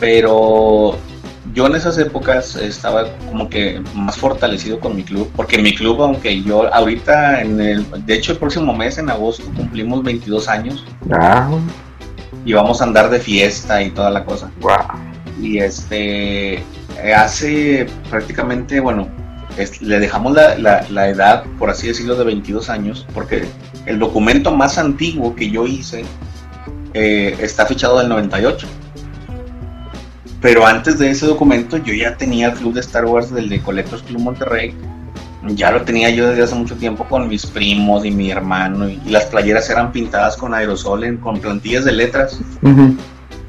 pero 0.00 0.98
yo 1.52 1.66
en 1.66 1.74
esas 1.74 1.98
épocas 1.98 2.56
estaba 2.56 3.06
como 3.28 3.48
que 3.48 3.82
más 3.94 4.16
fortalecido 4.16 4.80
con 4.80 4.96
mi 4.96 5.02
club, 5.02 5.30
porque 5.36 5.58
mi 5.58 5.74
club, 5.74 6.02
aunque 6.02 6.42
yo 6.42 6.72
ahorita, 6.72 7.42
en 7.42 7.60
el, 7.60 8.06
de 8.06 8.14
hecho 8.14 8.32
el 8.32 8.38
próximo 8.38 8.74
mes, 8.74 8.98
en 8.98 9.10
agosto, 9.10 9.44
cumplimos 9.54 10.02
22 10.02 10.48
años. 10.48 10.84
Ah. 11.10 11.50
Y 12.44 12.54
vamos 12.54 12.80
a 12.80 12.84
andar 12.84 13.10
de 13.10 13.20
fiesta 13.20 13.82
y 13.82 13.90
toda 13.90 14.10
la 14.10 14.24
cosa. 14.24 14.50
Wow. 14.60 14.72
Y 15.40 15.58
este, 15.58 16.62
hace 17.14 17.86
prácticamente, 18.10 18.80
bueno, 18.80 19.08
le 19.80 20.00
dejamos 20.00 20.32
la, 20.32 21.08
edad, 21.08 21.44
por 21.58 21.70
así 21.70 21.88
decirlo, 21.88 22.16
de 22.16 22.24
22 22.24 22.70
años, 22.70 23.06
porque 23.12 23.46
el 23.86 23.98
documento 23.98 24.54
más 24.54 24.78
antiguo 24.78 25.34
que 25.34 25.50
yo 25.50 25.66
hice 25.66 26.04
eh, 26.94 27.36
está 27.40 27.66
fichado 27.66 27.98
del 27.98 28.08
98. 28.08 28.66
Pero 30.42 30.66
antes 30.66 30.98
de 30.98 31.08
ese 31.08 31.26
documento 31.26 31.76
yo 31.76 31.94
ya 31.94 32.16
tenía 32.16 32.48
el 32.48 32.54
club 32.54 32.74
de 32.74 32.80
Star 32.80 33.04
Wars 33.04 33.32
del 33.32 33.48
de 33.48 33.62
Collectors 33.62 34.02
Club 34.02 34.20
Monterrey. 34.20 34.74
Ya 35.54 35.70
lo 35.70 35.82
tenía 35.82 36.10
yo 36.10 36.28
desde 36.28 36.42
hace 36.42 36.54
mucho 36.56 36.76
tiempo 36.76 37.04
con 37.04 37.28
mis 37.28 37.46
primos 37.46 38.04
y 38.04 38.10
mi 38.10 38.30
hermano. 38.30 38.88
Y, 38.88 39.00
las 39.06 39.26
playeras 39.26 39.70
eran 39.70 39.92
pintadas 39.92 40.36
con 40.36 40.52
aerosol, 40.52 41.18
con 41.20 41.38
plantillas 41.38 41.84
de 41.84 41.92
letras. 41.92 42.40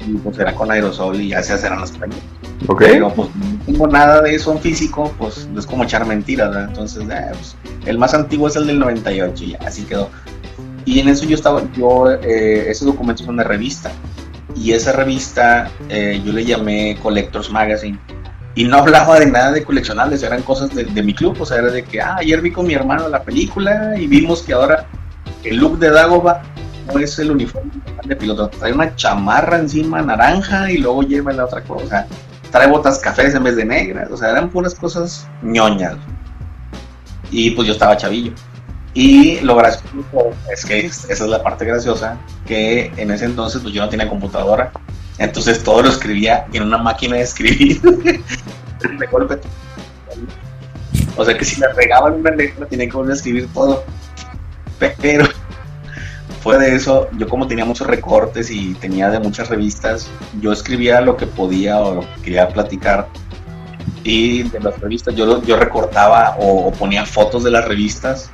Y 0.06 0.12
pues 0.18 0.38
era 0.38 0.54
con 0.54 0.70
aerosol 0.70 1.20
y 1.20 1.28
ya 1.28 1.42
se 1.42 1.54
hacían 1.54 1.80
las 1.80 1.90
playeras. 1.90 2.22
Pero 2.78 3.12
pues 3.12 3.28
no 3.34 3.64
tengo 3.66 3.86
nada 3.88 4.22
de 4.22 4.34
eso 4.34 4.52
en 4.52 4.60
físico, 4.60 5.12
pues 5.18 5.48
es 5.56 5.66
como 5.66 5.84
echar 5.84 6.06
mentiras, 6.06 6.50
¿verdad? 6.50 6.68
Entonces, 6.68 7.02
eh, 7.10 7.26
pues, 7.32 7.56
el 7.86 7.98
más 7.98 8.14
antiguo 8.14 8.48
es 8.48 8.56
el 8.56 8.66
del 8.66 8.78
98 8.78 9.44
y 9.44 9.50
ya, 9.50 9.58
así 9.66 9.82
quedó. 9.82 10.08
Y 10.84 11.00
en 11.00 11.08
eso 11.08 11.24
yo 11.26 11.34
estaba, 11.34 11.62
yo, 11.76 12.10
eh, 12.10 12.70
ese 12.70 12.84
documento 12.84 13.22
es 13.22 13.28
una 13.28 13.42
revista. 13.42 13.90
Y 14.54 14.72
esa 14.72 14.92
revista 14.92 15.70
eh, 15.88 16.20
yo 16.24 16.32
le 16.32 16.44
llamé 16.44 16.98
Collectors 17.02 17.50
Magazine. 17.50 17.98
Y 18.54 18.64
no 18.64 18.76
hablaba 18.78 19.18
de 19.18 19.26
nada 19.26 19.52
de 19.52 19.64
coleccionables, 19.64 20.22
eran 20.22 20.42
cosas 20.42 20.74
de, 20.74 21.02
mi 21.02 21.14
club, 21.14 21.36
o 21.40 21.46
sea, 21.46 21.58
era 21.58 21.70
de 21.70 21.84
que, 21.84 22.00
ah, 22.00 22.16
ayer 22.18 22.40
vi 22.40 22.50
con 22.50 22.66
mi 22.66 22.74
hermano 22.74 23.08
la 23.08 23.22
película 23.22 23.94
y 23.96 24.06
vimos 24.06 24.42
que 24.42 24.52
ahora 24.52 24.86
el 25.42 25.56
look 25.56 25.78
de 25.78 25.90
Dagoba 25.90 26.42
no 26.92 27.00
es 27.00 27.18
el 27.18 27.30
uniforme 27.30 27.72
de 28.04 28.16
piloto, 28.16 28.48
trae 28.48 28.72
una 28.72 28.94
chamarra 28.94 29.58
encima 29.58 30.02
naranja 30.02 30.70
y 30.70 30.78
luego 30.78 31.02
lleva 31.02 31.32
la 31.32 31.46
otra 31.46 31.62
cosa 31.62 32.06
trae 32.54 32.68
botas 32.68 33.00
cafés 33.00 33.34
en 33.34 33.42
vez 33.42 33.56
de 33.56 33.64
negras, 33.64 34.08
o 34.12 34.16
sea, 34.16 34.30
eran 34.30 34.48
puras 34.48 34.76
cosas 34.76 35.28
ñoñas. 35.42 35.96
Y 37.32 37.50
pues 37.50 37.66
yo 37.66 37.72
estaba 37.72 37.96
chavillo. 37.96 38.32
Y 38.94 39.40
lo 39.40 39.56
gracioso 39.56 40.30
es 40.52 40.64
que 40.64 40.86
esa 40.86 41.12
es 41.12 41.20
la 41.20 41.42
parte 41.42 41.64
graciosa, 41.64 42.16
que 42.46 42.92
en 42.96 43.10
ese 43.10 43.24
entonces 43.24 43.60
pues 43.60 43.74
yo 43.74 43.82
no 43.82 43.88
tenía 43.88 44.08
computadora, 44.08 44.70
entonces 45.18 45.62
todo 45.62 45.82
lo 45.82 45.88
escribía 45.88 46.46
en 46.52 46.62
una 46.62 46.78
máquina 46.78 47.16
de 47.16 47.22
escribir. 47.22 47.80
de 47.82 49.06
golpe. 49.10 49.40
O 51.16 51.24
sea 51.24 51.36
que 51.36 51.44
si 51.44 51.60
me 51.60 51.68
regaban 51.68 52.14
una 52.14 52.30
letra 52.30 52.66
tenía 52.66 52.86
que 52.86 52.96
volver 52.96 53.12
a 53.12 53.16
escribir 53.16 53.48
todo. 53.52 53.84
Pero 54.78 55.26
fue 56.42 56.58
de 56.58 56.74
eso, 56.74 57.08
yo 57.16 57.28
como 57.28 57.46
tenía 57.46 57.64
muchos 57.64 57.86
recortes 57.86 58.50
y 58.50 58.74
tenía 58.74 59.08
de 59.08 59.18
muchas 59.18 59.48
revistas, 59.48 60.10
yo 60.40 60.52
escribía 60.52 61.00
lo 61.00 61.16
que 61.16 61.26
podía 61.26 61.80
o 61.80 61.94
lo 61.96 62.00
que 62.00 62.22
quería 62.22 62.48
platicar. 62.48 63.08
Y 64.02 64.42
de 64.42 64.60
las 64.60 64.78
revistas 64.78 65.14
yo, 65.14 65.42
yo 65.42 65.56
recortaba 65.56 66.36
o, 66.38 66.70
ponía 66.72 67.06
fotos 67.06 67.44
de 67.44 67.50
las 67.50 67.66
revistas 67.66 68.30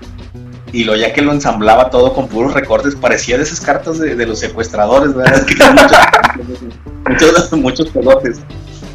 y 0.73 0.85
lo 0.85 0.97
ya 0.97 1.13
que 1.13 1.23
lo 1.23 1.33
ensamblaba 1.33 1.91
todo 1.91 2.13
con 2.13 2.29
puros 2.29 2.55
recortes, 2.55 2.95
parecía 2.95 3.37
de 3.37 3.43
esas 3.43 3.61
cartas 3.61 3.99
de, 3.99 4.27
los 4.27 4.39
secuestradores, 4.39 5.15
¿verdad? 5.15 5.47
muchos, 7.09 7.53
muchos, 7.53 7.89
pelotes. 7.91 8.41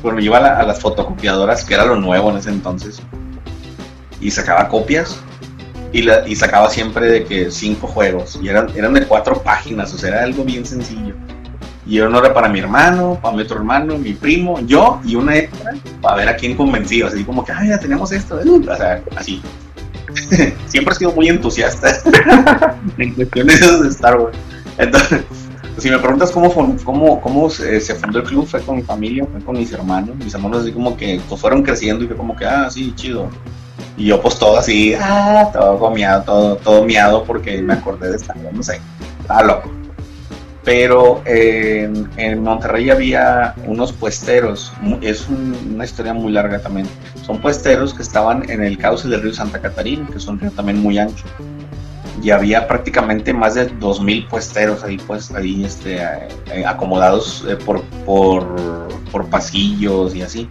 Bueno, 0.02 0.20
iba 0.20 0.38
a, 0.38 0.60
a, 0.60 0.64
las 0.64 0.80
fotocopiadoras, 0.80 1.66
que 1.66 1.74
era 1.74 1.86
lo 1.86 1.96
nuevo 1.96 2.30
en 2.30 2.38
ese 2.38 2.50
entonces, 2.50 3.02
y 4.22 4.32
sacaba 4.32 4.70
copias 4.70 5.20
y, 6.28 6.36
sacaba 6.36 6.70
siempre 6.70 7.08
de 7.08 7.24
que 7.24 7.52
cinco 7.52 7.88
juegos 7.88 8.38
y 8.42 8.50
eran, 8.50 8.70
eran 8.76 8.94
de 8.94 9.06
cuatro 9.06 9.42
páginas, 9.42 9.94
o 9.94 9.98
sea, 9.98 10.10
era 10.10 10.24
algo 10.24 10.44
bien 10.44 10.66
sencillo. 10.66 11.16
Y 11.88 12.00
uno 12.00 12.20
era 12.20 12.34
para 12.34 12.50
mi 12.50 12.60
hermano, 12.60 13.20
para 13.22 13.36
mi 13.36 13.44
otro 13.44 13.58
hermano, 13.58 13.98
mi 13.98 14.14
primo, 14.14 14.60
yo 14.66 15.00
y 15.06 15.16
una 15.16 15.38
extra 15.38 15.74
para 16.02 16.18
ver 16.18 16.30
a 16.30 16.36
quién 16.36 16.58
convencido, 16.58 17.08
así 17.08 17.24
como 17.24 17.46
que, 17.46 17.52
ay, 17.52 17.70
ya 17.70 17.80
tenemos 17.80 18.12
esto, 18.12 18.40
o 18.40 18.76
sea, 18.76 19.02
así. 19.16 19.42
siempre 20.68 20.94
he 20.94 20.98
sido 20.98 21.12
muy 21.12 21.30
entusiasta 21.30 21.90
en 22.98 23.14
cuestiones 23.14 23.82
de 23.82 23.88
Star 23.90 24.20
Wars. 24.20 24.38
Entonces, 24.78 25.22
si 25.78 25.90
me 25.90 26.00
preguntas 26.00 26.32
cómo, 26.32 26.54
cómo, 26.84 27.22
cómo 27.22 27.50
se, 27.50 27.80
fundó 27.96 28.20
el 28.20 28.26
club, 28.26 28.48
fue 28.48 28.62
con 28.62 28.78
mi 28.78 28.82
familia, 28.82 29.26
fue 29.32 29.42
con 29.42 29.58
mis 29.58 29.72
hermanos. 29.72 30.16
Mis 30.18 30.34
hermanos 30.34 30.62
así 30.62 30.72
como 30.72 30.96
que 30.96 31.20
pues, 31.28 31.40
fueron 31.40 31.64
creciendo 31.64 32.04
y 32.04 32.08
fue 32.08 32.16
como 32.16 32.36
que, 32.36 32.46
ah, 32.46 32.70
sí, 32.70 32.94
chido. 32.96 33.30
Y 33.98 34.08
yo 34.08 34.22
pues 34.22 34.38
todo 34.38 34.58
así, 34.58 34.94
ah, 35.00 35.50
todo 35.54 35.78
gomeado, 35.78 36.24
todo, 36.24 36.56
todo 36.58 36.86
miado 36.86 37.24
porque 37.24 37.62
me 37.62 37.74
acordé 37.74 38.10
de 38.10 38.18
estar, 38.18 38.36
no 38.38 38.64
sé, 38.64 38.80
estaba 39.22 39.44
loco. 39.44 39.72
Pero 40.66 41.22
en, 41.26 42.44
Monterrey 42.44 42.90
había 42.90 43.54
unos 43.68 43.94
puesteros, 43.94 44.74
es 45.02 45.28
una 45.30 45.86
historia 45.86 46.12
muy 46.14 46.34
larga 46.34 46.60
también. 46.60 46.88
Son 47.24 47.40
puesteros 47.40 47.94
que 47.94 48.02
estaban 48.02 48.50
en 48.50 48.64
el 48.64 48.76
cauce 48.80 49.08
del 49.08 49.22
río 49.22 49.34
Santa 49.34 49.62
Catarina, 49.62 50.08
que 50.12 50.18
es 50.18 50.26
un 50.26 50.40
río 50.40 50.50
también 50.50 50.82
muy 50.82 50.98
ancho. 50.98 51.26
Y 52.24 52.32
había 52.32 52.68
prácticamente 52.68 53.32
más 53.32 53.54
de 53.54 53.70
2.000 53.70 54.28
puesteros 54.28 54.84
ahí, 54.84 54.98
pues, 55.06 55.32
ahí 55.32 55.64
este, 55.64 55.98
eh, 55.98 56.66
acomodados 56.66 57.46
eh, 57.48 57.58
por, 57.58 57.84
por, 58.04 58.56
por 59.12 59.30
pasillos 59.30 60.16
y 60.16 60.24
así. 60.24 60.50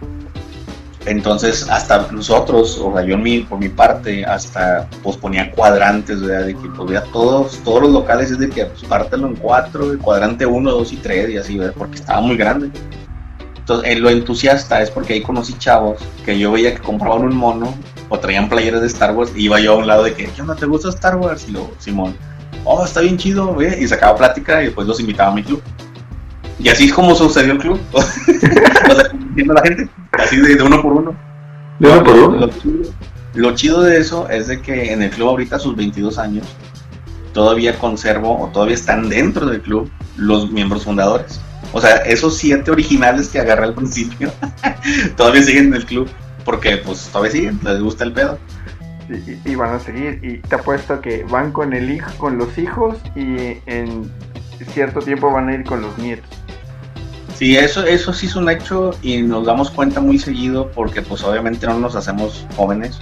Entonces, 1.05 1.69
hasta 1.69 2.07
nosotros, 2.11 2.79
o 2.83 2.93
sea, 2.93 3.05
yo 3.05 3.17
mi, 3.17 3.41
por 3.41 3.59
mi 3.59 3.69
parte, 3.69 4.25
hasta 4.25 4.89
pues 5.03 5.17
ponía 5.17 5.51
cuadrantes, 5.51 6.21
¿verdad? 6.21 6.47
De 6.47 6.55
que 6.55 6.67
pues 6.69 7.03
todos, 7.11 7.59
todos 7.63 7.83
los 7.83 7.91
locales 7.91 8.31
es 8.31 8.39
de 8.39 8.49
que 8.49 8.65
pues 8.65 8.83
pártelo 8.83 9.27
en 9.27 9.35
cuatro, 9.35 9.97
cuadrante 9.99 10.45
uno, 10.47 10.71
dos 10.71 10.91
y 10.93 10.97
tres, 10.97 11.29
y 11.29 11.37
así, 11.37 11.57
¿verdad? 11.59 11.75
Porque 11.77 11.95
estaba 11.95 12.21
muy 12.21 12.37
grande. 12.37 12.71
Entonces, 13.55 13.91
en 13.91 14.01
lo 14.01 14.09
entusiasta 14.09 14.81
es 14.81 14.89
porque 14.89 15.13
ahí 15.13 15.21
conocí 15.21 15.53
chavos 15.57 15.99
que 16.23 16.37
yo 16.37 16.51
veía 16.51 16.73
que 16.73 16.81
compraban 16.81 17.23
un 17.23 17.35
mono 17.35 17.73
o 18.09 18.19
traían 18.19 18.49
playeras 18.49 18.81
de 18.81 18.87
Star 18.87 19.15
Wars 19.15 19.31
y 19.35 19.45
iba 19.45 19.59
yo 19.59 19.73
a 19.73 19.77
un 19.77 19.87
lado 19.87 20.03
de 20.03 20.13
que, 20.13 20.25
¿qué 20.25 20.41
onda? 20.41 20.55
¿Te 20.55 20.65
gusta 20.65 20.89
Star 20.89 21.17
Wars? 21.17 21.45
Y 21.47 21.51
luego, 21.51 21.71
Simón, 21.79 22.15
oh, 22.63 22.83
está 22.83 23.01
bien 23.01 23.17
chido, 23.17 23.53
güey. 23.53 23.83
Y 23.83 23.87
sacaba 23.87 24.15
plática 24.17 24.61
y 24.61 24.65
después 24.65 24.87
los 24.87 24.99
invitaba 24.99 25.31
a 25.31 25.35
mi 25.35 25.43
club. 25.43 25.61
Y 26.59 26.69
así 26.69 26.85
es 26.85 26.93
como 26.93 27.13
sucedió 27.15 27.53
el 27.53 27.59
club. 27.59 27.79
o 27.91 28.01
sea, 28.01 29.53
la 29.53 29.61
gente. 29.61 29.89
Así 30.17 30.37
de, 30.37 30.61
uno 30.61 30.81
por 30.81 30.93
uno. 30.93 31.15
De 31.79 31.89
uno 31.89 32.03
por 32.03 32.15
uno. 32.15 32.49
Lo, 33.33 33.53
chido, 33.53 33.81
de 33.81 33.97
eso 33.97 34.29
es 34.29 34.47
de 34.47 34.61
que 34.61 34.93
en 34.93 35.01
el 35.01 35.09
club 35.09 35.29
ahorita 35.29 35.57
a 35.57 35.59
sus 35.59 35.75
22 35.75 36.17
años 36.17 36.47
todavía 37.33 37.77
conservo 37.77 38.41
o 38.41 38.47
todavía 38.47 38.75
están 38.75 39.09
dentro 39.09 39.45
del 39.45 39.61
club 39.61 39.91
los 40.15 40.51
miembros 40.51 40.85
fundadores. 40.85 41.41
O 41.73 41.81
sea, 41.81 41.97
esos 41.97 42.37
siete 42.37 42.71
originales 42.71 43.27
que 43.27 43.39
agarré 43.39 43.65
al 43.65 43.73
principio 43.73 44.31
todavía 45.17 45.43
siguen 45.43 45.67
en 45.67 45.73
el 45.73 45.85
club 45.85 46.09
porque 46.45 46.77
pues 46.77 47.09
todavía 47.09 47.31
siguen, 47.31 47.59
les 47.63 47.81
gusta 47.81 48.05
el 48.05 48.13
pedo. 48.13 48.39
y, 49.43 49.55
van 49.55 49.75
a 49.75 49.79
seguir. 49.79 50.19
Y 50.23 50.37
te 50.37 50.55
apuesto 50.55 51.01
que 51.01 51.25
van 51.25 51.51
con 51.51 51.73
el 51.73 51.89
hijo, 51.89 52.09
con 52.17 52.37
los 52.37 52.57
hijos 52.57 52.97
y 53.15 53.57
en 53.65 54.09
cierto 54.73 55.01
tiempo 55.01 55.31
van 55.31 55.49
a 55.49 55.55
ir 55.55 55.63
con 55.65 55.81
los 55.81 55.97
nietos. 55.97 56.44
Sí, 57.35 57.57
eso, 57.57 57.85
eso 57.85 58.13
sí 58.13 58.27
es 58.27 58.35
un 58.37 58.49
hecho 58.49 58.91
y 59.01 59.21
nos 59.21 59.45
damos 59.45 59.69
cuenta 59.69 59.99
muy 59.99 60.17
seguido 60.17 60.71
porque 60.71 61.01
pues 61.01 61.21
obviamente 61.21 61.67
no 61.67 61.77
nos 61.77 61.95
hacemos 61.95 62.45
jóvenes, 62.55 62.97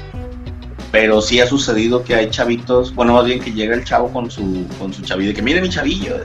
pero 0.92 1.22
sí 1.22 1.40
ha 1.40 1.46
sucedido 1.46 2.04
que 2.04 2.16
hay 2.16 2.32
chavitos, 2.32 2.96
bueno 2.96 3.14
más 3.14 3.26
bien 3.26 3.40
que 3.40 3.52
llega 3.52 3.76
el 3.76 3.84
chavo 3.84 4.12
con 4.12 4.32
su, 4.32 4.66
con 4.80 4.92
su 4.92 5.04
chavillo, 5.04 5.30
de 5.30 5.36
que 5.36 5.44
mire 5.44 5.62
mi 5.62 5.70
chavillo, 5.70 6.16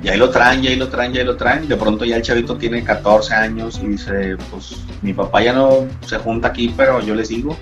y 0.00 0.08
ahí 0.08 0.16
lo 0.16 0.30
traen, 0.30 0.62
y 0.62 0.68
ahí 0.68 0.76
lo 0.76 0.88
traen, 0.88 1.12
y 1.12 1.18
ahí 1.18 1.24
lo 1.24 1.36
traen, 1.36 1.66
de 1.66 1.76
pronto 1.76 2.04
ya 2.04 2.16
el 2.16 2.22
chavito 2.22 2.56
tiene 2.56 2.84
14 2.84 3.34
años 3.34 3.80
y 3.82 3.88
dice, 3.88 4.36
pues 4.52 4.76
mi 5.02 5.12
papá 5.12 5.42
ya 5.42 5.52
no 5.52 5.88
se 6.06 6.18
junta 6.18 6.48
aquí, 6.48 6.72
pero 6.76 7.00
yo 7.00 7.16
le 7.16 7.24
sigo, 7.24 7.56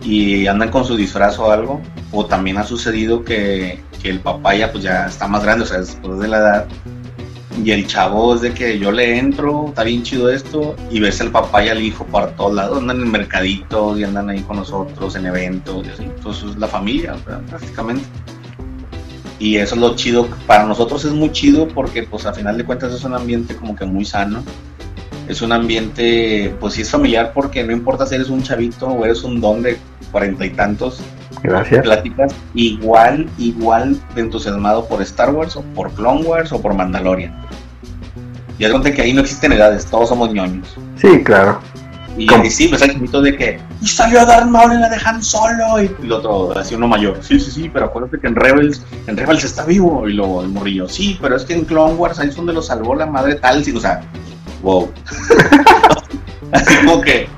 y 0.00 0.46
andan 0.46 0.70
con 0.70 0.86
su 0.86 0.96
disfraz 0.96 1.38
o 1.38 1.52
algo, 1.52 1.82
o 2.10 2.24
también 2.24 2.56
ha 2.56 2.64
sucedido 2.64 3.22
que, 3.22 3.82
que 4.02 4.08
el 4.08 4.20
papá 4.20 4.54
ya 4.54 4.72
pues 4.72 4.82
ya 4.82 5.06
está 5.06 5.28
más 5.28 5.42
grande, 5.42 5.64
o 5.64 5.66
sea, 5.66 5.78
después 5.78 6.18
de 6.20 6.28
la 6.28 6.38
edad, 6.38 6.66
y 7.64 7.72
el 7.72 7.86
chavo 7.86 8.34
es 8.34 8.40
de 8.40 8.52
que 8.52 8.78
yo 8.78 8.92
le 8.92 9.18
entro, 9.18 9.66
está 9.68 9.84
bien 9.84 10.02
chido 10.02 10.30
esto, 10.30 10.76
y 10.90 11.00
ves 11.00 11.20
al 11.20 11.30
papá 11.30 11.64
y 11.64 11.68
al 11.68 11.82
hijo 11.82 12.04
por 12.04 12.30
todos 12.32 12.54
lados, 12.54 12.78
andan 12.78 13.00
en 13.00 13.10
mercaditos 13.10 13.98
y 13.98 14.04
andan 14.04 14.30
ahí 14.30 14.40
con 14.40 14.56
nosotros 14.56 15.16
en 15.16 15.26
eventos 15.26 15.86
y 15.86 15.90
así. 15.90 16.02
Entonces 16.04 16.50
es 16.50 16.56
la 16.56 16.68
familia, 16.68 17.16
prácticamente. 17.48 18.04
Y 19.38 19.56
eso 19.56 19.74
es 19.74 19.80
lo 19.80 19.94
chido, 19.94 20.26
para 20.46 20.64
nosotros 20.64 21.04
es 21.04 21.12
muy 21.12 21.30
chido 21.30 21.68
porque 21.68 22.02
pues 22.02 22.26
a 22.26 22.32
final 22.32 22.58
de 22.58 22.64
cuentas 22.64 22.92
es 22.92 23.04
un 23.04 23.14
ambiente 23.14 23.54
como 23.54 23.76
que 23.76 23.84
muy 23.84 24.04
sano. 24.04 24.42
Es 25.28 25.42
un 25.42 25.52
ambiente, 25.52 26.54
pues 26.58 26.74
sí 26.74 26.82
es 26.82 26.90
familiar 26.90 27.32
porque 27.34 27.62
no 27.62 27.72
importa 27.72 28.06
si 28.06 28.14
eres 28.14 28.30
un 28.30 28.42
chavito 28.42 28.86
o 28.86 29.04
eres 29.04 29.22
un 29.24 29.40
don 29.40 29.62
de 29.62 29.76
cuarenta 30.10 30.46
y 30.46 30.50
tantos, 30.50 31.00
Gracias. 31.42 31.86
Igual, 32.54 33.28
igual 33.38 34.00
de 34.14 34.20
entusiasmado 34.20 34.86
por 34.86 35.02
Star 35.02 35.30
Wars 35.30 35.56
o 35.56 35.62
por 35.74 35.90
Clone 35.92 36.22
Wars 36.22 36.52
o 36.52 36.60
por 36.60 36.74
Mandalorian. 36.74 37.34
Y 38.58 38.64
es 38.64 38.72
que 38.72 39.02
ahí 39.02 39.12
no 39.12 39.20
existen 39.20 39.52
edades, 39.52 39.86
todos 39.86 40.08
somos 40.08 40.32
ñoños. 40.32 40.76
Sí, 40.96 41.22
claro. 41.22 41.60
Y, 42.16 42.28
sí, 42.50 42.66
pues 42.66 42.82
el 42.82 43.00
mito 43.00 43.22
de 43.22 43.36
que 43.36 43.60
y 43.80 43.86
salió 43.86 44.20
a 44.20 44.24
Darth 44.24 44.46
Maul 44.46 44.72
y 44.72 44.78
la 44.78 44.88
dejan 44.88 45.22
solo. 45.22 45.80
Y, 45.80 45.94
el 46.02 46.10
otro, 46.10 46.58
así 46.58 46.74
uno 46.74 46.88
mayor. 46.88 47.18
Sí, 47.22 47.38
sí, 47.38 47.50
sí, 47.50 47.70
pero 47.72 47.86
acuérdate 47.86 48.18
que 48.18 48.26
en 48.26 48.34
Rebels, 48.34 48.84
en 49.06 49.16
Rebels 49.16 49.44
está 49.44 49.64
vivo. 49.64 50.08
Y 50.08 50.14
luego 50.14 50.42
el 50.42 50.48
morrillo, 50.48 50.88
sí, 50.88 51.16
pero 51.20 51.36
es 51.36 51.44
que 51.44 51.54
en 51.54 51.64
Clone 51.64 51.94
Wars 51.94 52.18
ahí 52.18 52.28
es 52.28 52.36
donde 52.36 52.52
lo 52.52 52.62
salvó 52.62 52.96
la 52.96 53.06
madre 53.06 53.36
tal. 53.36 53.60
o 53.60 53.80
sea, 53.80 54.00
wow. 54.62 54.90
así 56.52 56.76
como 56.84 57.00
que 57.00 57.28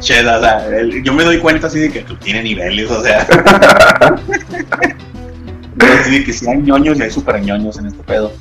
Cheda, 0.00 0.38
o 0.38 0.40
sea, 0.40 0.68
yo 1.02 1.12
me 1.12 1.24
doy 1.24 1.38
cuenta 1.38 1.66
así 1.66 1.80
de 1.80 1.90
que 1.90 2.02
tú 2.02 2.16
tiene 2.16 2.42
niveles, 2.42 2.90
o 2.90 3.02
sea. 3.02 3.26
así 6.00 6.18
de 6.18 6.24
que 6.24 6.32
si 6.32 6.48
hay 6.48 6.58
ñoños 6.58 6.98
y 6.98 7.02
hay 7.02 7.10
super 7.10 7.40
ñoños 7.40 7.78
en 7.78 7.86
este 7.86 8.02
pedo. 8.04 8.32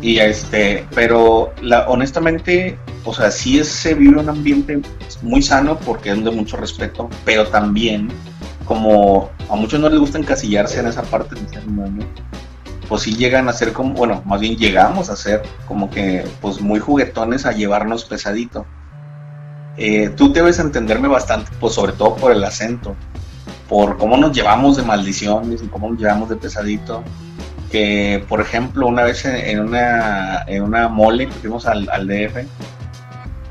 Y 0.00 0.18
este, 0.18 0.86
pero 0.94 1.52
la, 1.62 1.88
honestamente, 1.88 2.78
o 3.04 3.14
sea, 3.14 3.30
sí 3.30 3.58
es, 3.58 3.68
se 3.68 3.94
vive 3.94 4.18
un 4.18 4.28
ambiente 4.28 4.80
muy 5.22 5.42
sano 5.42 5.78
porque 5.78 6.10
es 6.10 6.22
de 6.22 6.30
mucho 6.30 6.56
respeto, 6.56 7.08
pero 7.24 7.46
también, 7.46 8.08
como 8.64 9.30
a 9.48 9.56
muchos 9.56 9.80
no 9.80 9.88
les 9.88 9.98
gusta 9.98 10.18
encasillarse 10.18 10.80
en 10.80 10.86
esa 10.86 11.02
parte 11.02 11.34
de 11.34 11.48
ser 11.48 11.66
ñoño, 11.66 12.06
pues 12.88 13.02
sí 13.02 13.16
llegan 13.16 13.48
a 13.48 13.52
ser 13.52 13.72
como, 13.72 13.94
bueno, 13.94 14.22
más 14.26 14.40
bien 14.40 14.56
llegamos 14.56 15.08
a 15.08 15.16
ser 15.16 15.42
como 15.66 15.90
que, 15.90 16.24
pues 16.40 16.60
muy 16.60 16.78
juguetones 16.78 17.46
a 17.46 17.52
llevarnos 17.52 18.04
pesadito. 18.04 18.66
Eh, 19.76 20.10
tú 20.16 20.32
debes 20.32 20.58
entenderme 20.58 21.08
bastante, 21.08 21.50
pues 21.60 21.74
sobre 21.74 21.92
todo 21.92 22.16
por 22.16 22.32
el 22.32 22.42
acento, 22.44 22.94
por 23.68 23.98
cómo 23.98 24.16
nos 24.16 24.32
llevamos 24.32 24.76
de 24.76 24.82
maldiciones 24.82 25.62
y 25.62 25.66
cómo 25.68 25.90
nos 25.90 25.98
llevamos 25.98 26.28
de 26.28 26.36
pesadito. 26.36 27.02
Que, 27.70 28.24
por 28.28 28.40
ejemplo, 28.40 28.86
una 28.86 29.02
vez 29.02 29.24
en 29.24 29.60
una, 29.60 30.42
en 30.46 30.62
una 30.62 30.88
mole 30.88 31.26
que 31.26 31.32
fuimos 31.32 31.66
al, 31.66 31.88
al 31.90 32.06
DF 32.06 32.46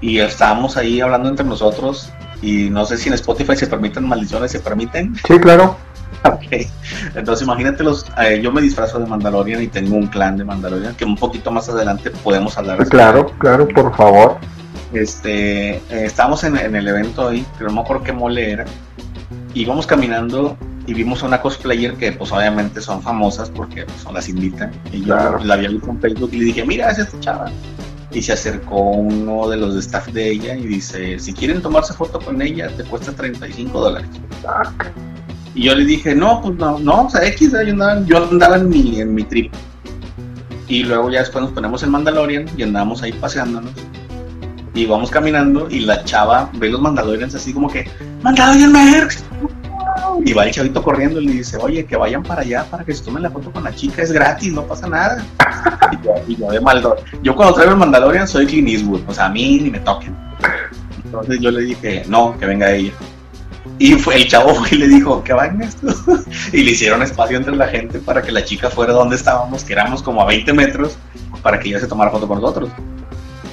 y 0.01 0.19
estábamos 0.19 0.77
ahí 0.77 1.01
hablando 1.01 1.29
entre 1.29 1.45
nosotros 1.45 2.11
y 2.41 2.69
no 2.69 2.85
sé 2.85 2.97
si 2.97 3.09
en 3.09 3.15
Spotify 3.15 3.55
se 3.55 3.67
permiten 3.67 4.07
maldiciones, 4.07 4.51
¿se 4.51 4.59
permiten? 4.59 5.15
Sí, 5.27 5.39
claro. 5.39 5.77
Ok, 6.23 6.67
entonces 7.13 7.45
imagínate 7.45 7.83
los, 7.83 8.05
eh, 8.19 8.39
yo 8.41 8.51
me 8.51 8.59
disfrazo 8.59 8.99
de 8.99 9.05
Mandalorian 9.05 9.61
y 9.61 9.67
tengo 9.67 9.95
un 9.95 10.07
clan 10.07 10.37
de 10.37 10.43
Mandalorian 10.43 10.95
que 10.95 11.05
un 11.05 11.15
poquito 11.15 11.51
más 11.51 11.69
adelante 11.69 12.09
podemos 12.09 12.57
hablar. 12.57 12.83
Claro, 12.87 13.27
claro, 13.37 13.67
por 13.67 13.95
favor. 13.95 14.37
Este, 14.95 15.75
eh, 15.75 15.81
estábamos 15.89 16.43
en, 16.45 16.55
el 16.57 16.87
evento 16.87 17.27
ahí, 17.27 17.45
pero 17.57 17.69
no 17.69 17.75
me 17.75 17.81
acuerdo 17.81 18.03
qué 18.03 18.13
mole 18.13 18.51
era. 18.51 18.65
Íbamos 19.53 19.85
caminando 19.85 20.57
y 20.87 20.93
vimos 20.93 21.21
a 21.21 21.25
una 21.25 21.41
cosplayer 21.41 21.95
que 21.95 22.13
pues 22.13 22.31
obviamente 22.31 22.79
son 22.79 23.01
famosas 23.01 23.49
porque 23.49 23.83
pues, 23.83 24.01
son 24.01 24.13
las 24.13 24.29
invitan. 24.29 24.71
Y 24.93 25.03
yo 25.03 25.15
la 25.15 25.53
había 25.53 25.69
visto 25.69 25.89
en 25.89 25.99
Facebook 25.99 26.29
y 26.31 26.37
le 26.37 26.45
dije, 26.45 26.65
mira, 26.65 26.89
es 26.91 26.99
esta 26.99 27.19
chava. 27.19 27.51
Y 28.11 28.21
se 28.21 28.31
acercó 28.31 28.79
uno 28.79 29.49
de 29.49 29.57
los 29.57 29.73
de 29.73 29.81
staff 29.81 30.07
de 30.07 30.31
ella 30.31 30.55
y 30.55 30.65
dice, 30.65 31.19
si 31.19 31.33
quieren 31.33 31.61
tomarse 31.61 31.93
foto 31.93 32.19
con 32.19 32.41
ella, 32.41 32.69
te 32.69 32.83
cuesta 32.85 33.11
35 33.11 33.77
dólares. 33.77 34.09
Y 35.53 35.63
yo 35.63 35.75
le 35.75 35.83
dije, 35.83 36.15
no, 36.15 36.41
pues 36.41 36.55
no, 36.55 36.79
no, 36.79 37.07
o 37.07 37.09
sea, 37.09 37.25
X, 37.27 37.51
yo 37.51 37.59
andaba, 37.59 38.05
yo 38.05 38.23
andaba 38.29 38.55
en 38.55 38.69
mi, 38.69 39.01
en 39.01 39.13
mi 39.13 39.23
trip. 39.23 39.51
Y 40.69 40.83
luego 40.83 41.09
ya 41.09 41.19
después 41.19 41.43
nos 41.43 41.51
ponemos 41.51 41.83
en 41.83 41.91
Mandalorian 41.91 42.45
y 42.57 42.63
andábamos 42.63 43.03
ahí 43.03 43.11
paseándonos 43.11 43.73
y 44.75 44.85
vamos 44.85 45.09
caminando 45.09 45.67
y 45.69 45.79
la 45.79 46.03
chava 46.03 46.49
ve 46.53 46.69
los 46.69 46.81
mandalorians 46.81 47.33
así 47.33 47.53
como 47.53 47.69
que, 47.69 47.89
Mandalorian 48.21 48.71
Merx. 48.71 49.23
Y 50.23 50.33
va 50.33 50.45
el 50.45 50.51
chavito 50.51 50.83
corriendo 50.83 51.19
y 51.19 51.25
le 51.25 51.31
dice, 51.33 51.57
oye, 51.57 51.85
que 51.85 51.95
vayan 51.95 52.23
para 52.23 52.41
allá 52.41 52.65
para 52.69 52.83
que 52.83 52.93
se 52.93 53.03
tomen 53.03 53.23
la 53.23 53.29
foto 53.29 53.51
con 53.51 53.63
la 53.63 53.73
chica, 53.73 54.01
es 54.01 54.11
gratis, 54.11 54.53
no 54.53 54.63
pasa 54.63 54.87
nada. 54.87 55.25
y, 56.27 56.35
yo, 56.35 56.51
de 56.51 56.59
maldo. 56.59 56.97
Yo 57.23 57.35
cuando 57.35 57.55
traigo 57.55 57.71
el 57.71 57.77
Mandalorian 57.77 58.27
soy 58.27 58.45
Clint 58.45 58.69
Eastwood, 58.69 59.01
o 59.07 59.13
sea, 59.13 59.25
a 59.25 59.29
mí 59.29 59.59
ni 59.61 59.69
me 59.69 59.79
toquen. 59.79 60.15
Entonces 61.03 61.39
yo 61.39 61.51
le 61.51 61.61
dije, 61.61 62.03
no, 62.07 62.37
que 62.37 62.45
venga 62.45 62.71
ella. 62.71 62.91
Y 63.77 63.93
fue 63.93 64.15
el 64.17 64.27
chavo 64.27 64.53
y 64.71 64.75
le 64.75 64.87
dijo, 64.87 65.23
que 65.23 65.33
vayan 65.33 65.61
esto. 65.61 65.87
y 66.53 66.63
le 66.63 66.71
hicieron 66.71 67.01
espacio 67.01 67.37
entre 67.37 67.55
la 67.55 67.67
gente 67.67 67.99
para 67.99 68.21
que 68.21 68.31
la 68.31 68.43
chica 68.43 68.69
fuera 68.69 68.93
donde 68.93 69.15
estábamos, 69.15 69.63
que 69.63 69.73
éramos 69.73 70.03
como 70.03 70.21
a 70.21 70.25
20 70.25 70.51
metros, 70.53 70.97
para 71.41 71.59
que 71.59 71.69
ella 71.69 71.79
se 71.79 71.87
tomara 71.87 72.11
foto 72.11 72.27
con 72.27 72.41
nosotros. 72.41 72.69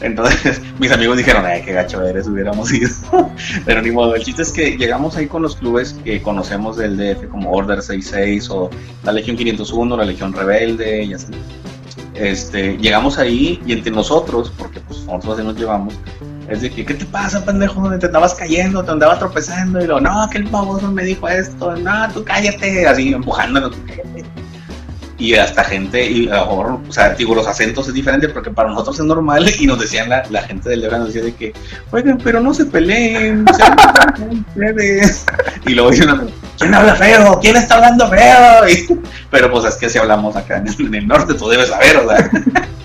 Entonces 0.03 0.61
mis 0.79 0.91
amigos 0.93 1.17
dijeron, 1.17 1.45
ay, 1.47 1.63
qué 1.63 1.73
gacho 1.73 2.03
eres, 2.03 2.27
hubiéramos 2.27 2.73
ido. 2.73 2.91
Pero 3.65 3.83
ni 3.83 3.91
modo, 3.91 4.15
el 4.15 4.23
chiste 4.23 4.43
es 4.43 4.53
que 4.53 4.77
llegamos 4.77 5.17
ahí 5.17 5.27
con 5.27 5.43
los 5.43 5.57
clubes 5.57 5.95
que 6.05 6.21
conocemos 6.21 6.77
del 6.77 6.97
DF, 6.97 7.29
como 7.29 7.51
Order 7.53 7.81
66 7.81 8.51
o 8.51 8.71
la 9.05 9.13
Legión 9.13 9.37
501, 9.37 9.97
la 9.97 10.05
Legión 10.05 10.33
Rebelde 10.33 11.05
y 11.05 11.15
así. 11.15 11.33
Este, 12.15 12.77
llegamos 12.77 13.19
ahí 13.19 13.61
y 13.67 13.73
entre 13.73 13.91
nosotros, 13.91 14.53
porque 14.59 14.81
pues 14.81 15.01
nosotros 15.01 15.39
así 15.39 15.47
nos 15.47 15.57
llevamos, 15.57 15.95
es 16.49 16.61
de 16.61 16.71
que, 16.71 16.85
¿qué 16.85 16.95
te 16.95 17.07
pasa, 17.07 17.45
pendejo? 17.45 17.89
Te 17.99 18.07
andabas 18.07 18.35
cayendo, 18.35 18.85
te 18.85 18.91
andabas 18.91 19.19
tropezando, 19.19 19.83
y 19.83 19.87
lo, 19.87 20.01
no, 20.01 20.29
que 20.31 20.39
el 20.39 20.45
baboso 20.45 20.91
me 20.91 21.05
dijo 21.05 21.27
esto, 21.29 21.75
no, 21.77 22.13
tú 22.13 22.23
cállate, 22.23 22.87
así 22.87 23.13
empujándonos, 23.13 23.75
cállate 23.87 24.25
y 25.23 25.37
hasta 25.37 25.63
gente, 25.63 26.05
y 26.05 26.29
a 26.29 26.43
o 26.43 26.81
sea, 26.91 27.11
digo, 27.11 27.33
los 27.33 27.47
acentos 27.47 27.87
es 27.87 27.95
diferente 27.95 28.29
porque 28.29 28.51
para 28.51 28.71
nosotros 28.71 28.99
es 28.99 29.05
normal 29.05 29.49
y 29.57 29.67
nos 29.69 29.79
decían 29.79 30.09
la, 30.09 30.25
la 30.31 30.43
gente 30.43 30.69
del 30.69 30.81
Lebra, 30.81 30.99
nos 30.99 31.09
decía 31.09 31.23
de 31.23 31.33
que, 31.33 31.53
oigan, 31.93 32.19
pero 32.19 32.41
no 32.41 32.53
se 32.53 32.67
peleen, 32.67 33.47
ustedes. 34.49 35.25
Y 35.65 35.75
luego 35.75 35.93
dicen, 35.93 36.09
¿quién 36.59 36.75
habla 36.75 36.97
feo? 36.97 37.39
¿Quién 37.41 37.55
está 37.55 37.77
hablando 37.77 38.09
feo? 38.09 38.99
pero 39.31 39.49
pues 39.49 39.65
es 39.65 39.77
que 39.77 39.89
si 39.89 39.99
hablamos 39.99 40.35
acá 40.35 40.57
en 40.57 40.95
el, 40.95 41.07
norte, 41.07 41.35
tú 41.35 41.49
debes 41.49 41.69
saber, 41.69 41.99
o 41.99 42.09
sea. 42.09 42.31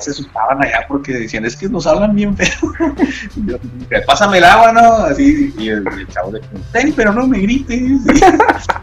se 0.00 0.10
asustaban 0.10 0.62
allá 0.62 0.84
porque 0.88 1.12
decían, 1.12 1.44
es 1.44 1.56
que 1.56 1.68
nos 1.68 1.86
hablan 1.86 2.14
bien 2.14 2.36
feo. 2.36 2.72
Pásame 4.06 4.38
el 4.38 4.44
agua, 4.44 4.72
¿no? 4.72 4.80
Así, 5.04 5.52
y 5.58 5.68
el, 5.68 5.84
chavo 6.08 6.32
de 6.32 6.40
que, 6.40 6.92
pero 6.94 7.12
no 7.12 7.26
me 7.26 7.40
grites. 7.40 7.80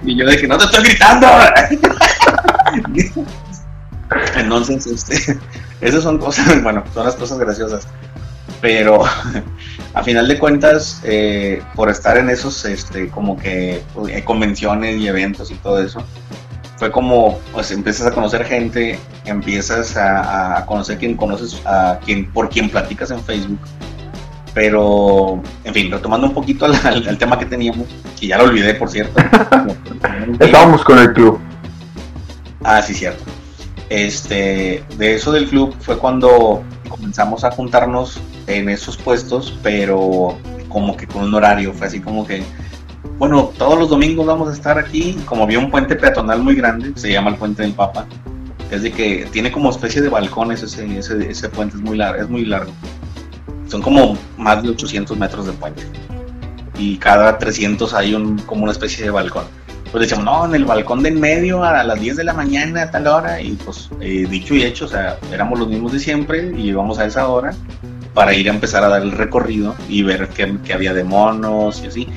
Y 0.03 0.15
yo 0.15 0.25
de 0.25 0.37
que 0.37 0.47
no 0.47 0.57
te 0.57 0.65
estoy 0.65 0.83
gritando. 0.85 1.27
Entonces, 4.35 4.87
este, 4.87 5.37
esas 5.81 6.03
son 6.03 6.17
cosas, 6.17 6.61
bueno, 6.63 6.83
son 6.93 7.05
las 7.05 7.15
cosas 7.15 7.39
graciosas. 7.39 7.87
Pero 8.61 9.03
a 9.93 10.03
final 10.03 10.27
de 10.27 10.39
cuentas, 10.39 11.01
eh, 11.03 11.61
por 11.75 11.89
estar 11.89 12.17
en 12.17 12.29
esos, 12.29 12.65
este, 12.65 13.09
como 13.09 13.37
que 13.37 13.83
eh, 14.09 14.23
convenciones 14.23 14.97
y 14.97 15.07
eventos 15.07 15.51
y 15.51 15.55
todo 15.55 15.81
eso, 15.81 16.03
fue 16.77 16.91
como, 16.91 17.39
pues 17.51 17.71
empiezas 17.71 18.07
a 18.07 18.11
conocer 18.11 18.45
gente, 18.45 18.99
empiezas 19.25 19.97
a, 19.97 20.63
conocer 20.67 20.97
quien 20.97 21.17
conoces, 21.17 21.59
a 21.65 21.99
quien, 22.05 22.31
por 22.31 22.49
quien 22.49 22.69
platicas 22.69 23.11
en 23.11 23.19
Facebook. 23.21 23.59
Pero, 24.53 25.41
en 25.63 25.73
fin, 25.73 25.91
retomando 25.91 26.27
un 26.27 26.33
poquito 26.33 26.65
al, 26.65 27.17
tema 27.17 27.37
que 27.37 27.45
teníamos, 27.45 27.87
que 28.19 28.27
ya 28.27 28.37
lo 28.37 28.45
olvidé, 28.45 28.75
por 28.75 28.89
cierto. 28.89 29.19
Estábamos 30.39 30.83
con 30.83 30.99
el 30.99 31.13
club. 31.13 31.39
Ah, 32.63 32.81
sí, 32.81 32.93
cierto. 32.93 33.23
Este, 33.89 34.83
de 34.97 35.13
eso 35.15 35.31
del 35.31 35.47
club 35.47 35.75
fue 35.79 35.97
cuando 35.97 36.63
comenzamos 36.89 37.43
a 37.43 37.51
juntarnos 37.51 38.19
en 38.47 38.69
esos 38.69 38.97
puestos, 38.97 39.57
pero 39.63 40.37
como 40.67 40.97
que 40.97 41.07
con 41.07 41.23
un 41.23 41.33
horario, 41.33 41.73
fue 41.73 41.87
así 41.87 42.01
como 42.01 42.25
que 42.25 42.43
bueno, 43.17 43.51
todos 43.57 43.79
los 43.79 43.89
domingos 43.89 44.25
vamos 44.25 44.49
a 44.49 44.53
estar 44.53 44.77
aquí, 44.77 45.17
como 45.25 45.43
había 45.43 45.59
un 45.59 45.71
puente 45.71 45.95
peatonal 45.95 46.41
muy 46.43 46.55
grande, 46.55 46.91
se 46.95 47.11
llama 47.11 47.31
el 47.31 47.35
Puente 47.35 47.63
del 47.63 47.73
Papa, 47.73 48.05
es 48.69 48.83
de 48.83 48.91
que 48.91 49.27
tiene 49.31 49.51
como 49.51 49.69
especie 49.69 50.01
de 50.01 50.09
balcones 50.09 50.61
ese, 50.61 51.49
puente, 51.49 51.77
es 51.77 51.81
muy, 51.81 51.97
largo, 51.97 52.21
es 52.21 52.29
muy 52.29 52.45
largo. 52.45 52.71
Son 53.67 53.81
como 53.81 54.17
más 54.37 54.61
de 54.61 54.69
800 54.69 55.17
metros 55.17 55.45
de 55.45 55.53
puente. 55.53 55.83
Y 56.77 56.97
cada 56.97 57.37
300 57.37 57.93
hay 57.93 58.13
como 58.45 58.63
una 58.63 58.71
especie 58.71 59.03
de 59.05 59.09
balcón. 59.09 59.45
Pues 59.91 60.01
decíamos, 60.01 60.25
no, 60.25 60.45
en 60.45 60.53
el 60.53 60.65
balcón 60.65 61.01
de 61.01 61.09
en 61.09 61.19
medio 61.19 61.63
a 61.63 61.81
las 61.83 61.99
10 61.99 62.17
de 62.17 62.23
la 62.25 62.33
mañana 62.33 62.83
a 62.83 62.91
tal 62.91 63.07
hora. 63.07 63.41
Y 63.41 63.53
pues 63.53 63.89
eh, 64.01 64.27
dicho 64.29 64.53
y 64.53 64.63
hecho, 64.63 64.85
o 64.85 64.89
sea, 64.89 65.17
éramos 65.31 65.59
los 65.59 65.69
mismos 65.69 65.93
de 65.93 65.99
siempre 65.99 66.51
y 66.55 66.67
íbamos 66.67 66.99
a 66.99 67.05
esa 67.05 67.27
hora 67.27 67.53
para 68.13 68.33
ir 68.33 68.49
a 68.49 68.53
empezar 68.53 68.83
a 68.83 68.89
dar 68.89 69.01
el 69.01 69.11
recorrido 69.11 69.75
y 69.87 70.03
ver 70.03 70.27
qué, 70.29 70.57
qué 70.65 70.73
había 70.73 70.93
de 70.93 71.03
monos 71.03 71.81
y 71.83 71.87
así. 71.87 72.07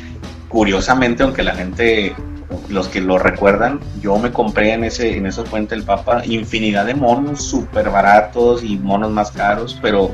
Curiosamente, 0.51 1.23
aunque 1.23 1.43
la 1.43 1.55
gente 1.55 2.15
los 2.69 2.89
que 2.89 3.01
lo 3.01 3.19
recuerdan, 3.19 3.81
yo 4.01 4.19
me 4.19 4.33
compré 4.33 4.73
en 4.73 4.85
ese 4.85 5.17
en 5.17 5.29
puente 5.49 5.75
del 5.75 5.85
Papa 5.85 6.23
infinidad 6.27 6.87
de 6.87 6.95
monos 6.95 7.43
súper 7.45 7.91
baratos 7.91 8.63
y 8.63 8.77
monos 8.77 9.11
más 9.11 9.31
caros, 9.31 9.79
pero 9.81 10.11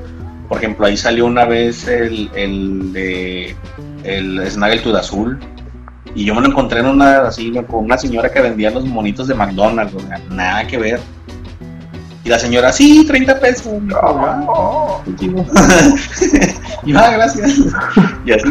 por 0.49 0.59
ejemplo 0.59 0.87
ahí 0.87 0.97
salió 0.97 1.27
una 1.27 1.45
vez 1.45 1.89
el, 1.89 2.31
el 2.35 2.93
de 2.93 3.57
el 4.05 4.51
Snaggletooth 4.51 4.97
azul 4.97 5.39
y 6.15 6.25
yo 6.25 6.35
me 6.35 6.41
lo 6.41 6.49
encontré 6.49 6.81
en 6.81 6.87
una 6.87 7.29
así 7.29 7.53
con 7.67 7.85
una 7.85 7.99
señora 7.99 8.31
que 8.31 8.41
vendía 8.41 8.71
los 8.71 8.85
monitos 8.85 9.29
de 9.29 9.35
McDonald's, 9.35 9.95
o 9.95 10.01
sea, 10.01 10.19
nada 10.31 10.67
que 10.67 10.79
ver. 10.79 11.01
Y 12.25 12.29
la 12.29 12.39
señora, 12.39 12.73
sí, 12.73 13.05
30 13.07 13.39
pesos. 13.39 13.73
y 16.83 16.95
ah, 16.97 17.11
gracias. 17.13 17.59
y 18.25 18.33
así. 18.33 18.49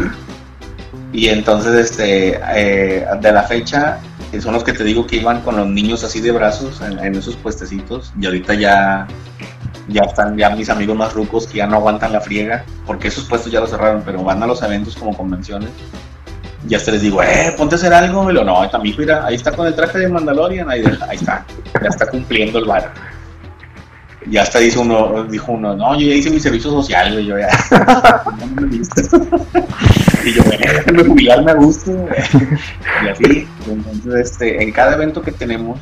Y 1.16 1.30
entonces, 1.30 1.72
este, 1.72 2.38
eh, 2.54 3.06
de 3.22 3.32
la 3.32 3.42
fecha, 3.44 4.00
son 4.38 4.52
los 4.52 4.62
que 4.62 4.74
te 4.74 4.84
digo 4.84 5.06
que 5.06 5.16
iban 5.16 5.40
con 5.40 5.56
los 5.56 5.66
niños 5.66 6.04
así 6.04 6.20
de 6.20 6.30
brazos 6.30 6.82
en, 6.82 7.14
esos 7.14 7.36
puestecitos. 7.36 8.12
Y 8.20 8.26
ahorita 8.26 8.52
ya, 8.52 9.06
ya 9.88 10.02
están 10.02 10.36
ya 10.36 10.50
mis 10.50 10.68
amigos 10.68 10.94
más 10.94 11.14
rucos 11.14 11.46
que 11.46 11.56
ya 11.56 11.66
no 11.66 11.76
aguantan 11.76 12.12
la 12.12 12.20
friega, 12.20 12.66
porque 12.84 13.08
esos 13.08 13.24
puestos 13.24 13.50
ya 13.50 13.60
los 13.60 13.70
cerraron, 13.70 14.02
pero 14.04 14.22
van 14.24 14.42
a 14.42 14.46
los 14.46 14.62
eventos 14.62 14.94
como 14.94 15.16
convenciones. 15.16 15.70
Ya 16.66 16.76
hasta 16.76 16.90
les 16.90 17.00
digo, 17.00 17.22
eh, 17.22 17.54
ponte 17.56 17.76
a 17.76 17.78
hacer 17.78 17.94
algo. 17.94 18.30
Y 18.30 18.34
lo, 18.34 18.44
no, 18.44 18.68
también, 18.68 18.96
mira, 18.98 19.24
ahí 19.24 19.36
está 19.36 19.52
con 19.52 19.66
el 19.66 19.74
traje 19.74 20.00
de 20.00 20.08
Mandalorian, 20.08 20.68
ahí, 20.68 20.84
ahí 21.08 21.16
está, 21.16 21.46
ya 21.80 21.88
está 21.88 22.08
cumpliendo 22.08 22.58
el 22.58 22.66
bar. 22.66 22.92
Ya 24.30 24.42
hasta 24.42 24.58
dice 24.58 24.78
uno, 24.78 25.24
dijo 25.24 25.52
uno, 25.52 25.76
no, 25.76 25.98
yo 25.98 26.08
ya 26.08 26.14
hice 26.14 26.30
mi 26.30 26.40
servicio 26.40 26.70
social, 26.70 27.24
yo 27.24 27.38
ya. 27.38 27.48
y 30.24 30.32
yo, 30.32 30.42
déjame 30.42 31.04
jubilarme 31.04 31.52
a 31.52 31.54
gusto. 31.54 31.92
y 33.04 33.08
así. 33.08 33.48
Entonces, 33.68 34.32
este, 34.32 34.62
en 34.62 34.72
cada 34.72 34.94
evento 34.94 35.22
que 35.22 35.30
tenemos, 35.30 35.78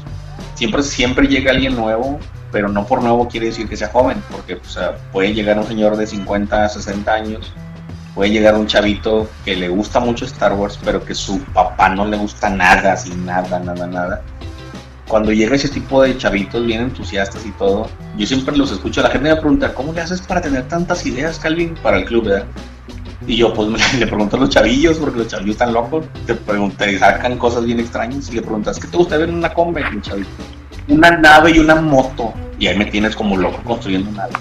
siempre, 0.54 0.82
siempre 0.82 1.26
llega 1.26 1.52
alguien 1.52 1.74
nuevo, 1.74 2.18
pero 2.52 2.68
no 2.68 2.86
por 2.86 3.02
nuevo 3.02 3.28
quiere 3.28 3.46
decir 3.46 3.66
que 3.66 3.76
sea 3.76 3.88
joven, 3.88 4.22
porque 4.30 4.58
puede 5.10 5.32
llegar 5.32 5.58
un 5.58 5.66
señor 5.66 5.96
de 5.96 6.06
50, 6.06 6.68
60 6.68 7.12
años, 7.12 7.52
puede 8.14 8.30
llegar 8.30 8.54
un 8.56 8.66
chavito 8.66 9.28
que 9.44 9.56
le 9.56 9.68
gusta 9.68 10.00
mucho 10.00 10.26
Star 10.26 10.52
Wars, 10.52 10.78
pero 10.84 11.02
que 11.02 11.14
su 11.14 11.40
papá 11.44 11.88
no 11.88 12.06
le 12.06 12.18
gusta 12.18 12.50
nada, 12.50 12.92
así 12.92 13.10
nada, 13.16 13.58
nada, 13.58 13.86
nada 13.86 14.22
cuando 15.08 15.32
llega 15.32 15.54
ese 15.54 15.68
tipo 15.68 16.02
de 16.02 16.16
chavitos 16.16 16.64
bien 16.64 16.82
entusiastas 16.82 17.44
y 17.44 17.50
todo, 17.52 17.88
yo 18.16 18.26
siempre 18.26 18.56
los 18.56 18.72
escucho. 18.72 19.02
La 19.02 19.10
gente 19.10 19.28
me 19.28 19.36
pregunta, 19.36 19.74
¿cómo 19.74 19.92
le 19.92 20.00
haces 20.00 20.22
para 20.22 20.40
tener 20.40 20.66
tantas 20.68 21.04
ideas, 21.06 21.38
Calvin, 21.38 21.74
para 21.82 21.98
el 21.98 22.04
club, 22.04 22.24
verdad? 22.24 22.46
Y 23.26 23.36
yo, 23.36 23.52
pues 23.52 23.68
le 23.98 24.06
pregunto 24.06 24.36
a 24.36 24.40
los 24.40 24.50
chavillos, 24.50 24.98
porque 24.98 25.18
los 25.18 25.28
chavillos 25.28 25.52
están 25.52 25.72
locos, 25.72 26.06
te, 26.26 26.34
te 26.34 26.98
sacan 26.98 27.38
cosas 27.38 27.64
bien 27.64 27.80
extrañas 27.80 28.30
y 28.30 28.36
le 28.36 28.42
preguntas, 28.42 28.78
¿qué 28.78 28.88
te 28.88 28.96
gusta 28.96 29.16
ver 29.16 29.28
en 29.28 29.36
una 29.36 29.52
combi, 29.52 29.82
chavito? 30.00 30.28
Una 30.88 31.10
nave 31.10 31.52
y 31.52 31.58
una 31.58 31.76
moto. 31.76 32.32
Y 32.58 32.66
ahí 32.66 32.78
me 32.78 32.86
tienes 32.86 33.16
como 33.16 33.36
loco 33.36 33.60
construyendo 33.64 34.10
una 34.10 34.26
nave. 34.26 34.34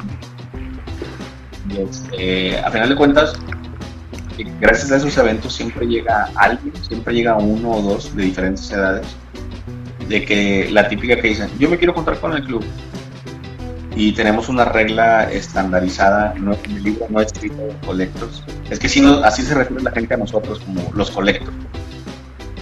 Y 1.69 1.77
este, 1.81 2.59
a 2.59 2.69
final 2.71 2.89
de 2.89 2.95
cuentas, 2.95 3.33
gracias 4.59 4.91
a 4.91 4.97
esos 4.97 5.17
eventos 5.17 5.53
siempre 5.53 5.85
llega 5.87 6.29
alguien, 6.35 6.73
siempre 6.83 7.13
llega 7.13 7.35
uno 7.37 7.71
o 7.71 7.81
dos 7.81 8.15
de 8.15 8.23
diferentes 8.23 8.69
edades 8.71 9.07
de 10.13 10.23
que 10.25 10.69
la 10.69 10.87
típica 10.87 11.15
que 11.15 11.29
dicen, 11.29 11.49
yo 11.57 11.67
me 11.67 11.77
quiero 11.77 11.95
contar 11.95 12.19
con 12.19 12.33
el 12.33 12.43
club. 12.43 12.63
Y 13.95 14.11
tenemos 14.11 14.47
una 14.47 14.63
regla 14.63 15.31
estandarizada, 15.31 16.35
no, 16.37 16.55
en 16.65 16.77
el 16.77 16.83
libro 16.83 17.07
no 17.09 17.19
escrito 17.19 17.57
de 17.57 17.73
colectos. 17.83 18.43
Es 18.69 18.77
que 18.77 18.89
si 18.89 19.01
no, 19.01 19.23
así 19.23 19.41
se 19.41 19.55
refiere 19.55 19.81
la 19.81 19.91
gente 19.91 20.13
a 20.13 20.17
nosotros 20.17 20.59
como 20.59 20.91
los 20.93 21.09
colectos. 21.09 21.51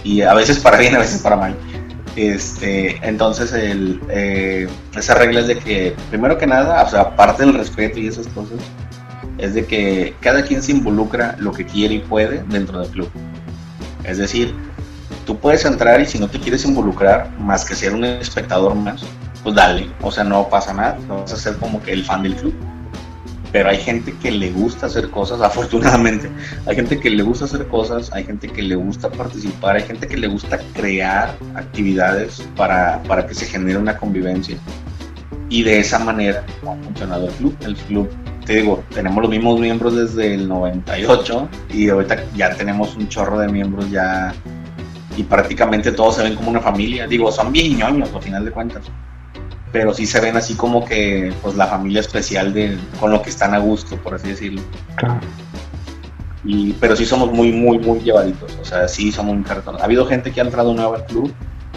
Y 0.02 0.22
a 0.22 0.32
veces 0.32 0.60
para 0.60 0.78
bien, 0.78 0.94
a 0.94 1.00
veces 1.00 1.20
para 1.20 1.36
mal. 1.36 1.54
Este, 2.16 2.96
entonces, 3.06 3.52
el, 3.52 4.00
eh, 4.08 4.66
esa 4.96 5.14
regla 5.14 5.40
es 5.40 5.46
de 5.46 5.58
que, 5.58 5.94
primero 6.08 6.38
que 6.38 6.46
nada, 6.46 6.82
o 6.82 6.88
sea, 6.88 7.00
aparte 7.02 7.44
del 7.44 7.52
respeto 7.52 7.98
y 7.98 8.08
esas 8.08 8.28
cosas, 8.28 8.60
es 9.36 9.52
de 9.52 9.66
que 9.66 10.14
cada 10.20 10.42
quien 10.42 10.62
se 10.62 10.72
involucra 10.72 11.36
lo 11.38 11.52
que 11.52 11.66
quiere 11.66 11.96
y 11.96 11.98
puede 11.98 12.44
dentro 12.48 12.80
del 12.80 12.90
club. 12.90 13.10
Es 14.04 14.16
decir, 14.16 14.54
tú 15.24 15.38
puedes 15.38 15.64
entrar 15.64 16.00
y 16.00 16.06
si 16.06 16.18
no 16.18 16.28
te 16.28 16.38
quieres 16.38 16.64
involucrar, 16.64 17.30
más 17.38 17.64
que 17.64 17.74
ser 17.74 17.94
un 17.94 18.04
espectador 18.04 18.74
más, 18.74 19.02
pues 19.42 19.54
dale, 19.54 19.90
o 20.00 20.10
sea, 20.10 20.24
no 20.24 20.48
pasa 20.48 20.72
nada, 20.72 20.98
no 21.08 21.20
vas 21.20 21.32
a 21.32 21.36
ser 21.36 21.56
como 21.56 21.82
que 21.82 21.92
el 21.92 22.04
fan 22.04 22.22
del 22.22 22.36
club. 22.36 22.54
Pero 23.50 23.68
hay 23.68 23.76
gente 23.76 24.14
que 24.22 24.30
le 24.30 24.50
gusta 24.50 24.86
hacer 24.86 25.10
cosas, 25.10 25.40
afortunadamente. 25.42 26.30
Hay 26.66 26.76
gente 26.76 26.98
que 26.98 27.10
le 27.10 27.22
gusta 27.22 27.44
hacer 27.44 27.66
cosas, 27.68 28.10
hay 28.12 28.24
gente 28.24 28.48
que 28.48 28.62
le 28.62 28.76
gusta 28.76 29.10
participar, 29.10 29.76
hay 29.76 29.82
gente 29.82 30.06
que 30.06 30.16
le 30.16 30.26
gusta 30.26 30.58
crear 30.72 31.36
actividades 31.54 32.42
para, 32.56 33.02
para 33.02 33.26
que 33.26 33.34
se 33.34 33.46
genere 33.46 33.78
una 33.78 33.96
convivencia. 33.96 34.56
Y 35.50 35.62
de 35.64 35.80
esa 35.80 35.98
manera 35.98 36.44
ha 36.62 36.84
funcionado 36.84 37.26
el 37.26 37.32
club. 37.34 37.56
El 37.60 37.76
club 37.76 38.08
te 38.44 38.56
digo, 38.56 38.82
tenemos 38.92 39.22
los 39.22 39.30
mismos 39.30 39.60
miembros 39.60 39.94
desde 39.94 40.34
el 40.34 40.48
98 40.48 41.48
y 41.70 41.88
ahorita 41.88 42.24
ya 42.34 42.54
tenemos 42.54 42.96
un 42.96 43.08
chorro 43.08 43.38
de 43.38 43.48
miembros 43.48 43.88
ya 43.90 44.34
y 45.16 45.22
prácticamente 45.24 45.92
todos 45.92 46.16
se 46.16 46.22
ven 46.22 46.34
como 46.34 46.50
una 46.50 46.60
familia. 46.60 47.06
Digo, 47.06 47.30
son 47.30 47.52
bien 47.52 47.76
ñoños 47.76 48.12
al 48.14 48.22
final 48.22 48.44
de 48.44 48.50
cuentas. 48.50 48.84
Pero 49.72 49.94
sí 49.94 50.06
se 50.06 50.20
ven 50.20 50.36
así 50.36 50.54
como 50.54 50.84
que 50.84 51.32
pues 51.42 51.56
la 51.56 51.66
familia 51.66 52.00
especial 52.00 52.52
de 52.52 52.76
con 53.00 53.10
lo 53.10 53.22
que 53.22 53.30
están 53.30 53.54
a 53.54 53.58
gusto, 53.58 53.96
por 53.96 54.14
así 54.14 54.28
decirlo. 54.28 54.62
Y, 56.44 56.72
pero 56.74 56.96
sí 56.96 57.06
somos 57.06 57.32
muy, 57.32 57.52
muy, 57.52 57.78
muy 57.78 58.00
llevaditos. 58.00 58.58
O 58.60 58.64
sea, 58.64 58.88
sí 58.88 59.12
somos 59.12 59.34
un 59.34 59.42
cartón. 59.42 59.76
Ha 59.80 59.84
habido 59.84 60.06
gente 60.06 60.32
que 60.32 60.40
ha 60.40 60.44
entrado 60.44 60.74
nueva 60.74 60.96
al 60.96 61.06
club 61.06 61.32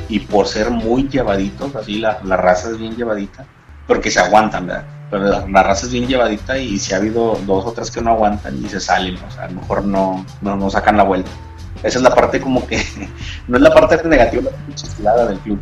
y 0.09 0.19
por 0.19 0.47
ser 0.47 0.69
muy 0.69 1.07
llevaditos, 1.07 1.75
así 1.75 1.99
la, 1.99 2.19
la 2.23 2.37
raza 2.37 2.69
es 2.69 2.77
bien 2.77 2.95
llevadita, 2.95 3.45
porque 3.87 4.11
se 4.11 4.19
aguantan, 4.19 4.67
¿verdad? 4.67 4.85
Pero 5.09 5.47
la, 5.47 5.63
raza 5.63 5.85
es 5.85 5.91
bien 5.91 6.07
llevadita 6.07 6.57
y 6.57 6.79
si 6.79 6.93
ha 6.93 6.97
habido 6.97 7.39
dos 7.45 7.65
o 7.65 7.71
tres 7.71 7.91
que 7.91 8.01
no 8.01 8.11
aguantan 8.11 8.57
y 8.63 8.67
se 8.67 8.79
salen, 8.79 9.17
o 9.17 9.31
sea, 9.31 9.43
a 9.43 9.47
lo 9.49 9.61
mejor 9.61 9.85
no, 9.85 10.25
no, 10.41 10.55
no 10.55 10.69
sacan 10.69 10.97
la 10.97 11.03
vuelta. 11.03 11.29
Esa 11.85 11.99
es 11.99 12.03
la 12.03 12.15
parte 12.15 12.41
como 12.41 12.65
que, 12.65 12.81
no 13.47 13.57
es 13.57 13.61
la 13.61 13.71
parte 13.71 14.01
negativa, 14.07 14.49
la 15.03 15.25
del 15.27 15.39
club. 15.39 15.61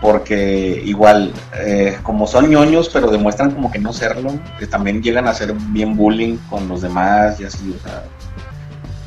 Porque 0.00 0.82
igual, 0.84 1.32
eh, 1.58 1.98
como 2.02 2.26
son 2.26 2.48
ñoños, 2.48 2.88
pero 2.88 3.10
demuestran 3.10 3.50
como 3.50 3.70
que 3.70 3.78
no 3.78 3.92
serlo, 3.92 4.32
que 4.58 4.66
también 4.66 5.02
llegan 5.02 5.26
a 5.28 5.34
ser 5.34 5.52
bien 5.52 5.96
bullying 5.96 6.38
con 6.48 6.68
los 6.68 6.82
demás 6.82 7.40
y 7.40 7.44
así, 7.44 7.74
o 7.76 7.82
sea. 7.82 8.04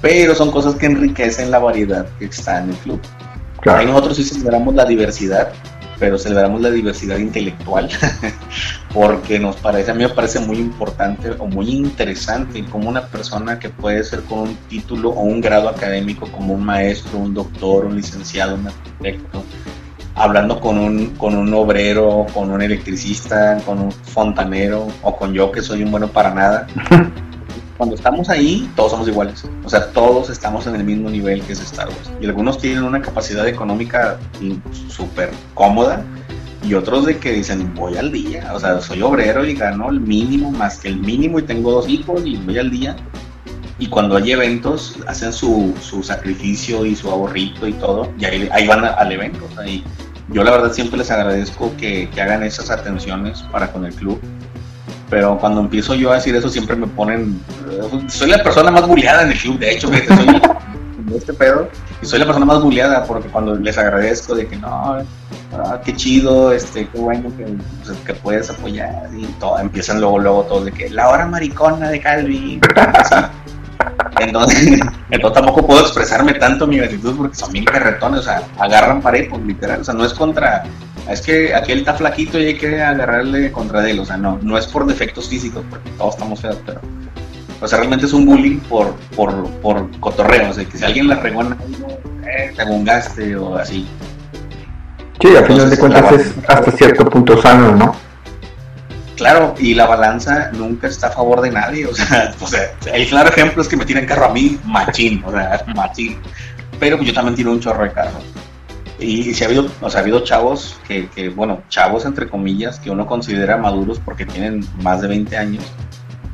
Pero 0.01 0.36
son 0.36 0.51
cosas 0.51 0.75
que 0.75 0.86
enriquecen 0.86 1.51
la 1.51 1.59
variedad 1.59 2.05
que 2.19 2.25
está 2.25 2.59
en 2.59 2.69
el 2.69 2.75
club. 2.77 3.01
Ahí 3.65 3.86
nosotros 3.86 4.17
sí 4.17 4.23
celebramos 4.23 4.75
la 4.75 4.86
diversidad, 4.86 5.51
pero 5.99 6.17
celebramos 6.17 6.61
la 6.61 6.69
diversidad 6.69 7.17
intelectual 7.17 7.89
porque 8.93 9.39
nos 9.39 9.55
parece, 9.57 9.91
a 9.91 9.93
mí 9.93 10.03
me 10.03 10.09
parece 10.09 10.39
muy 10.39 10.57
importante 10.57 11.31
o 11.31 11.47
muy 11.47 11.69
interesante 11.69 12.63
como 12.65 12.89
una 12.89 13.07
persona 13.07 13.59
que 13.59 13.69
puede 13.69 14.03
ser 14.03 14.21
con 14.23 14.39
un 14.39 14.55
título 14.67 15.09
o 15.09 15.21
un 15.21 15.41
grado 15.41 15.69
académico 15.69 16.27
como 16.31 16.53
un 16.53 16.63
maestro, 16.65 17.19
un 17.19 17.33
doctor, 17.33 17.85
un 17.85 17.95
licenciado, 17.95 18.55
un 18.55 18.67
arquitecto, 18.67 19.43
hablando 20.15 20.59
con 20.59 20.77
un, 20.77 21.11
con 21.11 21.35
un 21.35 21.53
obrero, 21.53 22.25
con 22.33 22.51
un 22.51 22.61
electricista, 22.61 23.57
con 23.65 23.79
un 23.79 23.91
fontanero 23.91 24.87
o 25.01 25.15
con 25.15 25.33
yo 25.33 25.51
que 25.51 25.61
soy 25.61 25.83
un 25.83 25.91
bueno 25.91 26.07
para 26.07 26.33
nada. 26.33 26.67
cuando 27.78 27.95
estamos 27.95 28.30
ahí, 28.30 28.69
todos 28.76 28.91
somos 28.91 29.07
iguales. 29.07 29.43
O 29.63 29.69
sea, 29.69 29.91
todos 29.91 30.30
estamos 30.30 30.65
en 30.67 30.76
el 30.76 30.84
mismo 30.84 31.09
nivel 31.09 31.41
que 31.41 31.53
es 31.53 31.61
Star 31.61 31.88
Wars. 31.88 32.11
Y 32.21 32.26
algunos 32.26 32.57
tienen 32.57 32.84
una 32.84 33.01
capacidad 33.01 33.47
económica 33.47 34.17
súper 34.88 35.32
cómoda 35.53 36.03
y 36.63 36.73
otros 36.73 37.05
de 37.05 37.17
que 37.17 37.34
dicen, 37.34 37.73
voy 37.76 37.97
al 37.97 38.11
día. 38.11 38.51
O 38.53 38.59
sea, 38.59 38.80
soy 38.80 39.01
obrero 39.01 39.45
y 39.45 39.53
gano 39.55 39.89
el 39.89 39.99
mínimo 39.99 40.51
más 40.51 40.80
que 40.80 40.88
el 40.88 40.97
mínimo 40.97 41.39
y 41.39 41.43
tengo 41.43 41.71
dos 41.71 41.89
hijos 41.89 42.21
y 42.26 42.38
voy 42.38 42.57
al 42.57 42.71
día. 42.71 42.95
Y 43.78 43.88
cuando 43.88 44.15
hay 44.15 44.32
eventos, 44.32 44.97
hacen 45.05 45.34
su, 45.34 45.73
su 45.82 46.01
sacrificio 46.01 46.86
y 46.86 46.95
su 46.95 47.09
ahorrito 47.09 47.67
y 47.67 47.73
todo, 47.73 48.09
y 48.17 48.23
ahí, 48.23 48.49
ahí 48.53 48.67
van 48.67 48.86
al 48.86 49.11
evento. 49.11 49.45
Y 49.67 49.84
yo 50.30 50.45
la 50.45 50.51
verdad 50.51 50.71
siempre 50.71 50.97
les 50.97 51.11
agradezco 51.11 51.76
que, 51.76 52.09
que 52.09 52.21
hagan 52.21 52.41
esas 52.43 52.71
atenciones 52.71 53.41
para 53.51 53.73
con 53.73 53.86
el 53.86 53.93
club 53.93 54.21
pero 55.10 55.38
cuando 55.38 55.62
empiezo 55.62 55.95
yo 55.95 56.12
a 56.12 56.16
decir 56.16 56.36
eso 56.36 56.49
siempre 56.49 56.76
me 56.76 56.88
ponen 56.88 57.39
soy 58.08 58.30
la 58.30 58.41
persona 58.41 58.72
más 58.72 58.88
bulleada 58.88 59.24
en 59.24 59.32
el 59.32 59.38
club 59.38 59.60
de 59.60 59.72
hecho 59.72 59.88
soy 59.88 60.41
este 61.16 61.34
pedo 61.34 61.70
y 62.01 62.06
soy 62.06 62.20
la 62.20 62.26
persona 62.26 62.45
más 62.45 62.62
bulleada 62.62 63.03
porque 63.06 63.30
cuando 63.30 63.56
les 63.56 63.78
agradezco 63.78 64.36
de 64.36 64.47
que 64.47 64.58
no, 64.58 64.97
ah, 65.53 65.82
qué 65.84 65.93
chido, 65.95 66.51
este, 66.51 66.88
qué 66.88 66.97
bueno 66.97 67.32
que, 67.38 67.45
pues, 67.84 67.97
que 67.99 68.14
puedes 68.14 68.49
apoyar 68.49 69.10
y 69.16 69.26
todo, 69.39 69.60
empiezan 69.60 70.01
luego, 70.01 70.20
luego 70.20 70.43
todos 70.43 70.66
de 70.66 70.72
que 70.72 70.89
la 70.89 71.10
hora 71.10 71.26
maricona 71.26 71.89
de 71.89 71.99
Calvin. 71.99 72.62
Entonces, 74.20 74.80
entonces 75.12 75.41
tampoco 75.41 75.68
puedo 75.68 75.82
expresarme 75.82 76.34
tanto 76.36 76.66
mi 76.66 76.78
gratitud 76.78 77.16
porque 77.18 77.36
son 77.36 77.51
bien 77.51 77.66
carretones, 77.66 78.22
o 78.22 78.24
sea, 78.24 78.41
agarran 78.60 79.01
parejos, 79.01 79.41
literal, 79.41 79.82
o 79.82 79.84
sea, 79.84 79.93
no 79.93 80.06
es 80.06 80.14
contra, 80.14 80.64
es 81.10 81.22
que 81.22 81.53
aquel 81.53 81.80
está 81.80 81.93
flaquito 81.93 82.39
y 82.39 82.45
hay 82.45 82.58
que 82.58 82.82
agarrarle 82.82 83.51
contra 83.51 83.88
él, 83.89 83.99
o 83.99 84.06
sea, 84.06 84.18
no, 84.18 84.39
no 84.41 84.58
es 84.58 84.66
por 84.68 84.86
defectos 84.86 85.30
físicos, 85.30 85.64
porque 85.70 85.89
todos 85.91 86.16
estamos 86.16 86.41
feos, 86.41 86.58
pero, 86.66 86.82
o 87.62 87.68
sea, 87.68 87.80
realmente 87.80 88.06
es 88.06 88.14
un 88.14 88.26
bullying 88.26 88.60
por, 88.62 88.95
por, 89.16 89.49
por 89.62 89.99
cotorreo, 89.99 90.49
o 90.49 90.53
sea, 90.53 90.66
que 90.66 90.78
si 90.78 90.84
alguien 90.84 91.08
la 91.08 91.16
regó 91.16 91.43
eh, 91.43 92.53
te 92.56 92.62
agungaste 92.62 93.36
o 93.36 93.56
así. 93.56 93.88
Sí, 95.22 95.36
al 95.36 95.45
final 95.45 95.70
de 95.70 95.78
cuentas 95.78 96.12
es 96.12 96.34
hasta 96.47 96.72
cierto 96.72 97.06
punto 97.06 97.41
sano, 97.41 97.76
¿no? 97.76 97.95
Claro, 99.16 99.56
y 99.58 99.74
la 99.74 99.86
balanza 99.86 100.49
nunca 100.51 100.88
está 100.88 101.08
a 101.08 101.12
favor 101.12 101.39
de 101.41 101.51
nadie, 101.51 101.86
o 101.86 101.93
sea, 101.93 102.34
o 102.41 102.47
sea 102.47 102.72
el 102.93 103.08
claro 103.08 103.30
ejemplo 103.30 103.62
es 103.62 103.68
que 103.68 103.78
me 103.78 103.86
tiran 103.86 104.06
carro 104.06 104.26
a 104.26 104.34
mí, 104.34 104.60
machín, 104.66 105.24
o 105.26 105.32
sea, 105.32 105.64
machín, 105.74 106.18
pero 106.80 107.01
yo 107.01 107.14
también 107.14 107.36
tiro 107.36 107.51
un 107.51 107.60
chorro 107.60 107.84
de 107.84 107.91
carro. 107.91 108.20
Y, 108.99 109.33
si 109.33 109.43
ha 109.43 109.47
habido, 109.47 109.67
o 109.81 109.89
sea, 109.89 109.99
ha 109.99 110.03
habido 110.03 110.21
chavos 110.21 110.77
que, 110.87 111.09
que, 111.09 111.29
bueno, 111.29 111.63
chavos 111.69 112.05
entre 112.05 112.29
comillas, 112.29 112.79
que 112.79 112.89
uno 112.89 113.05
considera 113.05 113.57
maduros 113.57 113.99
porque 113.99 114.25
tienen 114.25 114.65
más 114.81 115.01
de 115.01 115.07
20 115.07 115.37
años, 115.37 115.63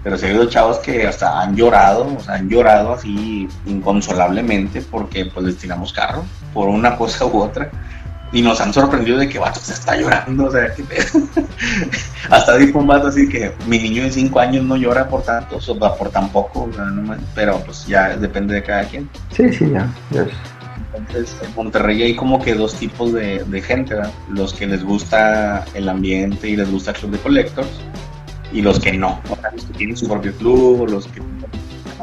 pero 0.03 0.17
si 0.17 0.25
ha 0.25 0.29
habido 0.29 0.45
chavos 0.45 0.77
que 0.79 1.07
hasta 1.07 1.41
han 1.41 1.55
llorado, 1.55 2.15
o 2.17 2.19
sea, 2.19 2.35
han 2.35 2.49
llorado 2.49 2.93
así 2.93 3.47
inconsolablemente 3.65 4.81
porque 4.81 5.25
pues 5.25 5.45
les 5.45 5.57
tiramos 5.57 5.93
carro 5.93 6.23
por 6.53 6.69
una 6.69 6.95
cosa 6.97 7.25
u 7.25 7.41
otra 7.41 7.69
y 8.33 8.41
nos 8.41 8.61
han 8.61 8.73
sorprendido 8.73 9.17
de 9.17 9.27
que 9.27 9.39
vato 9.39 9.59
se 9.59 9.73
está 9.73 9.95
llorando, 9.97 10.45
o 10.45 10.51
sea, 10.51 10.73
que 10.73 10.83
hasta 12.29 12.57
dijo 12.57 12.79
un 12.79 12.87
vato 12.87 13.07
así 13.07 13.27
que 13.27 13.53
mi 13.67 13.77
niño 13.77 14.03
de 14.03 14.11
5 14.11 14.39
años 14.39 14.63
no 14.63 14.77
llora 14.77 15.07
por 15.07 15.23
tanto, 15.23 15.57
o 15.57 15.97
por 15.97 16.09
tan 16.09 16.29
poco, 16.29 16.63
o 16.63 16.73
sea, 16.73 16.85
no, 16.85 17.15
pero 17.35 17.59
pues 17.59 17.85
ya 17.87 18.15
depende 18.15 18.53
de 18.53 18.63
cada 18.63 18.85
quien. 18.85 19.09
Sí, 19.35 19.51
sí, 19.51 19.69
ya. 19.69 19.93
Entonces, 20.93 21.35
en 21.41 21.55
Monterrey 21.55 22.03
hay 22.03 22.15
como 22.15 22.41
que 22.41 22.53
dos 22.53 22.75
tipos 22.75 23.13
de, 23.13 23.63
gente, 23.65 23.95
los 24.29 24.53
que 24.53 24.67
les 24.67 24.83
gusta 24.83 25.65
el 25.73 25.87
ambiente 25.87 26.49
y 26.49 26.55
les 26.55 26.69
gusta 26.69 26.91
el 26.91 26.97
club 26.97 27.11
de 27.11 27.19
collectors 27.19 27.69
y 28.51 28.61
los 28.61 28.79
que 28.79 28.91
no, 28.91 29.21
o 29.29 29.35
sea, 29.35 29.51
los 29.51 29.63
que 29.65 29.73
tienen 29.73 29.95
su 29.95 30.07
propio 30.07 30.33
club, 30.33 30.81
o 30.81 30.87
los 30.87 31.07
que 31.07 31.21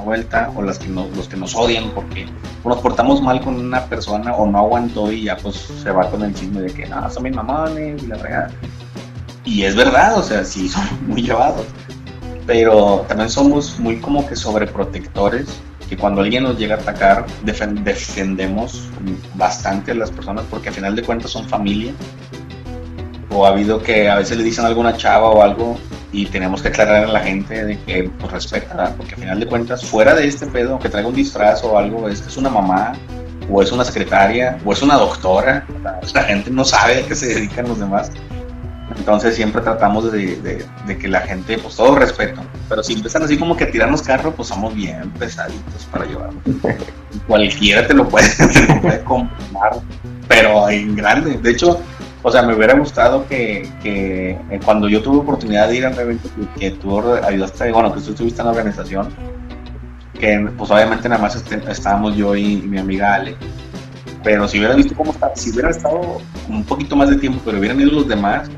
vuelta 0.04 0.50
o 0.56 0.62
las 0.62 0.78
que 0.78 0.88
nos, 0.88 1.14
los 1.16 1.28
que 1.28 1.36
nos 1.36 1.54
odian 1.54 1.90
porque 1.90 2.26
nos 2.64 2.78
portamos 2.78 3.22
mal 3.22 3.40
con 3.40 3.56
una 3.56 3.84
persona 3.86 4.34
o 4.34 4.46
no 4.46 4.58
aguantó 4.58 5.12
y 5.12 5.24
ya 5.24 5.36
pues 5.36 5.56
se 5.82 5.90
va 5.90 6.10
con 6.10 6.22
el 6.22 6.34
chisme 6.34 6.62
de 6.62 6.72
que 6.72 6.86
no, 6.86 7.10
son 7.10 7.22
mis 7.24 7.34
mamones 7.34 8.02
y 8.02 8.06
la 8.06 8.16
regada. 8.16 8.50
Y 9.44 9.62
es 9.62 9.74
verdad, 9.74 10.18
o 10.18 10.22
sea, 10.22 10.44
sí, 10.44 10.68
son 10.68 10.84
muy 11.06 11.22
llevados. 11.22 11.66
Pero 12.46 13.04
también 13.08 13.28
somos 13.28 13.78
muy 13.78 13.98
como 13.98 14.26
que 14.26 14.34
sobreprotectores, 14.34 15.46
que 15.88 15.96
cuando 15.96 16.20
alguien 16.20 16.42
nos 16.42 16.58
llega 16.58 16.76
a 16.76 16.78
atacar 16.78 17.26
defendemos 17.44 18.88
bastante 19.34 19.92
a 19.92 19.94
las 19.94 20.10
personas 20.10 20.44
porque 20.50 20.68
al 20.68 20.74
final 20.74 20.94
de 20.94 21.02
cuentas 21.02 21.30
son 21.30 21.48
familia. 21.48 21.92
O 23.30 23.44
ha 23.44 23.50
habido 23.50 23.82
que 23.82 24.08
a 24.08 24.16
veces 24.16 24.38
le 24.38 24.44
dicen 24.44 24.64
a 24.64 24.68
alguna 24.68 24.96
chava 24.96 25.28
o 25.28 25.42
algo 25.42 25.78
y 26.12 26.26
tenemos 26.26 26.62
que 26.62 26.68
aclarar 26.68 27.04
a 27.04 27.08
la 27.08 27.20
gente 27.20 27.78
que 27.86 28.10
pues, 28.18 28.32
respeta, 28.32 28.94
porque 28.96 29.14
al 29.14 29.20
final 29.20 29.40
de 29.40 29.46
cuentas, 29.46 29.84
fuera 29.84 30.14
de 30.14 30.26
este 30.26 30.46
pedo, 30.46 30.78
que 30.78 30.88
traiga 30.88 31.08
un 31.08 31.14
disfraz 31.14 31.62
o 31.62 31.76
algo, 31.76 32.08
es 32.08 32.22
que 32.22 32.28
es 32.28 32.36
una 32.36 32.48
mamá, 32.48 32.94
o 33.50 33.62
es 33.62 33.70
una 33.72 33.84
secretaria, 33.84 34.58
o 34.64 34.72
es 34.72 34.82
una 34.82 34.96
doctora, 34.96 35.66
la 36.14 36.22
gente 36.22 36.50
no 36.50 36.64
sabe 36.64 37.00
a 37.00 37.06
qué 37.06 37.14
se 37.14 37.26
dedican 37.26 37.68
los 37.68 37.78
demás. 37.78 38.10
Entonces 38.96 39.36
siempre 39.36 39.62
tratamos 39.62 40.10
de, 40.10 40.64
que 41.00 41.08
la 41.08 41.20
gente, 41.20 41.58
pues 41.58 41.76
todo 41.76 41.94
respeto, 41.96 42.40
pero 42.68 42.82
si 42.82 42.94
empiezan 42.94 43.22
así 43.22 43.38
como 43.38 43.56
que 43.56 43.64
a 43.64 43.70
tirarnos 43.70 44.02
carro, 44.02 44.32
pues 44.32 44.48
somos 44.48 44.74
bien 44.74 45.10
pesaditos 45.18 45.86
para 45.90 46.06
llevarnos. 46.06 46.42
Cualquiera 47.26 47.86
te 47.86 47.94
lo 47.94 48.08
puede, 48.08 48.28
te 48.36 48.74
lo 48.74 48.80
puede 48.80 49.04
comprar, 49.04 49.80
pero 50.26 50.68
en 50.70 50.96
grande. 50.96 51.38
De 51.38 51.50
hecho, 51.50 51.80
o 52.22 52.30
sea, 52.30 52.42
me 52.42 52.54
hubiera 52.54 52.74
gustado 52.74 53.26
que, 53.28 53.70
que 53.82 54.30
eh, 54.50 54.60
cuando 54.64 54.88
yo 54.88 55.02
tuve 55.02 55.18
oportunidad 55.18 55.68
de 55.68 55.76
ir 55.76 55.86
a 55.86 55.90
un 55.90 55.98
evento 55.98 56.28
que, 56.58 56.70
tú 56.72 57.00
ayudaste, 57.00 57.70
bueno, 57.72 57.94
que 57.94 58.00
tú 58.00 58.10
estuviste 58.10 58.40
en 58.40 58.46
la 58.46 58.52
organización, 58.52 59.08
que 60.18 60.50
pues 60.56 60.70
obviamente 60.70 61.08
nada 61.08 61.22
más 61.22 61.36
este, 61.36 61.60
estábamos 61.70 62.16
yo 62.16 62.34
y, 62.34 62.56
mi 62.56 62.78
amiga 62.78 63.14
Ale, 63.14 63.36
pero 64.22 64.48
si 64.48 64.58
hubiera 64.58 64.74
visto 64.74 64.94
cómo 64.94 65.12
está, 65.12 65.34
si 65.34 65.50
hubiera 65.50 65.70
estado 65.70 66.20
un 66.48 66.64
poquito 66.64 66.96
más 66.96 67.10
de 67.10 67.16
tiempo, 67.16 67.40
pero 67.44 67.58
hubieran 67.58 67.80
ido 67.80 67.92
los 67.92 68.08
demás, 68.08 68.50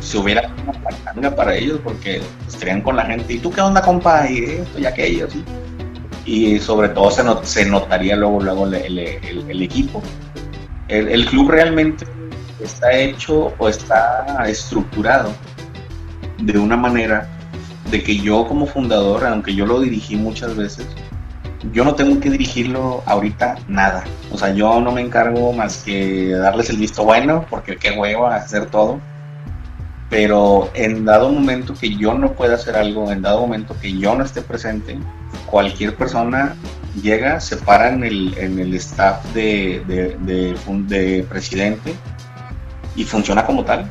se 0.00 0.18
hubiera 0.18 0.50
una 0.62 0.72
pantanga 0.72 1.34
para 1.34 1.54
ellos 1.54 1.80
porque 1.84 2.22
estarían 2.48 2.80
con 2.80 2.96
la 2.96 3.04
gente, 3.04 3.34
¿y 3.34 3.38
tú 3.38 3.50
qué 3.50 3.60
onda, 3.60 3.82
compa? 3.82 4.28
Y 4.30 4.44
esto 4.44 4.78
y 4.78 4.86
aquello, 4.86 5.28
¿sí? 5.30 5.44
Y 6.24 6.58
sobre 6.58 6.88
todo 6.88 7.10
se, 7.10 7.22
se 7.42 7.66
notaría 7.66 8.16
luego, 8.16 8.40
luego 8.40 8.66
el, 8.66 8.74
el, 8.74 8.98
el 9.48 9.62
equipo. 9.62 10.02
el 10.88 11.26
club 11.26 11.50
realmente 11.50 12.06
está 12.60 12.92
hecho 12.92 13.52
o 13.58 13.68
está 13.68 14.44
estructurado 14.46 15.32
de 16.38 16.58
una 16.58 16.76
manera 16.76 17.28
de 17.90 18.02
que 18.02 18.16
yo 18.16 18.46
como 18.46 18.66
fundador, 18.66 19.24
aunque 19.26 19.54
yo 19.54 19.66
lo 19.66 19.80
dirigí 19.80 20.16
muchas 20.16 20.56
veces, 20.56 20.86
yo 21.70 21.84
no 21.84 21.94
tengo 21.94 22.18
que 22.20 22.30
dirigirlo 22.30 23.02
ahorita 23.06 23.56
nada. 23.68 24.04
O 24.30 24.38
sea, 24.38 24.52
yo 24.52 24.80
no 24.80 24.90
me 24.92 25.00
encargo 25.00 25.52
más 25.52 25.78
que 25.78 26.30
darles 26.30 26.70
el 26.70 26.78
visto 26.78 27.04
bueno, 27.04 27.46
porque 27.48 27.76
qué 27.76 27.92
huevo 27.92 28.26
hacer 28.26 28.66
todo. 28.66 28.98
Pero 30.10 30.70
en 30.74 31.04
dado 31.04 31.30
momento 31.30 31.74
que 31.74 31.94
yo 31.96 32.14
no 32.14 32.32
pueda 32.32 32.56
hacer 32.56 32.76
algo, 32.76 33.10
en 33.12 33.22
dado 33.22 33.40
momento 33.40 33.76
que 33.80 33.96
yo 33.96 34.14
no 34.14 34.24
esté 34.24 34.42
presente, 34.42 34.98
cualquier 35.46 35.94
persona 35.96 36.54
llega, 37.00 37.40
se 37.40 37.56
para 37.56 37.90
en 37.90 38.04
el, 38.04 38.36
en 38.36 38.58
el 38.58 38.74
staff 38.74 39.24
de, 39.32 39.82
de, 39.86 40.54
de 40.88 41.22
presidente 41.22 41.94
y 42.94 43.04
funciona 43.04 43.46
como 43.46 43.64
tal. 43.64 43.90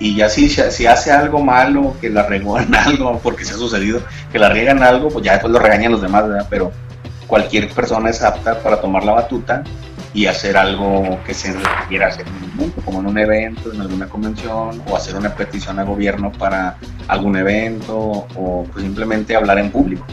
Y 0.00 0.16
ya 0.16 0.30
si, 0.30 0.48
si 0.48 0.86
hace 0.86 1.12
algo 1.12 1.44
malo, 1.44 1.94
que 2.00 2.08
la 2.08 2.24
regó 2.24 2.58
en 2.58 2.74
algo, 2.86 3.20
porque 3.22 3.44
se 3.44 3.52
ha 3.52 3.56
sucedido, 3.56 4.00
que 4.32 4.38
la 4.38 4.48
riegan 4.48 4.82
algo, 4.82 5.08
pues 5.08 5.24
ya 5.24 5.32
después 5.32 5.52
lo 5.52 5.58
regañan 5.58 5.92
los 5.92 6.02
demás, 6.02 6.26
¿verdad? 6.26 6.46
Pero 6.48 6.72
cualquier 7.26 7.68
persona 7.68 8.10
es 8.10 8.22
apta 8.22 8.60
para 8.60 8.80
tomar 8.80 9.04
la 9.04 9.12
batuta 9.12 9.62
y 10.12 10.26
hacer 10.26 10.56
algo 10.56 11.20
que 11.24 11.34
se 11.34 11.54
quiera 11.88 12.08
hacer 12.08 12.26
en 12.26 12.44
el 12.44 12.52
mundo, 12.54 12.74
como 12.84 13.00
en 13.00 13.06
un 13.06 13.18
evento, 13.18 13.72
en 13.72 13.80
alguna 13.82 14.08
convención, 14.08 14.82
o 14.88 14.96
hacer 14.96 15.14
una 15.16 15.34
petición 15.34 15.78
al 15.78 15.86
gobierno 15.86 16.32
para 16.32 16.76
algún 17.06 17.36
evento, 17.36 18.26
o 18.34 18.66
pues 18.72 18.84
simplemente 18.84 19.36
hablar 19.36 19.58
en 19.58 19.70
público. 19.70 20.06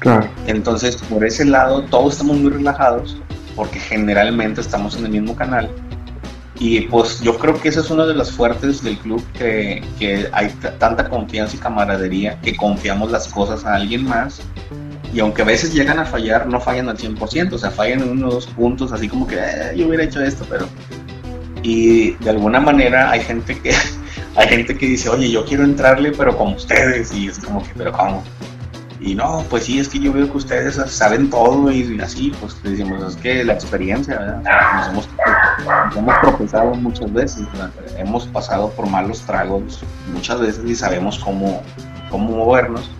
Claro. 0.00 0.28
Entonces, 0.46 0.96
por 0.96 1.24
ese 1.24 1.44
lado, 1.44 1.82
todos 1.84 2.14
estamos 2.14 2.36
muy 2.36 2.50
relajados, 2.50 3.16
porque 3.54 3.78
generalmente 3.78 4.60
estamos 4.60 4.96
en 4.96 5.06
el 5.06 5.12
mismo 5.12 5.36
canal 5.36 5.70
y 6.60 6.82
pues 6.82 7.22
yo 7.22 7.38
creo 7.38 7.58
que 7.58 7.70
esa 7.70 7.80
es 7.80 7.88
una 7.88 8.04
de 8.04 8.14
las 8.14 8.30
fuertes 8.30 8.84
del 8.84 8.98
club, 8.98 9.24
que, 9.32 9.82
que 9.98 10.28
hay 10.30 10.50
tanta 10.78 11.08
confianza 11.08 11.56
y 11.56 11.58
camaradería 11.58 12.38
que 12.42 12.54
confiamos 12.54 13.10
las 13.10 13.28
cosas 13.28 13.64
a 13.64 13.76
alguien 13.76 14.04
más. 14.04 14.42
Y 15.14 15.20
aunque 15.20 15.40
a 15.40 15.46
veces 15.46 15.72
llegan 15.72 15.98
a 15.98 16.04
fallar, 16.04 16.46
no 16.46 16.60
fallan 16.60 16.90
al 16.90 16.98
100%, 16.98 17.54
o 17.54 17.58
sea, 17.58 17.70
fallan 17.70 18.02
en 18.02 18.10
uno 18.10 18.28
o 18.28 18.32
dos 18.32 18.46
puntos, 18.46 18.92
así 18.92 19.08
como 19.08 19.26
que 19.26 19.36
eh, 19.36 19.72
yo 19.74 19.88
hubiera 19.88 20.04
hecho 20.04 20.22
esto, 20.22 20.44
pero... 20.50 20.68
Y 21.62 22.10
de 22.16 22.28
alguna 22.28 22.60
manera 22.60 23.10
hay 23.10 23.20
gente 23.20 23.58
que 23.58 23.72
hay 24.36 24.48
gente 24.48 24.76
que 24.76 24.84
dice, 24.84 25.08
oye, 25.08 25.30
yo 25.30 25.46
quiero 25.46 25.64
entrarle, 25.64 26.12
pero 26.12 26.36
como 26.36 26.56
ustedes, 26.56 27.10
y 27.14 27.28
es 27.28 27.38
como 27.38 27.62
que, 27.62 27.70
pero 27.74 27.90
¿cómo? 27.90 28.22
Y 29.00 29.14
no, 29.14 29.46
pues 29.48 29.64
sí, 29.64 29.78
es 29.78 29.88
que 29.88 29.98
yo 29.98 30.12
veo 30.12 30.30
que 30.30 30.36
ustedes 30.36 30.74
saben 30.92 31.30
todo 31.30 31.72
y 31.72 31.98
así, 32.02 32.34
pues 32.38 32.62
decimos, 32.62 33.14
es 33.14 33.16
que 33.16 33.44
la 33.44 33.54
experiencia, 33.54 34.18
¿verdad? 34.18 34.42
Hemos 35.96 36.20
tropezado 36.20 36.74
muchas 36.74 37.12
veces, 37.12 37.46
hemos 37.96 38.26
pasado 38.26 38.70
por 38.70 38.88
malos 38.88 39.22
tragos 39.22 39.82
muchas 40.12 40.40
veces 40.40 40.64
y 40.64 40.74
sabemos 40.74 41.18
cómo, 41.18 41.62
cómo 42.10 42.36
movernos. 42.36 42.90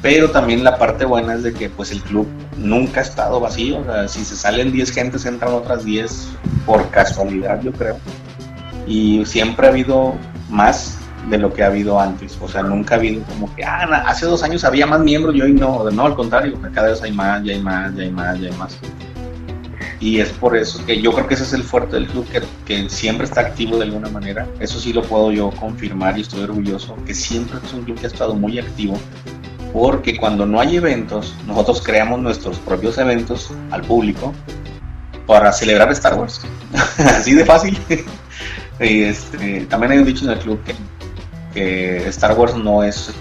Pero 0.00 0.30
también 0.30 0.62
la 0.62 0.78
parte 0.78 1.04
buena 1.04 1.34
es 1.34 1.42
de 1.42 1.52
que 1.52 1.68
pues 1.68 1.90
el 1.90 2.00
club 2.02 2.28
nunca 2.56 3.00
ha 3.00 3.02
estado 3.02 3.40
vacío, 3.40 3.84
si 4.06 4.24
se 4.24 4.36
salen 4.36 4.72
10 4.72 4.92
gentes 4.92 5.26
entran 5.26 5.52
otras 5.52 5.84
10 5.84 6.28
por 6.66 6.88
casualidad, 6.90 7.60
yo 7.62 7.72
creo. 7.72 7.96
Y 8.86 9.24
siempre 9.26 9.66
ha 9.66 9.70
habido 9.70 10.14
más 10.48 10.98
de 11.28 11.38
lo 11.38 11.52
que 11.52 11.62
ha 11.62 11.66
habido 11.66 12.00
antes. 12.00 12.38
O 12.40 12.48
sea, 12.48 12.62
nunca 12.62 12.94
ha 12.94 12.98
habido 12.98 13.22
como 13.24 13.54
que, 13.54 13.64
ah, 13.64 14.04
hace 14.06 14.26
dos 14.26 14.42
años 14.42 14.64
había 14.64 14.86
más 14.86 15.00
miembros 15.00 15.34
y 15.34 15.42
hoy 15.42 15.52
no. 15.52 15.90
No, 15.90 16.06
al 16.06 16.14
contrario, 16.14 16.58
cada 16.72 16.88
vez 16.88 17.02
hay 17.02 17.12
más, 17.12 17.42
ya 17.42 17.52
hay 17.52 17.60
más, 17.60 17.94
ya 17.94 18.02
hay 18.02 18.10
más, 18.10 18.40
ya 18.40 18.48
hay 18.48 18.56
más. 18.56 18.78
Y 20.00 20.20
es 20.20 20.28
por 20.30 20.56
eso 20.56 20.84
que 20.86 21.00
yo 21.00 21.12
creo 21.12 21.26
que 21.26 21.34
ese 21.34 21.42
es 21.42 21.52
el 21.52 21.64
fuerte 21.64 21.96
del 21.96 22.06
club, 22.06 22.26
que, 22.66 22.88
siempre 22.88 23.26
está 23.26 23.40
activo 23.40 23.76
de 23.76 23.84
alguna 23.84 24.08
manera. 24.08 24.46
Eso 24.60 24.78
sí 24.78 24.92
lo 24.92 25.02
puedo 25.02 25.32
yo 25.32 25.50
confirmar 25.50 26.16
y 26.18 26.22
estoy 26.22 26.42
orgulloso, 26.42 26.96
que 27.04 27.14
siempre 27.14 27.58
es 27.64 27.72
un 27.72 27.82
club 27.82 27.98
que 27.98 28.06
ha 28.06 28.10
estado 28.10 28.34
muy 28.34 28.58
activo 28.58 28.98
porque 29.72 30.16
cuando 30.16 30.46
no 30.46 30.60
hay 30.60 30.76
eventos, 30.76 31.34
nosotros 31.46 31.82
creamos 31.82 32.20
nuestros 32.20 32.58
propios 32.58 32.96
eventos 32.96 33.50
al 33.70 33.82
público 33.82 34.32
para 35.26 35.52
celebrar 35.52 35.90
Star 35.92 36.14
Wars. 36.14 36.40
Así 36.98 37.34
de 37.34 37.44
fácil. 37.44 37.78
y 38.80 39.02
este, 39.02 39.66
también 39.66 39.92
hay 39.92 39.98
un 39.98 40.04
dicho 40.04 40.24
en 40.24 40.30
el 40.30 40.38
club 40.38 40.60
que, 40.64 40.74
que 41.52 42.08
Star 42.08 42.38
Wars 42.38 42.54
no 42.56 42.82
es 42.82 43.12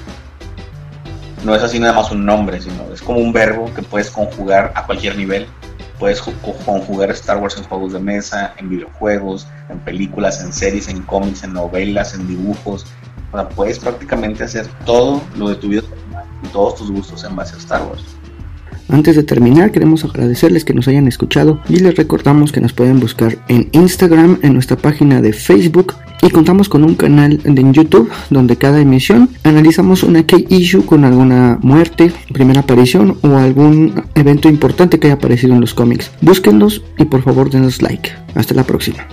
no 1.43 1.55
es 1.55 1.63
así 1.63 1.80
nada 1.80 1.93
más 1.93 2.11
un 2.11 2.25
nombre, 2.25 2.59
sino 2.61 2.91
es 2.93 3.01
como 3.01 3.19
un 3.19 3.32
verbo 3.32 3.71
que 3.73 3.82
puedes 3.82 4.09
conjugar 4.09 4.73
a 4.75 4.86
cualquier 4.86 5.15
nivel. 5.15 5.47
Puedes 5.99 6.21
conjugar 6.21 7.09
Star 7.11 7.37
Wars 7.37 7.57
en 7.57 7.63
juegos 7.63 7.93
de 7.93 7.99
mesa, 7.99 8.53
en 8.57 8.69
videojuegos, 8.69 9.47
en 9.69 9.79
películas, 9.79 10.43
en 10.43 10.53
series, 10.53 10.87
en 10.87 11.01
cómics, 11.01 11.43
en 11.43 11.53
novelas, 11.53 12.13
en 12.13 12.27
dibujos. 12.27 12.85
O 13.31 13.37
sea, 13.37 13.49
puedes 13.49 13.79
prácticamente 13.79 14.43
hacer 14.43 14.67
todo 14.85 15.21
lo 15.37 15.49
de 15.49 15.55
tu 15.55 15.69
vida 15.69 15.81
y 16.43 16.47
todos 16.49 16.75
tus 16.75 16.91
gustos 16.91 17.23
en 17.23 17.35
base 17.35 17.55
a 17.55 17.57
Star 17.57 17.81
Wars. 17.83 18.03
Antes 18.89 19.15
de 19.17 19.23
terminar, 19.23 19.71
queremos 19.71 20.05
agradecerles 20.05 20.63
que 20.63 20.73
nos 20.73 20.87
hayan 20.87 21.07
escuchado 21.07 21.59
y 21.67 21.79
les 21.79 21.95
recordamos 21.95 22.53
que 22.53 22.61
nos 22.61 22.71
pueden 22.71 22.99
buscar 23.01 23.37
en 23.49 23.67
Instagram, 23.73 24.39
en 24.43 24.53
nuestra 24.53 24.77
página 24.77 25.21
de 25.21 25.33
Facebook 25.33 25.93
y 26.22 26.30
contamos 26.30 26.70
con 26.70 26.84
un 26.84 26.95
canal 26.95 27.39
en 27.43 27.74
YouTube 27.74 28.09
donde 28.30 28.57
cada 28.57 28.80
emisión 28.80 29.30
analizamos 29.43 30.03
una 30.03 30.24
key 30.24 30.45
issue 30.49 30.86
con 30.86 31.05
alguna 31.05 31.59
muerte, 31.61 32.11
primera 32.34 32.61
aparición 32.61 33.18
o 33.22 33.38
algún 33.38 34.03
evento 34.15 34.49
importante 34.49 34.99
que 34.99 35.07
haya 35.07 35.15
aparecido 35.15 35.53
en 35.53 35.61
los 35.61 35.74
cómics. 35.74 36.11
Búsquenlos 36.22 36.84
y 36.97 37.05
por 37.05 37.24
favor 37.24 37.49
denos 37.49 37.82
like. 37.82 38.11
Hasta 38.36 38.53
la 38.53 38.63
próxima. 38.63 39.07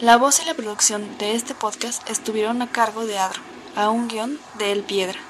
La 0.00 0.16
voz 0.16 0.40
y 0.42 0.46
la 0.46 0.54
producción 0.54 1.02
de 1.18 1.34
este 1.34 1.54
podcast 1.54 2.08
estuvieron 2.08 2.62
a 2.62 2.68
cargo 2.68 3.04
de 3.04 3.18
Adro, 3.18 3.40
a 3.76 3.90
un 3.90 4.08
guion 4.08 4.38
de 4.58 4.72
El 4.72 4.82
Piedra. 4.82 5.29